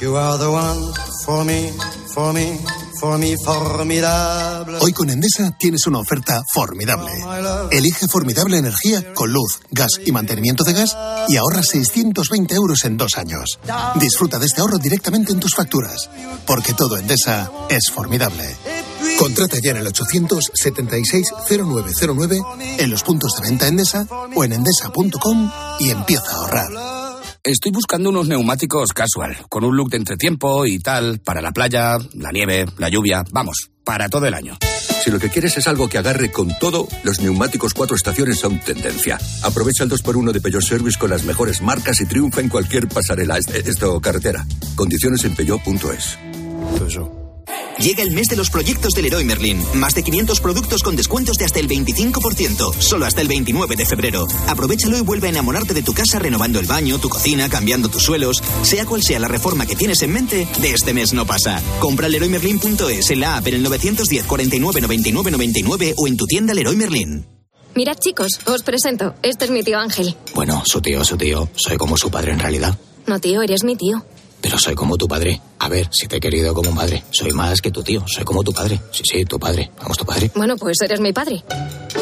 You 0.00 0.16
are 0.16 0.38
the 0.38 0.48
one 0.48 0.92
for 1.24 1.44
me, 1.44 1.72
for 2.12 2.34
me, 2.34 2.58
for 3.00 3.18
me, 3.18 3.36
formidable. 3.42 4.78
Hoy 4.82 4.92
con 4.92 5.08
Endesa 5.08 5.56
tienes 5.58 5.86
una 5.86 6.00
oferta 6.00 6.42
formidable. 6.52 7.10
Elige 7.70 8.06
formidable 8.08 8.58
energía 8.58 9.14
con 9.14 9.32
luz, 9.32 9.60
gas 9.70 9.92
y 10.04 10.12
mantenimiento 10.12 10.62
de 10.64 10.74
gas 10.74 10.94
y 11.28 11.36
ahorra 11.36 11.62
620 11.62 12.54
euros 12.54 12.84
en 12.84 12.98
dos 12.98 13.16
años. 13.16 13.58
Disfruta 13.94 14.38
de 14.38 14.46
este 14.46 14.60
ahorro 14.60 14.76
directamente 14.76 15.32
en 15.32 15.40
tus 15.40 15.54
facturas, 15.54 16.10
porque 16.46 16.74
todo 16.74 16.98
Endesa 16.98 17.50
es 17.70 17.90
formidable. 17.90 18.44
Contrata 19.18 19.58
ya 19.62 19.72
en 19.72 19.76
el 19.78 19.86
876-0909, 19.86 22.78
en 22.78 22.90
los 22.90 23.02
puntos 23.02 23.32
de 23.36 23.42
venta 23.48 23.66
Endesa 23.66 24.06
o 24.34 24.44
en 24.44 24.52
endesa.com 24.52 25.50
y 25.80 25.90
empieza 25.90 26.30
a 26.30 26.36
ahorrar. 26.36 26.68
Estoy 27.42 27.72
buscando 27.72 28.08
unos 28.08 28.26
neumáticos 28.26 28.94
casual, 28.94 29.36
con 29.50 29.64
un 29.64 29.76
look 29.76 29.90
de 29.90 29.98
entretiempo 29.98 30.64
y 30.64 30.78
tal, 30.78 31.18
para 31.18 31.42
la 31.42 31.52
playa, 31.52 31.98
la 32.14 32.32
nieve, 32.32 32.64
la 32.78 32.88
lluvia, 32.88 33.22
vamos, 33.32 33.68
para 33.84 34.08
todo 34.08 34.24
el 34.26 34.32
año. 34.32 34.56
Si 35.04 35.10
lo 35.10 35.18
que 35.18 35.28
quieres 35.28 35.58
es 35.58 35.68
algo 35.68 35.90
que 35.90 35.98
agarre 35.98 36.32
con 36.32 36.48
todo, 36.58 36.88
los 37.02 37.20
neumáticos 37.20 37.74
cuatro 37.74 37.96
estaciones 37.96 38.38
son 38.38 38.58
tendencia. 38.60 39.18
Aprovecha 39.42 39.84
el 39.84 39.90
2x1 39.90 40.32
de 40.32 40.40
Peugeot 40.40 40.62
Service 40.62 40.98
con 40.98 41.10
las 41.10 41.24
mejores 41.24 41.60
marcas 41.60 42.00
y 42.00 42.06
triunfa 42.06 42.40
en 42.40 42.48
cualquier 42.48 42.88
pasarela, 42.88 43.36
esto 43.36 44.00
carretera. 44.00 44.46
Condiciones 44.74 45.22
en 45.24 45.34
peugeot.es. 45.34 46.18
Llega 47.78 48.02
el 48.02 48.12
mes 48.12 48.28
de 48.28 48.36
los 48.36 48.50
proyectos 48.50 48.92
del 48.92 49.04
Leroy 49.04 49.24
Merlin. 49.24 49.60
Más 49.74 49.94
de 49.94 50.02
500 50.02 50.40
productos 50.40 50.82
con 50.82 50.94
descuentos 50.94 51.36
de 51.36 51.44
hasta 51.44 51.58
el 51.58 51.68
25%. 51.68 52.72
Solo 52.78 53.04
hasta 53.04 53.20
el 53.20 53.28
29 53.28 53.74
de 53.76 53.84
febrero. 53.84 54.26
Aprovechalo 54.46 54.96
y 54.96 55.00
vuelve 55.00 55.26
a 55.26 55.30
enamorarte 55.30 55.74
de 55.74 55.82
tu 55.82 55.92
casa 55.92 56.18
renovando 56.18 56.60
el 56.60 56.66
baño, 56.66 56.98
tu 56.98 57.08
cocina, 57.08 57.48
cambiando 57.48 57.88
tus 57.88 58.02
suelos. 58.04 58.42
Sea 58.62 58.86
cual 58.86 59.02
sea 59.02 59.18
la 59.18 59.28
reforma 59.28 59.66
que 59.66 59.76
tienes 59.76 60.02
en 60.02 60.12
mente, 60.12 60.46
de 60.60 60.70
este 60.70 60.94
mes 60.94 61.12
no 61.12 61.26
pasa. 61.26 61.60
Compra 61.80 62.08
leroymerlin.es 62.08 63.10
en 63.10 63.20
la 63.20 63.36
app 63.36 63.48
en 63.48 63.54
el 63.54 63.62
910 63.64 64.24
49 64.24 64.80
99 64.80 65.30
99 65.32 65.94
o 65.96 66.06
en 66.06 66.16
tu 66.16 66.26
tienda 66.26 66.54
Leroy 66.54 66.76
Merlin. 66.76 67.26
Mirad 67.74 67.96
chicos, 67.98 68.38
os 68.46 68.62
presento. 68.62 69.16
Este 69.22 69.46
es 69.46 69.50
mi 69.50 69.64
tío 69.64 69.78
Ángel. 69.78 70.16
Bueno, 70.32 70.62
su 70.64 70.80
tío, 70.80 71.04
su 71.04 71.16
tío. 71.16 71.48
Soy 71.56 71.76
como 71.76 71.96
su 71.96 72.08
padre 72.08 72.32
en 72.32 72.38
realidad. 72.38 72.78
No, 73.06 73.18
tío, 73.18 73.42
eres 73.42 73.64
mi 73.64 73.74
tío. 73.74 74.04
Pero 74.44 74.58
soy 74.58 74.74
como 74.74 74.98
tu 74.98 75.08
padre. 75.08 75.40
A 75.58 75.70
ver, 75.70 75.88
si 75.90 76.06
te 76.06 76.16
he 76.16 76.20
querido 76.20 76.52
como 76.52 76.68
un 76.68 76.76
padre. 76.76 77.02
Soy 77.10 77.32
más 77.32 77.62
que 77.62 77.70
tu 77.70 77.82
tío. 77.82 78.04
Soy 78.06 78.24
como 78.24 78.42
tu 78.44 78.52
padre. 78.52 78.78
Sí, 78.90 79.02
sí, 79.10 79.24
tu 79.24 79.38
padre. 79.38 79.70
Vamos, 79.80 79.96
tu 79.96 80.04
padre. 80.04 80.30
Bueno, 80.34 80.54
pues 80.58 80.76
eres 80.82 81.00
mi 81.00 81.14
padre. 81.14 81.42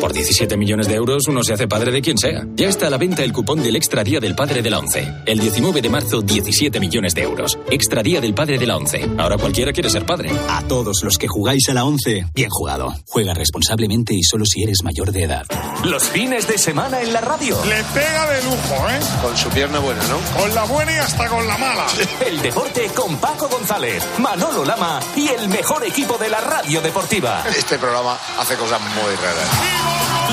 Por 0.01 0.13
17 0.13 0.57
millones 0.57 0.89
de 0.89 0.95
euros 0.95 1.29
uno 1.29 1.45
se 1.45 1.53
hace 1.53 1.69
padre 1.69 1.93
de 1.93 2.03
quien 2.03 2.19
sea. 2.19 2.45
Ya 2.57 2.69
está 2.69 2.89
a 2.89 2.91
la 2.91 2.99
venta 2.99 3.23
el 3.23 3.33
cupón 3.33 3.63
del 3.63 3.77
Extra 3.77 4.03
Día 4.03 4.19
del 4.19 4.35
Padre 4.35 4.61
de 4.61 4.71
la 4.71 4.81
ONCE. 4.81 5.07
El 5.25 5.39
19 5.39 5.81
de 5.81 5.89
marzo, 5.89 6.21
17 6.21 6.81
millones 6.81 7.15
de 7.15 7.23
euros. 7.23 7.57
Extra 7.71 8.03
Día 8.03 8.21
del 8.21 8.35
Padre 8.35 8.59
de 8.59 8.67
la 8.67 8.77
ONCE. 8.77 9.09
Ahora 9.19 9.39
cualquiera 9.39 9.73
quiere 9.73 9.89
ser 9.89 10.05
padre. 10.05 10.33
A 10.49 10.67
todos 10.67 11.05
los 11.05 11.19
que 11.19 11.29
jugáis 11.29 11.69
a 11.69 11.75
la 11.75 11.85
ONCE, 11.85 12.27
bien 12.35 12.51
jugado. 12.51 12.93
Juega 13.07 13.35
responsablemente 13.35 14.15
y 14.15 14.25
solo 14.25 14.45
si 14.47 14.65
eres 14.65 14.83
mayor 14.83 15.13
de 15.13 15.23
edad. 15.23 15.47
Los 15.85 16.03
fines 16.09 16.49
de 16.49 16.59
semana 16.59 17.01
en 17.01 17.13
la 17.13 17.21
radio. 17.21 17.57
Le 17.67 17.85
pega 17.95 18.27
de 18.33 18.43
lujo, 18.43 18.91
¿eh? 18.91 19.01
Con 19.23 19.37
su 19.37 19.49
pierna 19.51 19.79
buena, 19.79 20.03
¿no? 20.09 20.41
Con 20.41 20.53
la 20.53 20.65
buena 20.65 20.93
y 20.93 20.97
hasta 20.97 21.29
con 21.29 21.47
la 21.47 21.57
mala. 21.57 21.87
el 22.33 22.41
deporte 22.41 22.89
con 22.95 23.19
Paco 23.19 23.47
González, 23.47 24.03
Manolo 24.19 24.65
Lama 24.65 25.01
y 25.15 25.29
el 25.29 25.49
mejor 25.49 25.85
equipo 25.85 26.17
de 26.17 26.31
la 26.31 26.41
radio 26.41 26.81
deportiva. 26.81 27.45
Este 27.47 27.79
programa 27.79 28.19
hace 28.39 28.57
cosas 28.57 28.81
muy 28.81 29.15
raras. 29.17 29.49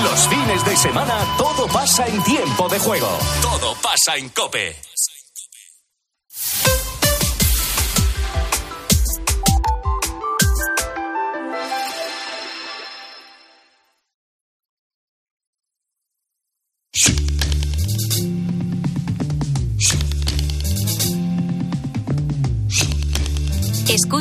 Los 0.04 0.28
fines 0.30 0.64
de 0.64 0.78
semana 0.78 1.20
todo 1.38 1.68
pasa 1.68 2.08
en 2.08 2.24
tiempo 2.24 2.70
de 2.70 2.80
juego. 2.80 3.10
Todo 3.42 3.76
pasa 3.82 4.16
en 4.16 4.30
cope. 4.30 4.78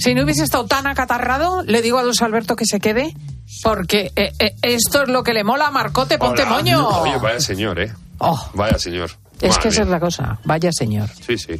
Si 0.00 0.14
no 0.14 0.24
hubiese 0.24 0.42
estado 0.42 0.66
tan 0.66 0.86
acatarrado, 0.86 1.62
le 1.62 1.82
digo 1.82 1.98
a 1.98 2.02
Luis 2.02 2.20
Alberto 2.22 2.56
que 2.56 2.64
se 2.66 2.80
quede, 2.80 3.14
porque 3.62 4.10
eh, 4.16 4.32
eh, 4.38 4.54
esto 4.62 5.02
es 5.02 5.08
lo 5.08 5.22
que 5.22 5.32
le 5.34 5.44
mola 5.44 5.68
a 5.68 5.70
Marcote, 5.70 6.18
ponte 6.18 6.42
Hola. 6.42 6.50
moño. 6.50 6.88
Oye, 7.02 7.18
vaya 7.18 7.40
señor, 7.40 7.78
¿eh? 7.80 7.92
Oh. 8.18 8.50
Vaya 8.54 8.78
señor. 8.78 9.10
Es 9.40 9.50
Madre 9.50 9.62
que 9.62 9.68
esa 9.68 9.82
es 9.82 9.88
la 9.88 10.00
cosa, 10.00 10.38
vaya 10.44 10.70
señor. 10.72 11.08
Sí, 11.26 11.38
sí. 11.38 11.54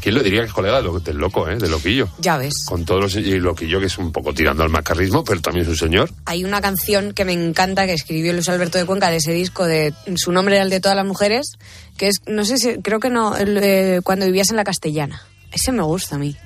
¿Quién 0.00 0.16
lo 0.16 0.22
diría 0.24 0.40
que 0.40 0.46
es 0.48 0.52
colega 0.52 0.78
de 0.78 0.82
lo- 0.82 0.98
del 0.98 1.16
loco, 1.16 1.48
eh? 1.48 1.56
Del 1.58 1.70
loquillo. 1.70 2.08
Ya 2.18 2.36
ves. 2.36 2.64
Con 2.66 2.84
todos 2.84 3.00
los... 3.02 3.14
Y 3.14 3.38
loquillo 3.38 3.78
que 3.78 3.86
es 3.86 3.98
un 3.98 4.10
poco 4.10 4.34
tirando 4.34 4.64
al 4.64 4.68
macarrismo, 4.68 5.22
pero 5.22 5.40
también 5.40 5.62
es 5.64 5.68
un 5.70 5.76
señor. 5.76 6.10
Hay 6.26 6.44
una 6.44 6.60
canción 6.60 7.12
que 7.12 7.24
me 7.24 7.32
encanta 7.32 7.86
que 7.86 7.92
escribió 7.92 8.32
Luis 8.32 8.48
Alberto 8.48 8.78
de 8.78 8.84
Cuenca 8.84 9.10
de 9.10 9.18
ese 9.18 9.32
disco 9.32 9.64
de 9.64 9.94
Su 10.16 10.32
nombre 10.32 10.56
era 10.56 10.64
el 10.64 10.70
de 10.70 10.80
todas 10.80 10.96
las 10.96 11.06
mujeres, 11.06 11.52
que 11.96 12.08
es, 12.08 12.16
no 12.26 12.44
sé 12.44 12.58
si, 12.58 12.82
creo 12.82 12.98
que 12.98 13.10
no, 13.10 13.36
el, 13.36 13.56
eh, 13.58 14.00
cuando 14.02 14.26
vivías 14.26 14.50
en 14.50 14.56
la 14.56 14.64
castellana. 14.64 15.22
Ese 15.52 15.70
me 15.72 15.82
gusta 15.82 16.16
a 16.16 16.18
mí. 16.18 16.36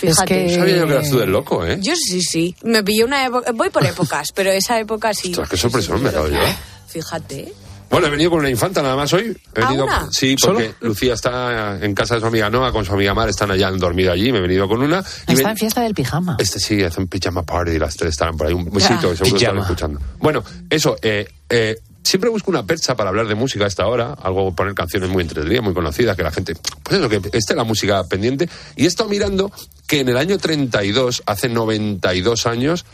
Fíjate. 0.00 0.24
que- 0.26 0.44
No 0.44 0.54
sabía 0.56 0.76
yo 0.78 0.86
que 0.86 0.92
eras 0.94 1.10
tú 1.10 1.18
del 1.18 1.30
loco, 1.30 1.64
¿eh? 1.64 1.78
Yo 1.82 1.94
sí, 1.96 2.22
sí. 2.22 2.54
Me 2.62 2.82
pilló 2.82 3.04
una 3.06 3.24
época. 3.26 3.52
Voy 3.52 3.70
por 3.70 3.84
épocas, 3.86 4.32
pero 4.34 4.50
esa 4.50 4.78
época 4.80 5.12
sí. 5.14 5.28
Ostras, 5.30 5.48
qué 5.48 5.56
sorpresón 5.56 6.02
me 6.02 6.08
he 6.08 6.12
dado 6.12 6.28
yo. 6.28 6.38
Fíjate. 6.86 7.52
Bueno, 7.88 8.08
he 8.08 8.10
venido 8.10 8.30
con 8.30 8.40
una 8.40 8.50
infanta 8.50 8.82
nada 8.82 8.96
más 8.96 9.12
hoy. 9.12 9.36
He 9.54 9.60
¿A 9.62 9.66
venido, 9.66 9.84
una? 9.84 10.08
Sí, 10.10 10.34
porque 10.42 10.74
Lucía 10.80 11.14
está 11.14 11.78
en 11.80 11.94
casa 11.94 12.14
de 12.16 12.20
su 12.20 12.26
amiga 12.26 12.50
Noa 12.50 12.72
con 12.72 12.84
su 12.84 12.92
amiga 12.92 13.14
Mar, 13.14 13.28
están 13.28 13.50
allá 13.52 13.70
dormido 13.70 14.10
allí, 14.12 14.32
me 14.32 14.38
he 14.38 14.42
venido 14.42 14.66
con 14.66 14.82
una. 14.82 15.04
Y 15.28 15.32
Está 15.34 15.34
ven- 15.34 15.46
en 15.50 15.56
fiesta 15.56 15.80
del 15.82 15.94
pijama. 15.94 16.36
Este 16.40 16.58
sí, 16.58 16.82
hacen 16.82 17.06
pijama 17.06 17.44
party, 17.44 17.78
las 17.78 17.94
tres 17.96 18.10
estarán 18.10 18.36
por 18.36 18.48
ahí. 18.48 18.54
Un 18.54 18.64
besito, 18.72 19.10
que 19.10 19.16
seguro 19.16 19.38
que 19.38 19.44
están 19.44 19.58
escuchando. 19.58 20.00
Bueno, 20.18 20.42
eso, 20.68 20.96
eh, 21.00 21.28
eh, 21.48 21.76
siempre 22.06 22.30
busco 22.30 22.50
una 22.50 22.64
percha 22.64 22.94
para 22.94 23.10
hablar 23.10 23.26
de 23.26 23.34
música 23.34 23.64
a 23.64 23.68
esta 23.68 23.86
hora, 23.86 24.12
algo 24.22 24.54
poner 24.54 24.74
canciones 24.74 25.10
muy 25.10 25.22
entretenidas, 25.22 25.62
muy 25.62 25.74
conocidas, 25.74 26.16
que 26.16 26.22
la 26.22 26.30
gente, 26.30 26.54
pues 26.82 26.98
eso, 26.98 27.08
que 27.08 27.20
esté 27.32 27.54
la 27.54 27.64
música 27.64 28.04
pendiente. 28.04 28.48
Y 28.76 28.84
he 28.84 28.86
estado 28.86 29.08
mirando 29.08 29.50
que 29.86 30.00
en 30.00 30.08
el 30.08 30.16
año 30.16 30.38
32, 30.38 31.24
hace 31.26 31.48
92 31.48 32.46
años, 32.46 32.84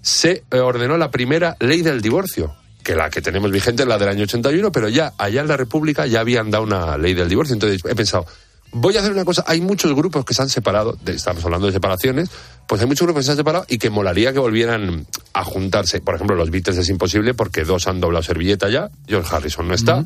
se 0.00 0.44
ordenó 0.50 0.96
la 0.96 1.10
primera 1.10 1.56
ley 1.60 1.82
del 1.82 2.00
divorcio. 2.00 2.54
Que 2.82 2.94
la 2.94 3.08
que 3.08 3.22
tenemos 3.22 3.50
vigente 3.50 3.82
es 3.82 3.88
la 3.88 3.96
del 3.96 4.08
año 4.08 4.24
81, 4.24 4.70
pero 4.70 4.88
ya 4.88 5.14
allá 5.16 5.40
en 5.40 5.48
la 5.48 5.56
República 5.56 6.06
ya 6.06 6.20
habían 6.20 6.50
dado 6.50 6.64
una 6.64 6.98
ley 6.98 7.14
del 7.14 7.28
divorcio. 7.28 7.54
Entonces 7.54 7.80
he 7.84 7.94
pensado, 7.94 8.26
voy 8.74 8.96
a 8.96 9.00
hacer 9.00 9.12
una 9.12 9.24
cosa. 9.24 9.42
Hay 9.46 9.60
muchos 9.62 9.94
grupos 9.94 10.24
que 10.26 10.34
se 10.34 10.42
han 10.42 10.48
separado, 10.50 10.96
de- 11.02 11.14
estamos 11.14 11.42
hablando 11.44 11.66
de 11.66 11.72
separaciones, 11.72 12.28
pues 12.66 12.80
hay 12.82 12.86
muchos 12.86 13.06
grupos 13.06 13.20
que 13.20 13.24
se 13.24 13.30
han 13.30 13.36
separado 13.38 13.64
y 13.68 13.78
que 13.78 13.88
molaría 13.88 14.32
que 14.32 14.38
volvieran 14.38 15.06
a 15.32 15.44
juntarse. 15.44 16.00
Por 16.00 16.14
ejemplo, 16.14 16.36
los 16.36 16.50
Beatles 16.50 16.76
es 16.76 16.88
imposible 16.90 17.32
porque 17.34 17.64
dos 17.64 17.86
han 17.88 18.00
doblado 18.00 18.22
servilleta 18.22 18.68
ya, 18.68 18.90
George 19.08 19.34
Harrison 19.34 19.66
no 19.66 19.74
está. 19.74 20.04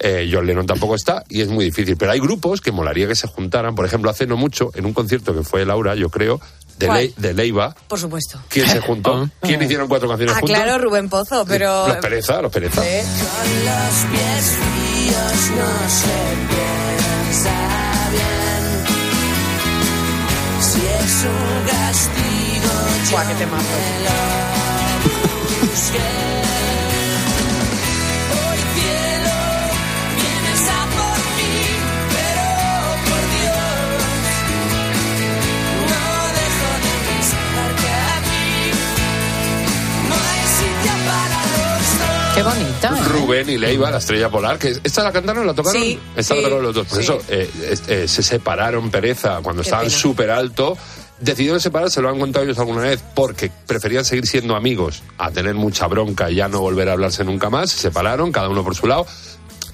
eh, 0.00 0.28
John 0.32 0.44
Lennon 0.46 0.66
tampoco 0.66 0.96
está 0.96 1.22
y 1.28 1.40
es 1.40 1.48
muy 1.48 1.66
difícil. 1.66 1.96
Pero 1.96 2.10
hay 2.10 2.18
grupos 2.18 2.60
que 2.60 2.72
molaría 2.72 3.06
que 3.06 3.14
se 3.14 3.28
juntaran. 3.28 3.76
Por 3.76 3.86
ejemplo, 3.86 4.10
hace 4.10 4.26
no 4.26 4.36
mucho, 4.36 4.72
en 4.74 4.86
un 4.86 4.92
concierto 4.92 5.32
que 5.34 5.44
fue 5.44 5.64
Laura, 5.64 5.94
yo 5.94 6.10
creo, 6.10 6.40
de. 6.78 6.88
Ley- 6.88 7.14
de 7.16 7.32
Leiva, 7.32 7.76
Por 7.86 8.00
supuesto. 8.00 8.40
¿quién 8.48 8.68
se 8.68 8.80
juntó? 8.86 9.30
¿Quién 9.40 9.62
hicieron 9.62 9.86
cuatro 9.86 10.08
canciones 10.08 10.34
Ah, 10.36 10.40
juntos? 10.40 10.56
claro, 10.56 10.82
Rubén 10.82 11.08
Pozo, 11.08 11.44
pero. 11.46 11.86
Los 11.86 11.96
Pereza, 11.98 12.42
los 12.42 12.50
Pereza. 12.52 12.82
Con 12.82 12.88
los 12.88 13.94
pies 14.10 14.58
fríos 14.58 15.50
no 15.56 15.88
se 15.88 16.54
piensa 16.54 17.73
sitio 40.58 40.92
para 41.06 41.28
los 41.28 41.58
dos. 41.78 42.34
Qué 42.34 42.42
bonita. 42.42 42.88
¿eh? 42.88 43.08
Rubén 43.08 43.48
y 43.48 43.58
Leiva, 43.58 43.90
la 43.90 43.98
estrella 43.98 44.28
polar, 44.28 44.58
que 44.58 44.76
esta 44.82 45.02
la 45.04 45.12
cantaron, 45.12 45.46
la 45.46 45.54
tocaron. 45.54 45.80
Sí, 45.80 45.98
esta 46.16 46.34
sí, 46.34 46.40
la 46.40 46.48
tocaron 46.48 46.64
los 46.64 46.74
dos. 46.74 46.86
Por 46.86 46.98
sí. 46.98 47.04
eso 47.04 47.22
eh, 47.28 47.50
eh, 47.88 48.08
se 48.08 48.22
separaron 48.22 48.90
Pereza 48.90 49.40
cuando 49.42 49.62
Qué 49.62 49.68
estaban 49.68 49.90
súper 49.90 50.30
alto. 50.30 50.76
Decidieron 51.24 51.58
separarse, 51.58 52.02
lo 52.02 52.10
han 52.10 52.20
contado 52.20 52.44
ellos 52.44 52.58
alguna 52.58 52.82
vez, 52.82 53.02
porque 53.14 53.50
preferían 53.66 54.04
seguir 54.04 54.26
siendo 54.26 54.56
amigos 54.56 55.02
a 55.16 55.30
tener 55.30 55.54
mucha 55.54 55.86
bronca 55.86 56.30
y 56.30 56.34
ya 56.34 56.48
no 56.48 56.60
volver 56.60 56.90
a 56.90 56.92
hablarse 56.92 57.24
nunca 57.24 57.48
más. 57.48 57.70
Se 57.70 57.78
separaron, 57.78 58.30
cada 58.30 58.50
uno 58.50 58.62
por 58.62 58.74
su 58.74 58.86
lado. 58.86 59.06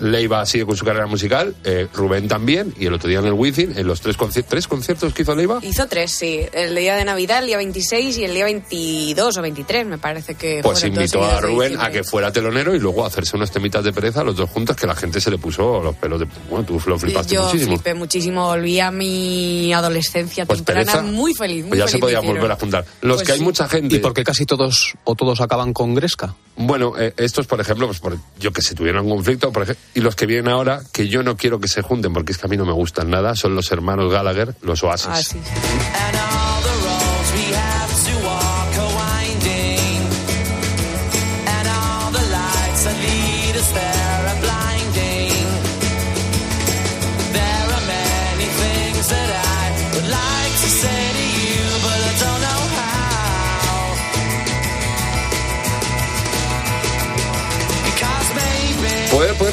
Leiva 0.01 0.45
sigue 0.47 0.67
con 0.67 0.77
su 0.77 0.85
carrera 0.85 1.07
musical, 1.07 1.55
eh, 1.65 1.87
Rubén 1.95 2.27
también, 2.29 2.75
y 2.79 2.87
el 2.87 2.95
otro 2.95 3.09
día 3.09 3.19
en 3.21 3.27
el 3.27 3.33
Wizzing, 3.33 3.79
en 3.79 3.87
los 3.87 4.01
tres, 4.01 4.17
conci- 4.19 4.45
tres 4.47 4.67
conciertos 4.67 5.13
que 5.15 5.23
hizo 5.23 5.35
Leiva, 5.35 5.61
Hizo 5.63 5.87
tres, 5.87 6.11
sí. 6.13 6.41
El 6.53 6.75
día 6.75 6.97
de 6.97 7.05
Navidad, 7.05 7.41
el 7.41 7.47
día 7.47 7.57
26 7.59 8.19
y 8.19 8.25
el 8.25 8.35
día 8.35 8.45
22 8.45 9.37
o 9.37 9.43
23, 9.43 9.87
me 9.87 9.99
parece 9.99 10.35
que 10.35 10.61
pues 10.63 10.83
invitó 10.85 11.23
a 11.25 11.41
Rubén 11.41 11.79
a 11.81 11.91
que 11.91 12.03
fuera 12.05 12.33
telonero 12.33 12.75
y 12.75 12.79
luego 12.81 13.05
a 13.05 13.09
hacerse 13.09 13.37
unas 13.37 13.51
temitas 13.51 13.85
de 13.85 13.93
pereza 13.93 14.25
los 14.25 14.37
dos 14.37 14.49
juntos 14.51 14.77
que 14.77 14.87
la 14.87 14.95
gente 14.97 15.21
se 15.21 15.31
le 15.31 15.39
puso 15.39 15.83
los 15.83 15.95
pelos 15.97 16.21
de... 16.21 16.27
Bueno, 16.49 16.65
tú 16.65 16.81
lo 16.87 16.99
flipaste 16.99 17.35
Yo 17.35 17.45
muchísimo. 17.45 17.73
flipé 17.77 17.95
muchísimo, 17.95 18.47
volví 18.47 18.81
a 18.81 18.91
mi 18.91 19.73
adolescencia 19.73 20.47
Pues 20.47 20.59
temprana 20.65 20.93
pereza, 20.93 21.03
muy 21.03 21.35
feliz. 21.35 21.63
Muy 21.63 21.71
Pues 21.71 21.81
ya 21.81 21.89
se 21.89 21.99
podían 21.99 22.21
hicieron. 22.23 22.41
volver 22.41 22.53
a 22.53 22.57
juntar. 22.61 22.85
Los 23.03 23.17
Pues 23.17 23.27
que 23.27 23.33
hay 23.33 23.39
sí. 23.39 23.45
mucha 23.45 23.69
gente... 23.69 23.97
¿Y 23.97 23.99
por 23.99 24.15
qué 24.15 24.25
casi 24.25 24.47
todos 24.47 24.95
o 25.05 25.15
todos 25.15 25.41
acaban 25.41 25.73
con 25.73 25.95
Gresca? 25.95 26.35
Bueno, 26.63 26.93
eh, 26.99 27.15
estos, 27.17 27.47
por 27.47 27.59
ejemplo, 27.61 27.87
pues 27.87 28.01
por- 28.01 28.19
yo 28.39 28.53
que 28.53 28.61
sé, 28.61 28.75
tuvieron 28.75 29.07
un 29.07 29.13
conflicto, 29.17 29.51
y 29.95 30.01
los 30.01 30.15
que 30.15 30.27
vienen 30.27 30.49
ahora, 30.53 30.83
que 30.93 31.09
yo 31.09 31.23
no 31.23 31.37
quiero 31.37 31.59
que 31.59 31.69
se 31.69 31.81
junten 31.81 32.13
porque 32.13 32.33
es 32.33 32.39
que 32.39 32.47
a 32.47 32.51
mí 32.51 32.57
no 32.59 32.67
me 32.67 32.73
gustan 32.73 33.09
nada, 33.09 33.35
son 33.35 33.55
los 33.55 33.73
hermanos 33.73 34.13
Gallagher, 34.13 34.55
los 34.63 34.83
Oasis. 34.85 35.35
Ah. 35.35 36.40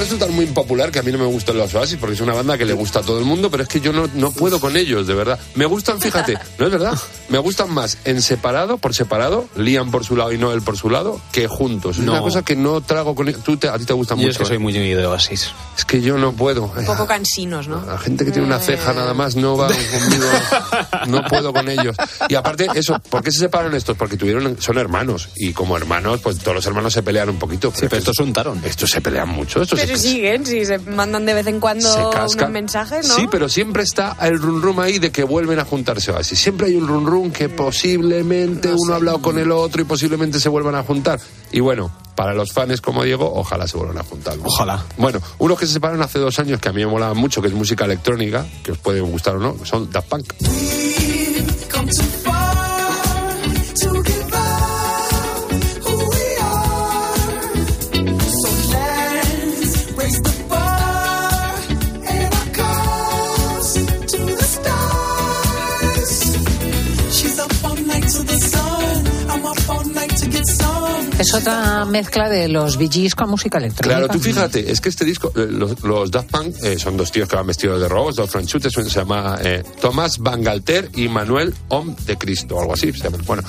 Maybe. 0.09 0.26
Muy 0.37 0.45
impopular 0.45 0.91
que 0.91 0.99
a 0.99 1.01
mí 1.01 1.11
no 1.11 1.17
me 1.17 1.25
gustan 1.25 1.57
los 1.57 1.73
Oasis 1.73 1.97
porque 1.99 2.13
es 2.13 2.21
una 2.21 2.33
banda 2.33 2.59
que 2.59 2.65
le 2.65 2.73
gusta 2.73 2.99
a 2.99 3.01
todo 3.01 3.17
el 3.17 3.25
mundo, 3.25 3.49
pero 3.49 3.63
es 3.63 3.69
que 3.69 3.79
yo 3.81 3.91
no, 3.91 4.07
no 4.13 4.31
puedo 4.31 4.59
con 4.59 4.77
ellos, 4.77 5.07
de 5.07 5.15
verdad. 5.15 5.39
Me 5.55 5.65
gustan, 5.65 5.99
fíjate, 5.99 6.37
no 6.59 6.65
es 6.67 6.71
verdad, 6.71 6.95
me 7.29 7.39
gustan 7.39 7.71
más 7.73 7.97
en 8.05 8.21
separado, 8.21 8.77
por 8.77 8.93
separado, 8.93 9.47
Liam 9.55 9.89
por 9.89 10.05
su 10.05 10.15
lado 10.15 10.31
y 10.31 10.37
Noel 10.37 10.61
por 10.61 10.77
su 10.77 10.91
lado, 10.91 11.19
que 11.31 11.47
juntos. 11.47 11.97
Es 11.97 12.03
No. 12.03 12.11
una 12.11 12.21
cosa 12.21 12.43
que 12.43 12.55
no 12.55 12.81
trago 12.81 13.15
con 13.15 13.27
ellos. 13.29 13.41
Tú 13.43 13.57
te- 13.57 13.67
a 13.67 13.79
ti 13.79 13.85
te 13.85 13.93
gustan 13.93 14.19
Yo 14.19 14.27
mucho. 14.27 14.31
es 14.33 14.37
que 14.37 14.45
soy 14.45 14.57
¿eh? 14.57 14.59
muy 14.59 14.73
de 14.73 15.07
Oasis. 15.07 15.49
Es 15.75 15.85
que 15.85 16.01
yo 16.01 16.19
no 16.19 16.33
puedo. 16.33 16.71
Un 16.77 16.85
poco 16.85 17.07
cansinos, 17.07 17.67
¿no? 17.67 17.83
La 17.83 17.97
gente 17.97 18.23
que 18.23 18.29
tiene 18.31 18.47
una 18.47 18.59
ceja 18.59 18.93
nada 18.93 19.15
más 19.15 19.35
no 19.35 19.57
va 19.57 19.67
conmigo, 19.91 20.25
no 21.07 21.23
puedo 21.25 21.51
con 21.51 21.67
ellos. 21.67 21.95
Y 22.29 22.35
aparte, 22.35 22.67
eso, 22.75 22.99
¿por 23.09 23.23
qué 23.23 23.31
se 23.31 23.39
separan 23.39 23.73
estos? 23.73 23.97
Porque 23.97 24.17
tuvieron, 24.17 24.61
son 24.61 24.77
hermanos. 24.77 25.29
Y 25.35 25.51
como 25.53 25.75
hermanos, 25.77 26.19
pues 26.21 26.37
todos 26.37 26.53
los 26.55 26.65
hermanos 26.67 26.93
se 26.93 27.01
pelean 27.01 27.29
un 27.29 27.39
poquito. 27.39 27.71
Sí, 27.73 27.87
pero 27.89 27.97
estos 27.97 28.15
se 28.15 28.23
untaron. 28.23 28.61
Estos 28.63 28.91
se 28.91 29.01
pelean 29.01 29.29
mucho. 29.29 29.61
Estos 29.63 29.79
Pero 29.79 29.97
se, 29.97 30.07
si 30.45 30.65
se 30.65 30.79
mandan 30.79 31.25
de 31.25 31.33
vez 31.33 31.47
en 31.47 31.59
cuando 31.59 32.09
unos 32.09 32.49
mensajes, 32.49 33.07
¿no? 33.07 33.15
Sí, 33.15 33.27
pero 33.29 33.49
siempre 33.49 33.83
está 33.83 34.17
el 34.21 34.39
run 34.39 34.61
rum 34.61 34.79
ahí 34.79 34.99
de 34.99 35.11
que 35.11 35.23
vuelven 35.23 35.59
a 35.59 35.65
juntarse 35.65 36.11
así. 36.11 36.35
Siempre 36.35 36.67
hay 36.67 36.75
un 36.75 36.87
run 36.87 37.05
rum 37.05 37.31
que 37.31 37.49
posiblemente 37.49 38.73
uno 38.75 38.93
ha 38.93 38.97
hablado 38.97 39.21
con 39.21 39.37
el 39.39 39.51
otro 39.51 39.81
y 39.81 39.85
posiblemente 39.85 40.39
se 40.39 40.49
vuelvan 40.49 40.75
a 40.75 40.83
juntar. 40.83 41.19
Y 41.51 41.59
bueno, 41.59 41.91
para 42.15 42.33
los 42.33 42.51
fans 42.51 42.81
como 42.81 43.03
Diego, 43.03 43.31
ojalá 43.33 43.67
se 43.67 43.77
vuelvan 43.77 43.99
a 43.99 44.03
juntar. 44.03 44.35
Ojalá. 44.43 44.83
Bueno, 44.97 45.19
unos 45.37 45.59
que 45.59 45.67
se 45.67 45.73
separaron 45.73 46.01
hace 46.01 46.19
dos 46.19 46.37
años 46.39 46.59
que 46.59 46.69
a 46.69 46.73
mí 46.73 46.83
me 46.83 46.91
molaban 46.91 47.17
mucho, 47.17 47.41
que 47.41 47.47
es 47.47 47.53
música 47.53 47.85
electrónica, 47.85 48.45
que 48.63 48.71
os 48.71 48.77
puede 48.77 49.01
gustar 49.01 49.35
o 49.35 49.39
no, 49.39 49.65
son 49.65 49.89
Daft 49.91 50.09
Punk. 50.09 50.33
Es 71.27 71.33
otra 71.33 71.83
mezcla 71.83 72.29
de 72.29 72.47
los 72.47 72.77
Bee 72.77 72.87
Gees 72.89 73.13
con 73.13 73.29
música 73.29 73.57
electrónica. 73.57 73.97
Claro, 73.97 74.07
tú 74.07 74.17
fíjate, 74.17 74.71
es 74.71 74.79
que 74.79 74.87
este 74.87 75.03
disco, 75.03 75.33
eh, 75.35 75.49
los, 75.51 76.09
Daft 76.09 76.31
Punk 76.31 76.55
eh, 76.63 76.79
son 76.79 76.95
dos 76.95 77.11
tíos 77.11 77.27
que 77.27 77.35
van 77.35 77.45
vestidos 77.45 77.81
de 77.81 77.89
robots, 77.89 78.15
dos 78.15 78.29
franchutes, 78.29 78.71
se 78.71 78.83
llama 78.83 79.37
eh, 79.43 79.61
Tomás 79.81 80.19
Van 80.19 80.41
Galter 80.41 80.89
y 80.95 81.09
Manuel 81.09 81.53
Om 81.67 81.97
de 82.05 82.17
Cristo, 82.17 82.57
algo 82.57 82.75
así. 82.75 82.93
Bueno, 83.25 83.43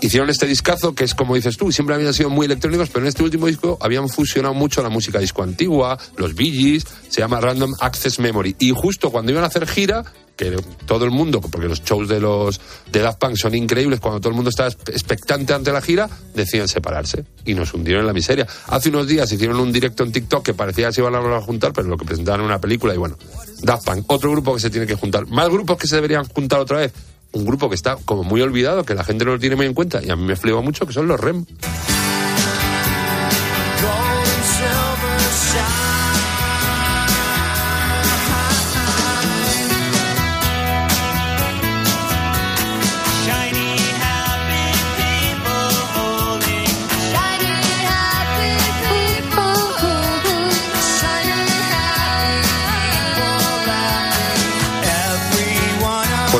hicieron 0.00 0.30
este 0.30 0.46
discazo 0.46 0.94
que 0.94 1.04
es 1.04 1.14
como 1.14 1.34
dices 1.34 1.58
tú, 1.58 1.70
siempre 1.70 1.96
habían 1.96 2.14
sido 2.14 2.30
muy 2.30 2.46
electrónicos, 2.46 2.88
pero 2.88 3.04
en 3.04 3.08
este 3.08 3.22
último 3.22 3.46
disco 3.46 3.76
habían 3.82 4.08
fusionado 4.08 4.54
mucho 4.54 4.82
la 4.82 4.88
música 4.88 5.18
disco 5.18 5.42
antigua, 5.42 5.98
los 6.16 6.34
Bee 6.34 6.50
Gees, 6.50 6.86
se 7.10 7.20
llama 7.20 7.42
Random 7.42 7.74
Access 7.78 8.20
Memory. 8.20 8.56
Y 8.58 8.70
justo 8.70 9.10
cuando 9.10 9.32
iban 9.32 9.44
a 9.44 9.48
hacer 9.48 9.66
gira, 9.66 10.02
que 10.38 10.56
todo 10.86 11.04
el 11.04 11.10
mundo, 11.10 11.40
porque 11.40 11.66
los 11.66 11.82
shows 11.82 12.08
de 12.08 12.20
los 12.20 12.60
de 12.92 13.00
Daft 13.00 13.18
Punk 13.18 13.36
son 13.36 13.56
increíbles, 13.56 13.98
cuando 13.98 14.20
todo 14.20 14.30
el 14.30 14.36
mundo 14.36 14.50
está 14.50 14.68
expectante 14.68 15.52
ante 15.52 15.72
la 15.72 15.82
gira, 15.82 16.08
decían 16.32 16.68
separarse 16.68 17.24
y 17.44 17.54
nos 17.54 17.74
hundieron 17.74 18.02
en 18.02 18.06
la 18.06 18.12
miseria. 18.12 18.46
Hace 18.68 18.88
unos 18.88 19.08
días 19.08 19.30
hicieron 19.32 19.58
un 19.58 19.72
directo 19.72 20.04
en 20.04 20.12
TikTok 20.12 20.44
que 20.44 20.54
parecía 20.54 20.86
que 20.86 20.92
se 20.94 21.00
iban 21.00 21.16
a 21.16 21.40
juntar, 21.40 21.72
pero 21.72 21.88
lo 21.88 21.98
que 21.98 22.04
presentaban 22.04 22.40
una 22.40 22.60
película 22.60 22.94
y 22.94 22.98
bueno, 22.98 23.18
Daft 23.62 23.84
Punk, 23.84 24.04
otro 24.06 24.30
grupo 24.30 24.54
que 24.54 24.60
se 24.60 24.70
tiene 24.70 24.86
que 24.86 24.94
juntar. 24.94 25.26
Más 25.26 25.48
grupos 25.48 25.76
que 25.76 25.88
se 25.88 25.96
deberían 25.96 26.24
juntar 26.24 26.60
otra 26.60 26.78
vez. 26.78 26.92
Un 27.32 27.44
grupo 27.44 27.68
que 27.68 27.74
está 27.74 27.96
como 27.96 28.22
muy 28.22 28.40
olvidado, 28.40 28.84
que 28.84 28.94
la 28.94 29.02
gente 29.02 29.24
no 29.24 29.32
lo 29.32 29.38
tiene 29.40 29.56
muy 29.56 29.66
en 29.66 29.74
cuenta 29.74 30.00
y 30.02 30.08
a 30.08 30.16
mí 30.16 30.22
me 30.22 30.36
flipa 30.36 30.60
mucho, 30.60 30.86
que 30.86 30.92
son 30.92 31.08
los 31.08 31.18
REM. 31.20 31.44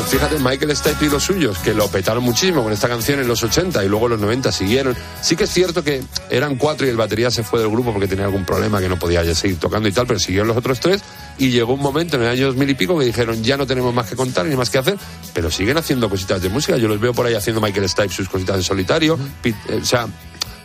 Fíjate, 0.09 0.39
Michael 0.39 0.75
Stipe 0.75 1.05
y 1.05 1.09
los 1.09 1.23
suyos, 1.23 1.57
que 1.59 1.73
lo 1.73 1.87
petaron 1.89 2.23
muchísimo 2.23 2.63
con 2.63 2.73
esta 2.73 2.87
canción 2.87 3.19
en 3.19 3.27
los 3.27 3.43
80 3.43 3.83
y 3.83 3.87
luego 3.87 4.05
en 4.07 4.11
los 4.13 4.19
90 4.21 4.51
siguieron. 4.51 4.95
Sí 5.21 5.35
que 5.35 5.43
es 5.45 5.49
cierto 5.51 5.83
que 5.83 6.01
eran 6.29 6.55
cuatro 6.55 6.87
y 6.87 6.89
el 6.89 6.97
batería 6.97 7.29
se 7.31 7.43
fue 7.43 7.59
del 7.59 7.69
grupo 7.69 7.91
porque 7.93 8.07
tenía 8.07 8.25
algún 8.25 8.43
problema 8.45 8.79
que 8.79 8.89
no 8.89 8.97
podía 8.97 9.23
ya 9.23 9.35
seguir 9.35 9.59
tocando 9.59 9.87
y 9.87 9.91
tal, 9.91 10.07
pero 10.07 10.19
siguieron 10.19 10.47
los 10.47 10.57
otros 10.57 10.79
tres 10.79 11.01
y 11.37 11.49
llegó 11.51 11.73
un 11.73 11.81
momento 11.81 12.15
en 12.17 12.23
el 12.23 12.29
año 12.29 12.47
2000 12.47 12.69
y 12.69 12.75
pico 12.75 12.97
que 12.97 13.05
dijeron 13.05 13.43
ya 13.43 13.55
no 13.57 13.67
tenemos 13.67 13.93
más 13.93 14.09
que 14.09 14.15
contar 14.15 14.45
ni 14.45 14.55
más 14.55 14.69
que 14.69 14.79
hacer, 14.79 14.97
pero 15.33 15.51
siguen 15.51 15.77
haciendo 15.77 16.09
cositas 16.09 16.41
de 16.41 16.49
música. 16.49 16.77
Yo 16.77 16.87
los 16.87 16.99
veo 16.99 17.13
por 17.13 17.25
ahí 17.25 17.35
haciendo 17.35 17.61
Michael 17.61 17.87
Stipe 17.87 18.09
sus 18.09 18.27
cositas 18.29 18.55
en 18.57 18.63
solitario. 18.63 19.17
Eh, 19.43 19.53
o 19.81 19.85
sea, 19.85 20.07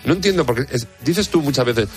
no 0.04 0.12
entiendo 0.14 0.46
porque 0.46 0.66
es- 0.70 0.86
dices 1.04 1.28
tú 1.28 1.42
muchas 1.42 1.64
veces. 1.66 1.88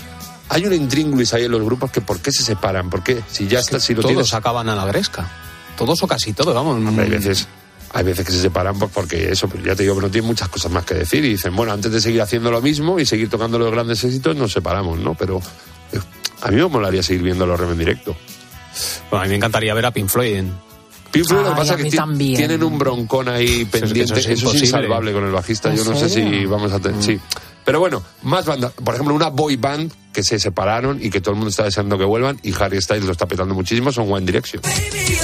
Hay 0.50 0.66
un 0.66 0.74
intríngulis 0.74 1.34
ahí 1.34 1.44
en 1.46 1.52
los 1.52 1.62
grupos 1.62 1.92
que 1.92 2.00
por 2.02 2.20
qué 2.20 2.32
se 2.32 2.42
separan, 2.44 2.90
por 2.90 3.04
qué 3.04 3.22
si 3.30 3.48
ya 3.48 3.60
está, 3.60 3.80
si 3.82 3.94
lo 3.94 4.02
todos 4.02 4.12
tienes 4.14 4.34
acaban 4.34 4.70
a 4.70 4.76
la 4.76 4.86
Gresca. 4.86 5.30
Todos 5.78 6.04
o 6.04 6.08
casi 6.08 6.34
todos, 6.34 6.54
vamos. 6.54 6.82
hay 6.98 7.10
veces 7.10 7.48
hay 7.94 8.04
veces 8.04 8.26
que 8.26 8.32
se 8.34 8.42
separan 8.42 8.78
pues, 8.78 8.92
porque 8.94 9.32
eso 9.32 9.48
pues, 9.48 9.64
ya 9.64 9.74
te 9.74 9.84
digo 9.84 9.96
que 9.96 10.02
no 10.02 10.10
tienen 10.10 10.28
muchas 10.28 10.50
cosas 10.50 10.70
más 10.72 10.84
que 10.84 10.94
decir 10.94 11.24
y 11.24 11.30
dicen 11.30 11.56
bueno 11.56 11.72
antes 11.72 11.92
de 11.92 12.02
seguir 12.02 12.22
haciendo 12.22 12.52
lo 12.52 12.62
mismo 12.62 13.00
y 13.00 13.06
seguir 13.06 13.30
tocando 13.30 13.58
los 13.58 13.72
grandes 13.72 14.04
éxitos 14.04 14.36
nos 14.36 14.52
separamos 14.52 15.00
no 15.00 15.16
pero 15.16 15.42
eh, 15.94 16.00
a 16.42 16.52
mí 16.52 16.58
me 16.58 16.68
molaría 16.68 17.02
seguir 17.02 17.24
viendo 17.24 17.46
los 17.46 17.60
Rem 17.60 17.72
en 17.72 17.78
directo. 17.80 18.16
Bueno, 19.10 19.24
a 19.24 19.26
mí 19.26 19.30
me 19.30 19.36
encantaría 19.38 19.74
ver 19.74 19.86
a 19.86 19.92
Pink 19.92 20.08
Floyd 20.08 20.36
en... 20.36 20.54
Pink 21.12 21.26
Floyd 21.26 21.44
lo 21.44 21.50
que 21.52 21.56
pasa 21.56 21.76
es 21.76 21.84
que 21.84 22.00
tienen 22.18 22.64
un 22.64 22.78
broncón 22.78 23.30
ahí 23.30 23.66
pendiente 23.66 24.04
eso 24.04 24.16
eso 24.16 24.20
es 24.20 24.28
es, 24.28 24.40
imposible. 24.40 24.66
insalvable 24.66 25.14
con 25.14 25.24
el 25.24 25.32
bajista. 25.32 25.70
¿En 25.70 25.78
yo 25.78 25.86
no 25.86 25.98
sé 25.98 26.10
si 26.10 26.46
vamos 26.46 26.72
a 26.72 26.80
tener 26.80 27.02
sí. 27.02 27.20
Pero 27.66 27.80
bueno 27.80 28.04
más 28.24 28.46
bandas 28.46 28.74
por 28.74 28.94
ejemplo 28.94 29.16
una 29.16 29.30
boy 29.30 29.56
band 29.56 29.92
que 30.14 30.24
se 30.24 30.38
separaron 30.38 31.00
y 31.02 31.10
que 31.10 31.22
todo 31.22 31.32
el 31.32 31.38
mundo 31.38 31.50
está 31.50 31.64
deseando 31.64 31.98
que 31.98 32.04
vuelvan 32.04 32.40
y 32.44 32.54
Harry 32.62 32.82
Styles 32.82 33.06
lo 33.06 33.14
está 33.14 33.26
petando 33.26 33.56
muchísimo 33.56 33.92
son 33.92 34.12
One 34.12 34.26
Direction. 34.26 34.62
Baby, 34.62 35.18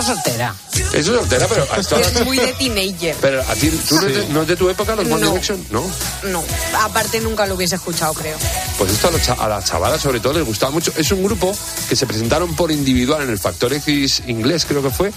es 0.00 0.06
soltera. 0.06 0.54
eso 0.92 0.96
es 0.98 1.06
soltera 1.06 1.46
pero 1.48 1.66
hasta 1.72 1.96
ahora- 1.96 2.08
Es 2.08 2.24
muy 2.24 2.36
de 2.38 2.52
teenager. 2.54 3.16
pero 3.20 3.42
a 3.42 3.54
ti 3.54 3.70
tú 3.88 3.96
no, 3.96 4.06
es 4.06 4.14
de, 4.16 4.28
no 4.28 4.42
es 4.42 4.48
de 4.48 4.56
tu 4.56 4.68
época 4.68 4.94
los 4.96 5.06
One 5.06 5.20
No. 5.20 5.26
Direction 5.30 5.64
no 5.70 5.84
No, 6.24 6.44
aparte 6.80 7.20
nunca 7.20 7.46
lo 7.46 7.54
hubiese 7.54 7.74
escuchado, 7.76 8.14
creo. 8.14 8.36
Pues 8.78 8.92
esto 8.92 9.08
a, 9.08 9.10
los 9.10 9.28
a 9.28 9.48
las 9.48 9.64
chavalas 9.64 10.00
sobre 10.00 10.20
todo 10.20 10.34
les 10.34 10.44
gustaba 10.44 10.70
mucho. 10.72 10.92
Es 10.96 11.10
un 11.12 11.22
grupo 11.22 11.56
que 11.88 11.96
se 11.96 12.06
presentaron 12.06 12.54
por 12.56 12.70
individual 12.70 13.22
en 13.22 13.30
el 13.30 13.38
Factor 13.38 13.72
X 13.72 14.22
inglés, 14.26 14.64
creo 14.66 14.82
que 14.82 14.90
fue, 14.90 15.12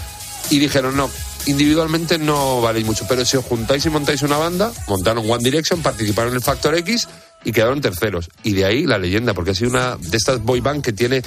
y 0.49 0.59
dijeron, 0.59 0.95
no, 0.97 1.09
individualmente 1.45 2.17
no 2.17 2.61
valéis 2.61 2.85
mucho, 2.85 3.05
pero 3.07 3.23
si 3.25 3.37
os 3.37 3.45
juntáis 3.45 3.85
y 3.85 3.89
montáis 3.89 4.21
una 4.23 4.37
banda, 4.37 4.71
montaron 4.87 5.29
One 5.29 5.43
Direction, 5.43 5.81
participaron 5.81 6.31
en 6.31 6.37
el 6.37 6.43
Factor 6.43 6.75
X 6.75 7.07
y 7.43 7.51
quedaron 7.51 7.81
terceros. 7.81 8.29
Y 8.43 8.53
de 8.53 8.65
ahí 8.65 8.85
la 8.85 8.97
leyenda, 8.97 9.33
porque 9.33 9.51
ha 9.51 9.55
sido 9.55 9.69
una 9.69 9.97
de 9.97 10.17
estas 10.17 10.41
boy 10.41 10.59
band 10.61 10.83
que 10.83 10.93
tiene 10.93 11.21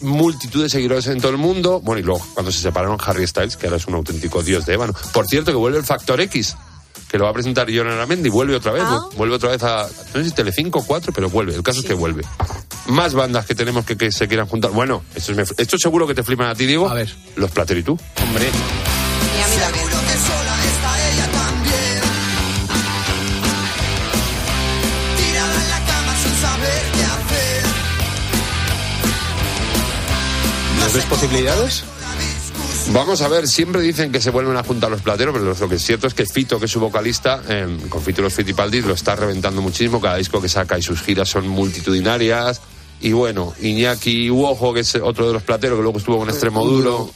multitud 0.00 0.62
de 0.62 0.68
seguidores 0.68 1.06
en 1.08 1.20
todo 1.20 1.32
el 1.32 1.38
mundo. 1.38 1.80
Bueno, 1.80 2.00
y 2.00 2.02
luego 2.02 2.24
cuando 2.34 2.52
se 2.52 2.60
separaron 2.60 2.98
Harry 3.04 3.26
Styles, 3.26 3.56
que 3.56 3.66
ahora 3.66 3.76
es 3.78 3.86
un 3.86 3.94
auténtico 3.94 4.42
dios 4.42 4.66
de 4.66 4.74
ébano. 4.74 4.94
Por 5.12 5.26
cierto, 5.26 5.50
que 5.50 5.56
vuelve 5.56 5.78
el 5.78 5.84
Factor 5.84 6.20
X, 6.20 6.56
que 7.10 7.18
lo 7.18 7.24
va 7.24 7.30
a 7.30 7.32
presentar 7.32 7.66
John 7.74 7.88
Aramendi, 7.88 8.28
vuelve 8.28 8.54
otra 8.54 8.72
vez, 8.72 8.84
Ah. 8.86 9.00
vuelve 9.16 9.34
otra 9.36 9.50
vez 9.50 9.62
a, 9.62 9.82
no 10.14 10.20
sé 10.20 10.24
si 10.24 10.30
Telecinco 10.32 10.80
o 10.80 10.84
4, 10.84 11.12
pero 11.12 11.30
vuelve, 11.30 11.54
el 11.54 11.62
caso 11.62 11.80
es 11.80 11.86
que 11.86 11.94
vuelve. 11.94 12.22
Más 12.86 13.14
bandas 13.14 13.44
que 13.46 13.54
tenemos 13.54 13.84
que, 13.84 13.96
que 13.96 14.10
se 14.12 14.28
quieran 14.28 14.46
juntar. 14.46 14.70
Bueno, 14.70 15.02
esto, 15.14 15.32
es 15.32 15.54
esto 15.56 15.78
seguro 15.78 16.06
que 16.06 16.14
te 16.14 16.22
flipan 16.22 16.48
a 16.48 16.54
ti, 16.54 16.64
Diego. 16.66 16.88
A 16.88 16.94
ver. 16.94 17.14
Los 17.36 17.50
Plater 17.50 17.76
y 17.78 17.82
tú. 17.82 17.98
Hombre. 18.22 18.48
¿Les 30.88 30.94
ves 30.94 31.04
posibilidades? 31.04 31.84
Vamos 32.92 33.20
a 33.20 33.28
ver, 33.28 33.46
siempre 33.46 33.82
dicen 33.82 34.10
que 34.10 34.22
se 34.22 34.30
vuelven 34.30 34.56
a 34.56 34.62
juntar 34.64 34.90
los 34.90 35.02
plateros, 35.02 35.34
pero 35.34 35.54
lo 35.54 35.68
que 35.68 35.74
es 35.74 35.82
cierto 35.84 36.06
es 36.06 36.14
que 36.14 36.24
Fito, 36.24 36.58
que 36.58 36.64
es 36.64 36.70
su 36.72 36.80
vocalista, 36.80 37.42
eh, 37.46 37.76
con 37.90 38.00
Fito 38.00 38.22
y 38.22 38.24
los 38.24 38.32
Fitipaldis, 38.32 38.86
lo 38.86 38.94
está 38.94 39.14
reventando 39.14 39.60
muchísimo. 39.60 40.00
Cada 40.00 40.16
disco 40.16 40.40
que 40.40 40.48
saca 40.48 40.78
y 40.78 40.82
sus 40.82 41.02
giras 41.02 41.28
son 41.28 41.46
multitudinarias. 41.46 42.62
Y 43.02 43.12
bueno, 43.12 43.52
Iñaki 43.60 44.30
Uojo, 44.30 44.72
que 44.72 44.80
es 44.80 44.94
otro 44.94 45.26
de 45.26 45.34
los 45.34 45.42
plateros, 45.42 45.76
que 45.76 45.82
luego 45.82 45.98
estuvo 45.98 46.16
con 46.18 46.30
Extremo 46.30 46.64
Duro, 46.64 47.10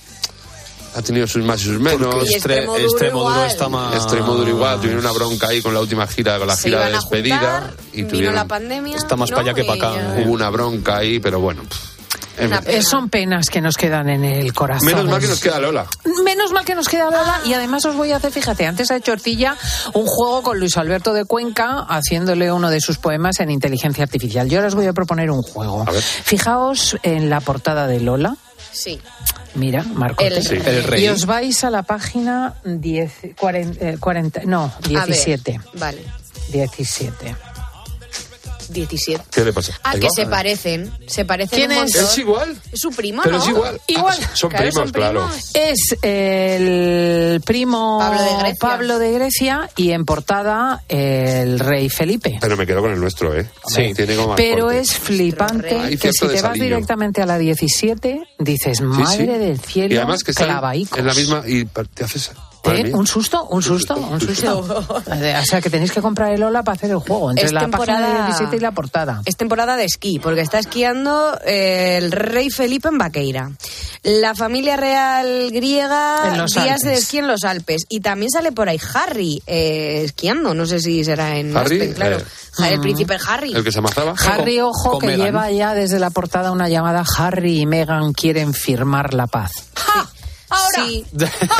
ha 0.94 1.00
tenido 1.00 1.26
sus 1.26 1.42
más 1.42 1.62
y 1.62 1.64
sus 1.64 1.80
menos. 1.80 2.28
Y 2.28 2.34
Extremo 2.34 2.72
Duro 2.74 2.84
Extremo 2.84 3.20
Duro 3.20 3.32
igual. 3.34 3.50
está 3.50 3.68
más- 3.70 3.94
Extremo 3.94 4.34
Duro 4.34 4.50
igual, 4.50 4.76
tuvieron 4.78 5.00
una 5.00 5.12
bronca 5.12 5.48
ahí 5.48 5.62
con 5.62 5.72
la 5.72 5.80
última 5.80 6.06
gira, 6.06 6.36
con 6.38 6.46
la 6.48 6.56
Se 6.56 6.68
gira 6.68 6.84
de 6.86 6.92
despedida. 6.92 7.38
juntar, 7.38 7.74
y 7.94 7.96
vino 7.96 8.08
tuvieron, 8.10 8.34
la 8.34 8.46
pandemia. 8.46 8.96
Está 8.98 9.16
más 9.16 9.30
¿no? 9.30 9.36
para 9.36 9.48
allá 9.50 9.54
que 9.54 9.64
para 9.64 9.88
acá. 9.90 10.16
ya- 10.18 10.22
hubo 10.22 10.32
una 10.34 10.50
bronca 10.50 10.98
ahí, 10.98 11.18
pero 11.18 11.40
bueno. 11.40 11.62
pff, 11.62 11.91
en- 12.38 12.52
Eh, 12.66 12.82
Son 12.82 13.08
penas 13.08 13.48
que 13.48 13.60
nos 13.60 13.76
quedan 13.76 14.08
en 14.08 14.24
el 14.24 14.52
corazón. 14.52 14.86
menos 14.86 15.04
mal 15.06 15.20
que 15.20 15.26
nos 15.28 15.40
queda 15.40 15.58
Lola. 15.60 15.86
Menos 16.24 16.52
mal 16.52 16.64
que 16.64 16.74
nos 16.74 16.88
queda 16.88 17.04
Lola 17.06 17.40
y 17.44 17.52
además 17.54 17.84
os 17.84 17.94
voy 17.96 18.12
a 18.12 18.16
hacer, 18.16 18.32
fíjate, 18.32 18.66
antes 18.66 18.90
ha 18.90 18.96
hecho 18.96 19.12
Ortilla 19.12 19.56
un 19.94 20.06
juego 20.06 20.42
con 20.42 20.58
Luis 20.58 20.76
Alberto 20.76 21.12
de 21.12 21.24
Cuenca 21.24 21.86
haciéndole 21.88 22.52
uno 22.52 22.70
de 22.70 22.80
sus 22.80 22.98
poemas 22.98 23.40
en 23.40 23.50
inteligencia 23.50 24.04
artificial. 24.04 24.48
Yo 24.48 24.58
ahora 24.58 24.68
os 24.68 24.74
voy 24.74 24.86
a 24.86 24.92
proponer 24.92 25.30
un 25.30 25.42
juego. 25.42 25.84
Fijaos 26.24 26.96
en 27.02 27.30
la 27.30 27.40
portada 27.40 27.86
de 27.86 28.00
Lola. 28.00 28.36
Sí. 28.72 29.00
Mira, 29.54 29.82
Marco. 29.82 30.24
El 30.24 30.42
rey. 30.44 30.62
El 30.64 30.84
rey. 30.84 31.04
Y 31.04 31.08
os 31.08 31.26
vais 31.26 31.62
a 31.64 31.68
la 31.70 31.82
página 31.82 32.54
10, 32.64 33.12
40, 33.38 33.84
eh, 33.90 33.96
40 34.00 34.40
no, 34.46 34.64
A 34.64 34.78
ver, 34.80 34.88
17. 34.88 35.60
Vale. 35.74 36.02
17. 36.50 37.36
17. 38.72 39.24
¿Qué 39.30 39.44
le 39.44 39.52
pasa? 39.52 39.78
Ah, 39.82 39.92
que 39.94 40.00
va. 40.06 40.10
se 40.14 40.26
parecen. 40.26 40.90
Se 41.06 41.24
parecen 41.24 41.58
¿Quién 41.58 41.70
un 41.70 41.76
es? 41.76 41.82
montón. 41.94 42.04
¿Es 42.04 42.18
igual? 42.18 42.56
Es 42.72 42.80
su 42.80 42.90
primo, 42.90 43.22
Pero 43.24 43.36
¿no? 43.38 43.42
es 43.44 43.48
igual. 43.50 43.80
Igual. 43.86 44.18
Ah, 44.22 44.30
son 44.34 44.50
Claro, 44.50 44.62
primos, 44.64 44.74
son 44.84 44.92
claro. 44.92 45.26
primos. 45.28 45.50
Es 45.54 45.96
el 46.02 47.40
primo 47.44 47.98
Pablo 47.98 48.22
de 48.22 48.36
Grecia. 48.38 48.58
Pablo 48.60 48.98
de 48.98 49.12
Grecia 49.12 49.70
y 49.76 49.90
en 49.92 50.04
portada 50.04 50.82
el 50.88 51.58
rey 51.58 51.88
Felipe. 51.88 52.38
Pero 52.40 52.56
me 52.56 52.66
quedo 52.66 52.80
con 52.82 52.92
el 52.92 53.00
nuestro, 53.00 53.36
¿eh? 53.36 53.48
Sí. 53.68 53.92
Tiene 53.94 54.16
como 54.16 54.34
Pero 54.36 54.64
corte. 54.66 54.80
es 54.80 54.92
flipante 54.94 55.78
Hay 55.78 55.96
que 55.96 56.12
si 56.12 56.26
te 56.28 56.40
vas 56.42 56.54
directamente 56.54 57.22
a 57.22 57.26
la 57.26 57.38
17 57.38 58.22
dices, 58.38 58.78
Sí, 58.78 58.84
madre 58.84 59.16
sí. 59.18 59.26
del 59.26 59.60
cielo, 59.60 59.94
Y 59.94 59.96
además 59.98 60.22
que 60.24 60.30
está 60.32 60.44
clavaicos". 60.44 60.98
en 60.98 61.06
la 61.06 61.14
misma 61.14 61.42
y 61.46 61.64
te 61.64 62.04
haces 62.04 62.30
¿Eh? 62.64 62.92
Un 62.94 63.06
susto, 63.06 63.44
un 63.50 63.62
susto, 63.62 63.96
un 63.96 64.20
susto. 64.20 64.58
o 64.86 65.44
sea 65.44 65.60
que 65.60 65.68
tenéis 65.68 65.90
que 65.92 66.00
comprar 66.00 66.32
el 66.32 66.42
Ola 66.42 66.62
para 66.62 66.76
hacer 66.76 66.90
el 66.90 66.98
juego, 66.98 67.30
entre 67.30 67.46
Es 67.46 67.52
la 67.52 67.60
página 67.68 67.96
temporada- 67.96 68.26
17 68.26 68.56
y 68.56 68.60
la 68.60 68.70
portada. 68.72 69.22
Es 69.24 69.36
temporada 69.36 69.76
de 69.76 69.84
esquí, 69.84 70.18
porque 70.20 70.40
está 70.42 70.58
esquiando 70.60 71.38
eh, 71.44 71.98
el 72.00 72.12
rey 72.12 72.50
Felipe 72.50 72.88
en 72.88 72.98
Vaqueira. 72.98 73.50
La 74.04 74.34
familia 74.34 74.76
real 74.76 75.50
griega, 75.52 76.22
En 76.32 76.38
los 76.38 76.52
días 76.52 76.80
de 76.80 76.90
Alpes. 76.90 77.02
esquí 77.04 77.18
en 77.18 77.26
los 77.28 77.44
Alpes. 77.44 77.84
Y 77.88 78.00
también 78.00 78.30
sale 78.30 78.52
por 78.52 78.68
ahí 78.68 78.80
Harry 78.94 79.42
eh, 79.46 80.02
esquiando, 80.04 80.54
no 80.54 80.66
sé 80.66 80.80
si 80.80 81.04
será 81.04 81.36
en 81.36 81.56
Harry, 81.56 81.80
Aspen, 81.80 81.94
claro. 81.94 82.18
eh, 82.18 82.24
Ja- 82.52 82.70
el 82.70 82.80
príncipe 82.80 83.16
Harry. 83.28 83.52
El 83.54 83.64
que 83.64 83.72
se 83.72 83.78
amazaba. 83.78 84.14
Harry, 84.28 84.60
ojo, 84.60 84.90
con 84.92 85.00
que 85.00 85.06
Meghan. 85.08 85.26
lleva 85.26 85.50
ya 85.50 85.74
desde 85.74 85.98
la 85.98 86.10
portada 86.10 86.50
una 86.52 86.68
llamada 86.68 87.04
Harry 87.18 87.60
y 87.60 87.66
Meghan 87.66 88.12
quieren 88.12 88.54
firmar 88.54 89.14
la 89.14 89.26
paz. 89.26 89.52
Ahora. 90.52 90.84
Sí. 90.86 91.04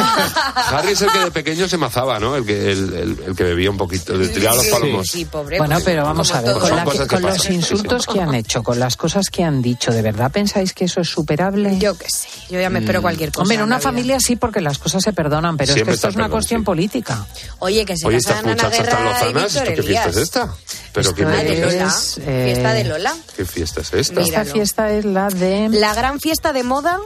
Harry 0.68 0.92
es 0.92 1.00
el 1.02 1.10
que 1.10 1.18
de 1.18 1.30
pequeño 1.30 1.68
se 1.68 1.76
mazaba, 1.76 2.18
¿no? 2.18 2.36
El 2.36 2.44
que, 2.44 2.72
el, 2.72 2.92
el- 2.94 3.22
el 3.28 3.36
que 3.36 3.44
bebía 3.44 3.70
un 3.70 3.76
poquito, 3.76 4.14
le 4.14 4.28
tiraba 4.28 4.56
los 4.56 4.64
Sí, 4.66 4.70
palomos. 4.70 5.06
sí, 5.08 5.24
pobre. 5.24 5.58
Bueno, 5.58 5.74
pues, 5.76 5.84
pero 5.84 6.04
vamos 6.04 6.32
a 6.32 6.40
ver, 6.40 6.52
con, 6.54 6.76
la- 6.76 6.84
que 6.84 7.18
los 7.20 7.50
insultos 7.50 8.06
que 8.06 8.20
han 8.20 8.34
hecho, 8.34 8.62
con 8.62 8.78
las 8.78 8.96
cosas 8.96 9.26
que 9.30 9.44
han 9.44 9.62
dicho, 9.62 9.90
¿de 9.92 10.02
verdad 10.02 10.30
pensáis 10.30 10.72
que 10.72 10.84
eso 10.84 11.00
es 11.00 11.08
superable? 11.08 11.78
Yo 11.78 11.96
qué 11.96 12.06
sé, 12.08 12.28
yo 12.50 12.60
ya 12.60 12.70
me 12.70 12.80
espero 12.80 13.02
cualquier 13.02 13.30
cosa. 13.30 13.42
Hombre, 13.42 13.56
en 13.56 13.62
una 13.62 13.76
vida. 13.78 13.82
familia 13.88 14.20
sí, 14.20 14.36
porque 14.36 14.60
las 14.60 14.78
cosas 14.78 15.02
se 15.02 15.12
perdonan, 15.12 15.56
pero 15.56 15.72
Siempre 15.72 15.94
es 15.94 16.00
que 16.00 16.06
esto 16.06 16.08
es 16.08 16.14
una 16.16 16.24
perdón, 16.24 16.36
cuestión 16.36 16.60
sí. 16.60 16.64
política. 16.64 17.26
Oye, 17.58 17.84
que 17.84 17.96
se 17.96 18.06
Oye, 18.06 18.18
estas 18.18 18.44
muchachas 18.44 18.88
tan 18.88 19.04
lozanas, 19.04 19.52
Víctor 19.54 19.68
¿esto 19.68 19.74
qué 19.74 19.82
fiesta 19.82 20.08
es 20.10 20.16
esta? 20.16 20.54
Pero 20.92 21.00
Esto 21.08 21.14
¿quién 21.14 21.30
La 21.30 21.36
de 21.38 21.44
me- 21.50 21.60
Lola. 21.60 21.86
Es, 21.88 22.18
eh, 22.18 22.42
Fiesta 22.52 22.72
de 22.74 22.84
Lola. 22.84 23.16
¿Qué 23.36 23.44
fiesta 23.46 23.80
es 23.80 23.92
esta? 23.94 24.20
Esta 24.20 24.44
fiesta 24.44 24.90
es 24.92 25.04
la 25.06 25.28
de... 25.28 25.68
La 25.70 25.94
gran 25.94 26.20
fiesta 26.20 26.52
de 26.52 26.62
moda 26.62 26.98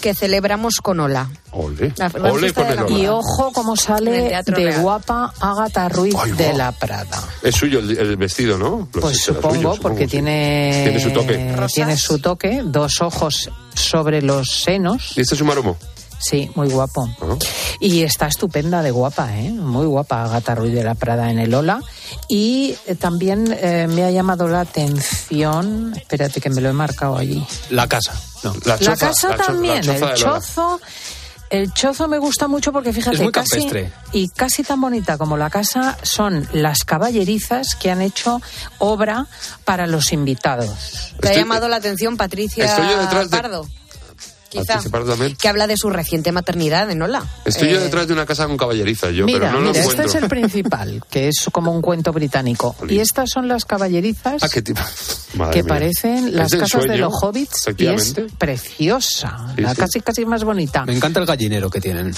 que 0.00 0.14
celebramos 0.14 0.76
con 0.82 1.00
Ola. 1.00 1.30
Ole, 1.52 1.92
La 1.96 2.10
con 2.10 2.26
el 2.26 2.54
la 2.76 2.84
Ola. 2.86 2.98
Y 2.98 3.06
ojo 3.06 3.52
cómo 3.52 3.76
sale 3.76 4.10
de 4.30 4.42
Real. 4.46 4.80
guapa 4.82 5.32
Ágata 5.40 5.88
Ruiz 5.88 6.14
Ay, 6.20 6.32
de 6.32 6.44
guau. 6.46 6.56
la 6.58 6.72
Prada. 6.72 7.22
Es 7.42 7.54
suyo 7.56 7.78
el, 7.80 7.96
el 7.96 8.16
vestido, 8.16 8.56
¿no? 8.58 8.88
Los- 8.92 9.02
Pues 9.02 9.20
supongo, 9.22 9.54
suyo, 9.54 9.74
porque 9.82 10.04
sí. 10.04 10.10
tiene, 10.12 10.80
Tiene 10.84 11.00
su 11.00 11.10
toque. 11.10 11.54
tiene 11.74 11.96
su 11.96 12.18
toque, 12.18 12.62
dos 12.64 13.00
ojos 13.00 13.50
sobre 13.74 14.22
los 14.22 14.48
senos. 14.50 15.12
¿Y 15.16 15.20
este 15.20 15.34
es 15.34 15.40
un 15.40 15.46
maromo? 15.48 15.76
Sí, 16.20 16.50
muy 16.54 16.68
guapo. 16.68 17.08
Ah. 17.20 17.36
Y 17.80 18.02
está 18.02 18.26
estupenda 18.26 18.82
de 18.82 18.90
guapa, 18.90 19.34
¿eh? 19.38 19.50
Muy 19.50 19.86
guapa 19.86 20.24
Agatha 20.24 20.54
Ruiz 20.54 20.74
de 20.74 20.84
la 20.84 20.94
Prada 20.94 21.30
en 21.30 21.38
el 21.38 21.54
Ola. 21.54 21.80
Y 22.28 22.76
eh, 22.86 22.94
también 22.94 23.56
eh, 23.58 23.86
me 23.88 24.04
ha 24.04 24.10
llamado 24.10 24.46
la 24.48 24.60
atención, 24.60 25.94
espérate 25.96 26.40
que 26.40 26.50
me 26.50 26.60
lo 26.60 26.68
he 26.68 26.72
marcado 26.72 27.16
allí. 27.16 27.44
La 27.70 27.86
casa. 27.88 28.12
No. 28.42 28.52
La, 28.64 28.76
casa 28.78 29.06
la 29.06 29.12
cho- 29.14 29.28
la 29.28 29.36
también, 29.36 29.82
choza 29.82 30.10
el 30.10 30.14
chozo. 30.16 30.80
El 31.48 31.72
chozo 31.74 32.06
me 32.06 32.18
gusta 32.18 32.46
mucho 32.46 32.70
porque 32.72 32.92
fíjate, 32.92 33.16
Es 33.16 33.22
muy 33.22 33.32
casi 33.32 33.50
campestre. 33.56 33.92
y 34.12 34.28
casi 34.28 34.62
tan 34.62 34.80
bonita 34.80 35.18
como 35.18 35.36
la 35.36 35.50
casa 35.50 35.98
son 36.02 36.46
las 36.52 36.84
caballerizas 36.84 37.74
que 37.74 37.90
han 37.90 38.02
hecho 38.02 38.40
obra 38.78 39.26
para 39.64 39.88
los 39.88 40.12
invitados. 40.12 41.12
Te 41.20 41.30
ha 41.30 41.34
llamado 41.34 41.66
la 41.68 41.76
atención 41.76 42.16
Patricia 42.16 42.66
Estoy 42.66 42.88
yo 42.88 42.98
detrás 43.00 43.30
de- 43.30 43.36
Pardo. 43.36 43.66
Quizá. 44.50 44.64
Patricia 44.66 44.90
Pardo 44.90 45.10
también. 45.12 45.36
Que 45.36 45.48
habla 45.48 45.66
de 45.68 45.76
su 45.76 45.88
reciente 45.90 46.32
maternidad 46.32 46.90
en 46.90 47.00
Ola. 47.00 47.24
Estoy 47.44 47.70
yo 47.70 47.78
Eh, 47.78 47.84
detrás 47.84 48.06
de 48.08 48.12
una 48.14 48.26
casa 48.26 48.46
con 48.48 48.56
caballeriza, 48.56 49.10
yo, 49.10 49.24
mira, 49.24 49.38
pero 49.38 49.52
no 49.52 49.60
lo 49.60 49.66
mira, 49.68 49.80
este 49.80 49.92
encuentro. 49.92 50.18
es 50.18 50.22
el 50.24 50.28
principal, 50.28 51.02
que 51.08 51.28
es 51.28 51.46
como 51.52 51.70
un 51.72 51.80
cuento 51.80 52.12
británico. 52.12 52.74
Y 52.88 52.98
estas 52.98 53.30
son 53.30 53.46
las 53.46 53.64
caballerizas 53.64 54.42
Ah, 54.42 54.48
qué 54.52 54.62
que 54.64 54.72
mía. 54.74 55.64
parecen 55.68 56.34
las 56.36 56.50
casas 56.50 56.82
de 56.82 56.88
sueño, 56.88 56.96
los 57.08 57.14
hobbits 57.22 57.66
y 57.78 57.86
es 57.86 58.14
preciosa, 58.38 59.36
Sí, 59.54 59.62
la 59.62 59.70
sí. 59.74 59.80
casi 59.80 60.00
casi 60.00 60.24
más 60.26 60.42
bonita. 60.44 60.84
Me 60.84 60.94
encanta 60.96 61.20
el 61.20 61.26
gallinero 61.26 61.70
que 61.70 61.80
tienen. 61.80 62.08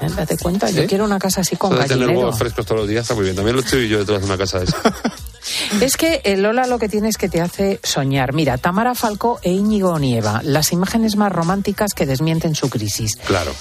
Eh, 0.00 0.08
Date 0.16 0.36
cuenta, 0.38 0.70
yo 0.70 0.82
¿Sí? 0.82 0.88
quiero 0.88 1.04
una 1.04 1.18
casa 1.18 1.40
así 1.42 1.56
con 1.56 1.72
Eso 1.72 1.82
de 1.82 1.88
tener 1.88 1.98
gallinero. 2.00 2.20
huevos 2.26 2.38
frescos 2.38 2.64
todos 2.64 2.80
los 2.82 2.88
días 2.88 3.02
está 3.02 3.14
muy 3.14 3.24
bien. 3.24 3.36
También 3.36 3.56
lo 3.56 3.62
estoy 3.62 3.88
yo 3.88 3.98
detrás 3.98 4.20
de 4.20 4.26
una 4.26 4.38
casa 4.38 4.58
de 4.60 4.64
esa. 4.66 4.76
Es 5.80 5.96
que 5.96 6.20
el 6.24 6.42
Lola 6.42 6.66
lo 6.66 6.78
que 6.78 6.88
tiene 6.88 7.08
es 7.08 7.16
que 7.16 7.28
te 7.28 7.40
hace 7.40 7.80
soñar. 7.82 8.32
Mira, 8.32 8.58
Tamara 8.58 8.94
Falcó 8.94 9.40
e 9.42 9.50
Íñigo 9.50 9.98
Nieva, 9.98 10.40
las 10.44 10.72
imágenes 10.72 11.16
más 11.16 11.32
románticas 11.32 11.92
que 11.94 12.06
desmienten 12.06 12.54
su 12.54 12.68
crisis. 12.70 13.16
Claro. 13.26 13.52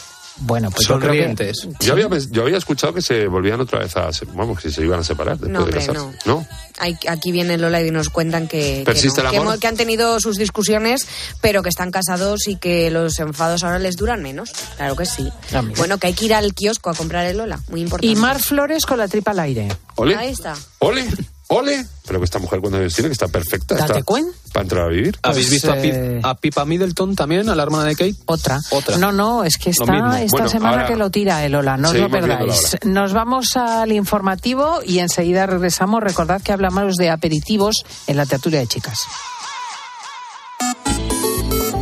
Bueno, 0.44 0.72
pues 0.72 0.88
yo 0.88 0.98
creo 0.98 1.12
que- 1.12 1.18
Sonrientes. 1.20 1.68
Yo 1.82 1.94
había, 1.94 2.08
yo 2.32 2.42
había 2.44 2.58
escuchado 2.58 2.94
que 2.94 3.02
se 3.02 3.28
volvían 3.28 3.60
otra 3.60 3.80
vez 3.80 3.96
a... 3.98 4.10
Vamos, 4.34 4.60
que 4.60 4.72
se 4.72 4.82
iban 4.82 5.00
a 5.02 5.04
separar 5.04 5.38
después 5.38 5.52
No, 5.52 5.60
de 5.60 5.66
hombre, 5.66 5.80
casarse. 5.86 6.18
¿No? 6.26 6.48
hay- 6.80 6.98
aquí 7.10 7.32
viene 7.32 7.58
Lola 7.58 7.84
y 7.84 7.92
nos 7.92 8.10
cuentan 8.10 8.48
que, 8.48 8.78
que, 8.80 8.84
¿Persiste 8.86 9.22
no, 9.22 9.30
el 9.30 9.36
amor? 9.40 9.60
que 9.60 9.68
han 9.68 9.76
tenido 9.78 10.20
sus 10.20 10.38
discusiones, 10.38 11.06
pero 11.42 11.62
que 11.62 11.70
están 11.70 11.92
casados 11.92 12.48
y 12.48 12.56
que 12.56 12.90
los 12.90 13.20
enfados 13.20 13.64
ahora 13.64 13.78
les 13.78 13.98
duran 13.98 14.24
menos. 14.24 14.52
Claro 14.78 14.96
que 14.96 15.06
sí. 15.06 15.30
Mira. 15.52 15.64
Bueno, 15.78 15.98
que 16.00 16.08
hay 16.08 16.14
que 16.14 16.26
ir 16.26 16.34
al 16.34 16.56
kiosco 16.56 16.90
a 16.90 16.96
comprar 16.96 17.26
el 17.28 17.38
Lola. 17.38 17.60
Muy 17.70 17.82
importante. 17.82 18.08
Y 18.08 18.16
Mar 18.16 18.40
Flores 18.40 18.86
con 18.88 18.98
la 18.98 19.08
tripa 19.08 19.32
al 19.32 19.42
aire. 19.42 19.68
¿Ole? 19.96 20.16
Ahí 20.16 20.30
está. 20.32 20.56
¿Ole? 20.80 21.08
¿Ole? 21.54 21.86
Pero 22.08 22.20
que 22.20 22.26
esta 22.26 22.40
mujer 22.40 22.60
cuando 22.62 22.78
años 22.80 22.94
tiene, 22.94 23.10
que 23.10 23.14
está 23.14 23.28
perfecta. 23.28 23.76
Date 23.76 23.92
está 23.92 24.04
cuen. 24.04 24.28
Para 24.54 24.64
entrar 24.64 24.86
a 24.86 24.88
vivir. 24.88 25.18
¿Habéis 25.22 25.48
Pues, 25.48 25.52
visto 25.52 25.72
a, 25.72 25.76
Pip- 25.76 25.94
eh, 25.94 26.20
a 26.24 26.36
Pipa 26.36 26.66
Middleton 26.66 27.16
también, 27.16 27.48
a 27.50 27.56
la 27.56 27.64
hermana 27.64 27.86
de 27.86 27.96
Kate? 27.96 28.16
Otra. 28.26 28.60
Otra. 28.72 28.98
No, 28.98 29.12
no, 29.12 29.44
es 29.44 29.58
que 29.58 29.70
está 29.70 29.84
esta 30.20 30.38
Bueno, 30.38 30.50
semana 30.50 30.72
ahora 30.76 30.88
que 30.88 30.96
lo 30.96 31.10
tira 31.10 31.46
el 31.46 31.54
Ola, 31.56 31.78
no 31.78 31.90
os 31.90 31.96
lo 31.96 32.10
perdáis. 32.10 32.78
Nos 32.84 33.14
vamos 33.14 33.56
al 33.56 33.92
informativo 33.92 34.80
y 34.86 35.00
enseguida 35.00 35.46
regresamos. 35.46 36.02
Recordad 36.02 36.42
que 36.42 36.52
hablamos 36.52 36.96
de 36.96 37.10
aperitivos 37.10 37.84
en 38.08 38.18
la 38.18 38.26
tertulia 38.26 38.60
de 38.60 38.68
chicas. 38.68 39.00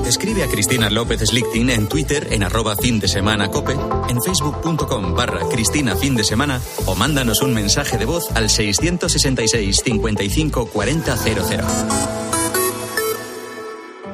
Escribe 0.10 0.44
a 0.44 0.48
Cristina 0.48 0.90
López 0.90 1.20
Slichting 1.20 1.70
en 1.70 1.88
Twitter 1.88 2.30
en 2.32 2.42
arroba 2.42 2.76
fin 2.76 3.00
de 3.00 3.08
semana 3.08 3.52
cope, 3.52 3.74
en 3.74 4.20
facebook.com 4.20 5.14
barra 5.14 5.48
Cristina 5.50 5.96
fin 5.96 6.16
de 6.16 6.24
semana 6.24 6.60
o 6.88 6.96
mándanos 6.96 7.44
un 7.44 7.54
mensaje 7.54 7.96
de 7.96 8.06
voz 8.06 8.28
al 8.34 8.50
666 8.50 9.82
55 9.86 10.66
40 10.66 11.16
00. 11.16 11.68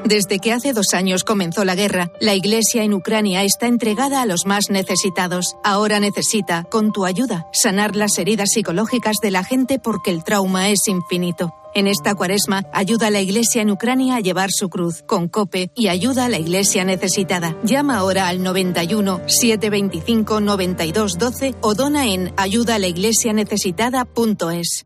Desde 0.04 0.40
que 0.40 0.52
hace 0.52 0.74
dos 0.74 0.94
años 0.94 1.24
comenzó 1.24 1.64
la 1.64 1.76
guerra, 1.76 2.12
la 2.20 2.36
Iglesia 2.36 2.84
en 2.84 2.94
Ucrania 2.94 3.44
está 3.44 3.68
entregada 3.68 4.22
a 4.22 4.26
los 4.26 4.46
más 4.46 4.70
necesitados. 4.70 5.56
Ahora 5.64 6.02
necesita, 6.02 6.66
con 6.66 6.92
tu 6.92 7.06
ayuda, 7.06 7.48
sanar 7.54 7.96
las 7.96 8.18
heridas 8.18 8.50
psicológicas 8.52 9.16
de 9.22 9.32
la 9.32 9.46
gente 9.46 9.80
porque 9.80 10.12
el 10.12 10.26
trauma 10.26 10.70
es 10.70 10.90
infinito. 10.90 11.56
En 11.78 11.88
esta 11.88 12.16
cuaresma, 12.16 12.64
ayuda 12.72 13.08
a 13.08 13.12
la 13.12 13.20
Iglesia 13.20 13.62
en 13.62 13.70
Ucrania 13.70 14.16
a 14.16 14.22
llevar 14.22 14.50
su 14.50 14.70
cruz 14.70 15.04
con 15.06 15.28
COPE 15.28 15.72
y 15.76 15.90
ayuda 15.90 16.24
a 16.24 16.30
la 16.30 16.40
Iglesia 16.40 16.86
necesitada. 16.86 17.58
Llama 17.64 17.98
ahora 17.98 18.30
al 18.30 18.42
91 18.42 19.20
725 19.28 20.40
92 20.40 21.18
12 21.18 21.56
o 21.60 21.76
dona 21.76 22.08
en 22.08 22.32
ayudaalaiglesianecesitada.es. 22.38 24.86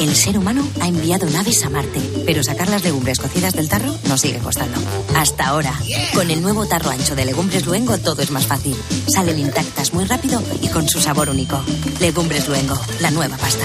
El 0.00 0.16
ser 0.16 0.36
humano 0.36 0.66
ha 0.80 0.88
enviado 0.88 1.30
naves 1.30 1.64
a 1.64 1.70
Marte, 1.70 2.00
pero 2.26 2.42
sacar 2.42 2.68
las 2.68 2.82
legumbres 2.82 3.20
cocidas 3.20 3.54
del 3.54 3.68
tarro 3.68 3.94
nos 4.08 4.20
sigue 4.20 4.40
costando. 4.40 4.80
Hasta 5.14 5.46
ahora, 5.46 5.74
con 6.12 6.28
el 6.32 6.42
nuevo 6.42 6.66
tarro 6.66 6.90
ancho 6.90 7.14
de 7.14 7.24
Legumbres 7.24 7.66
Luengo 7.66 7.96
todo 7.98 8.20
es 8.20 8.32
más 8.32 8.48
fácil. 8.48 8.74
Salen 9.06 9.38
intactas 9.38 9.94
muy 9.94 10.06
rápido 10.06 10.42
y 10.60 10.66
con 10.70 10.88
su 10.88 11.00
sabor 11.00 11.28
único. 11.28 11.62
Legumbres 12.00 12.48
Luengo, 12.48 12.74
la 13.00 13.12
nueva 13.12 13.36
pasta. 13.36 13.64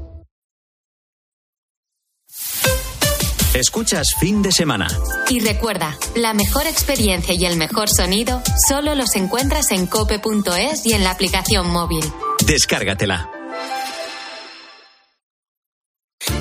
Escuchas 3.53 4.15
fin 4.17 4.41
de 4.41 4.49
semana. 4.53 4.87
Y 5.29 5.41
recuerda, 5.41 5.97
la 6.15 6.33
mejor 6.33 6.67
experiencia 6.67 7.33
y 7.37 7.45
el 7.45 7.57
mejor 7.57 7.89
sonido 7.89 8.41
solo 8.69 8.95
los 8.95 9.13
encuentras 9.17 9.71
en 9.71 9.87
cope.es 9.87 10.85
y 10.85 10.93
en 10.93 11.03
la 11.03 11.11
aplicación 11.11 11.69
móvil. 11.69 12.03
Descárgatela. 12.45 13.29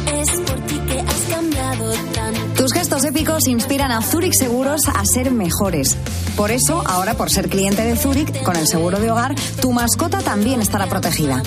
Es 0.06 0.30
por 0.46 0.61
ti 0.66 0.80
que 0.86 1.00
has 1.00 1.34
cambiado 1.34 1.92
tanto. 2.14 2.62
Tus 2.62 2.72
gestos 2.72 3.04
épicos 3.04 3.48
inspiran 3.48 3.90
a 3.90 4.02
Zurich 4.02 4.34
Seguros 4.34 4.82
a 4.86 5.04
ser 5.04 5.32
mejores. 5.32 5.96
Por 6.36 6.52
eso, 6.52 6.84
ahora 6.86 7.14
por 7.14 7.28
ser 7.28 7.48
cliente 7.48 7.82
de 7.82 7.96
Zurich, 7.96 8.44
con 8.44 8.54
el 8.54 8.68
seguro 8.68 9.00
de 9.00 9.11
hogar, 9.11 9.34
tu 9.61 9.72
mascota 9.72 10.20
también 10.20 10.62
estará 10.62 10.86
protegida. 10.86 11.42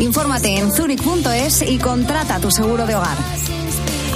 Infórmate 0.00 0.56
en 0.56 0.72
zurich.es 0.72 1.62
y 1.62 1.78
contrata 1.78 2.40
tu 2.40 2.50
seguro 2.50 2.84
de 2.84 2.96
hogar. 2.96 3.16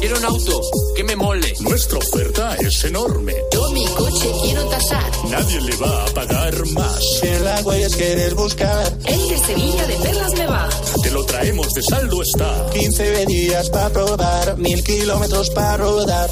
Quiero 0.00 0.18
un 0.18 0.24
auto 0.24 0.60
que 0.96 1.04
me 1.04 1.14
mole. 1.14 1.54
Nuestra 1.60 1.98
oferta 1.98 2.56
es 2.56 2.82
enorme. 2.82 3.32
Yo 3.52 3.70
mi 3.70 3.86
coche 3.86 4.28
quiero 4.42 4.64
tasar. 4.64 5.08
Nadie 5.30 5.60
le 5.60 5.76
va 5.76 6.04
a 6.04 6.06
pagar 6.06 6.66
más. 6.70 7.22
En 7.22 7.44
la 7.44 7.60
huellas 7.60 7.94
quieres 7.94 8.34
buscar. 8.34 8.98
El 9.06 9.28
de 9.28 9.38
Sevilla 9.38 9.86
de 9.86 9.94
Perlas 9.98 10.32
me 10.34 10.46
va. 10.46 10.68
Te 11.00 11.10
lo 11.12 11.24
traemos 11.26 11.72
de 11.74 11.82
saldo 11.82 12.22
está. 12.22 12.70
15 12.72 13.26
días 13.26 13.70
para 13.70 13.90
probar, 13.90 14.58
mil 14.58 14.82
kilómetros 14.82 15.50
para 15.50 15.76
rodar. 15.76 16.30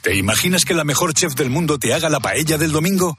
¿Te 0.00 0.16
imaginas 0.16 0.64
que 0.64 0.72
la 0.72 0.84
mejor 0.84 1.12
chef 1.12 1.34
del 1.34 1.50
mundo 1.50 1.78
te 1.78 1.92
haga 1.92 2.08
la 2.08 2.20
paella 2.20 2.56
del 2.56 2.72
domingo? 2.72 3.18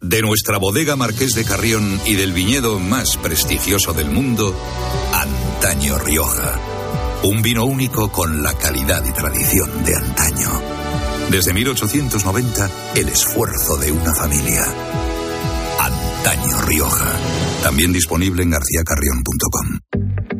De 0.00 0.22
nuestra 0.22 0.56
bodega 0.56 0.96
Marqués 0.96 1.34
de 1.34 1.44
Carrión 1.44 2.00
y 2.06 2.14
del 2.14 2.32
viñedo 2.32 2.78
más 2.78 3.18
prestigioso 3.18 3.92
del 3.92 4.10
mundo, 4.10 4.58
Antaño 5.12 5.98
Rioja. 5.98 6.58
Un 7.22 7.42
vino 7.42 7.66
único 7.66 8.10
con 8.10 8.42
la 8.42 8.54
calidad 8.54 9.04
y 9.04 9.12
tradición 9.12 9.84
de 9.84 9.94
antaño. 9.94 10.48
Desde 11.30 11.52
1890, 11.52 12.70
el 12.96 13.08
esfuerzo 13.10 13.76
de 13.76 13.92
una 13.92 14.14
familia. 14.14 14.64
Antaño 15.78 16.62
Rioja. 16.62 17.12
También 17.62 17.92
disponible 17.92 18.42
en 18.42 18.50
garcíacarrión.com. 18.50 20.39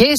¿Qué 0.00 0.16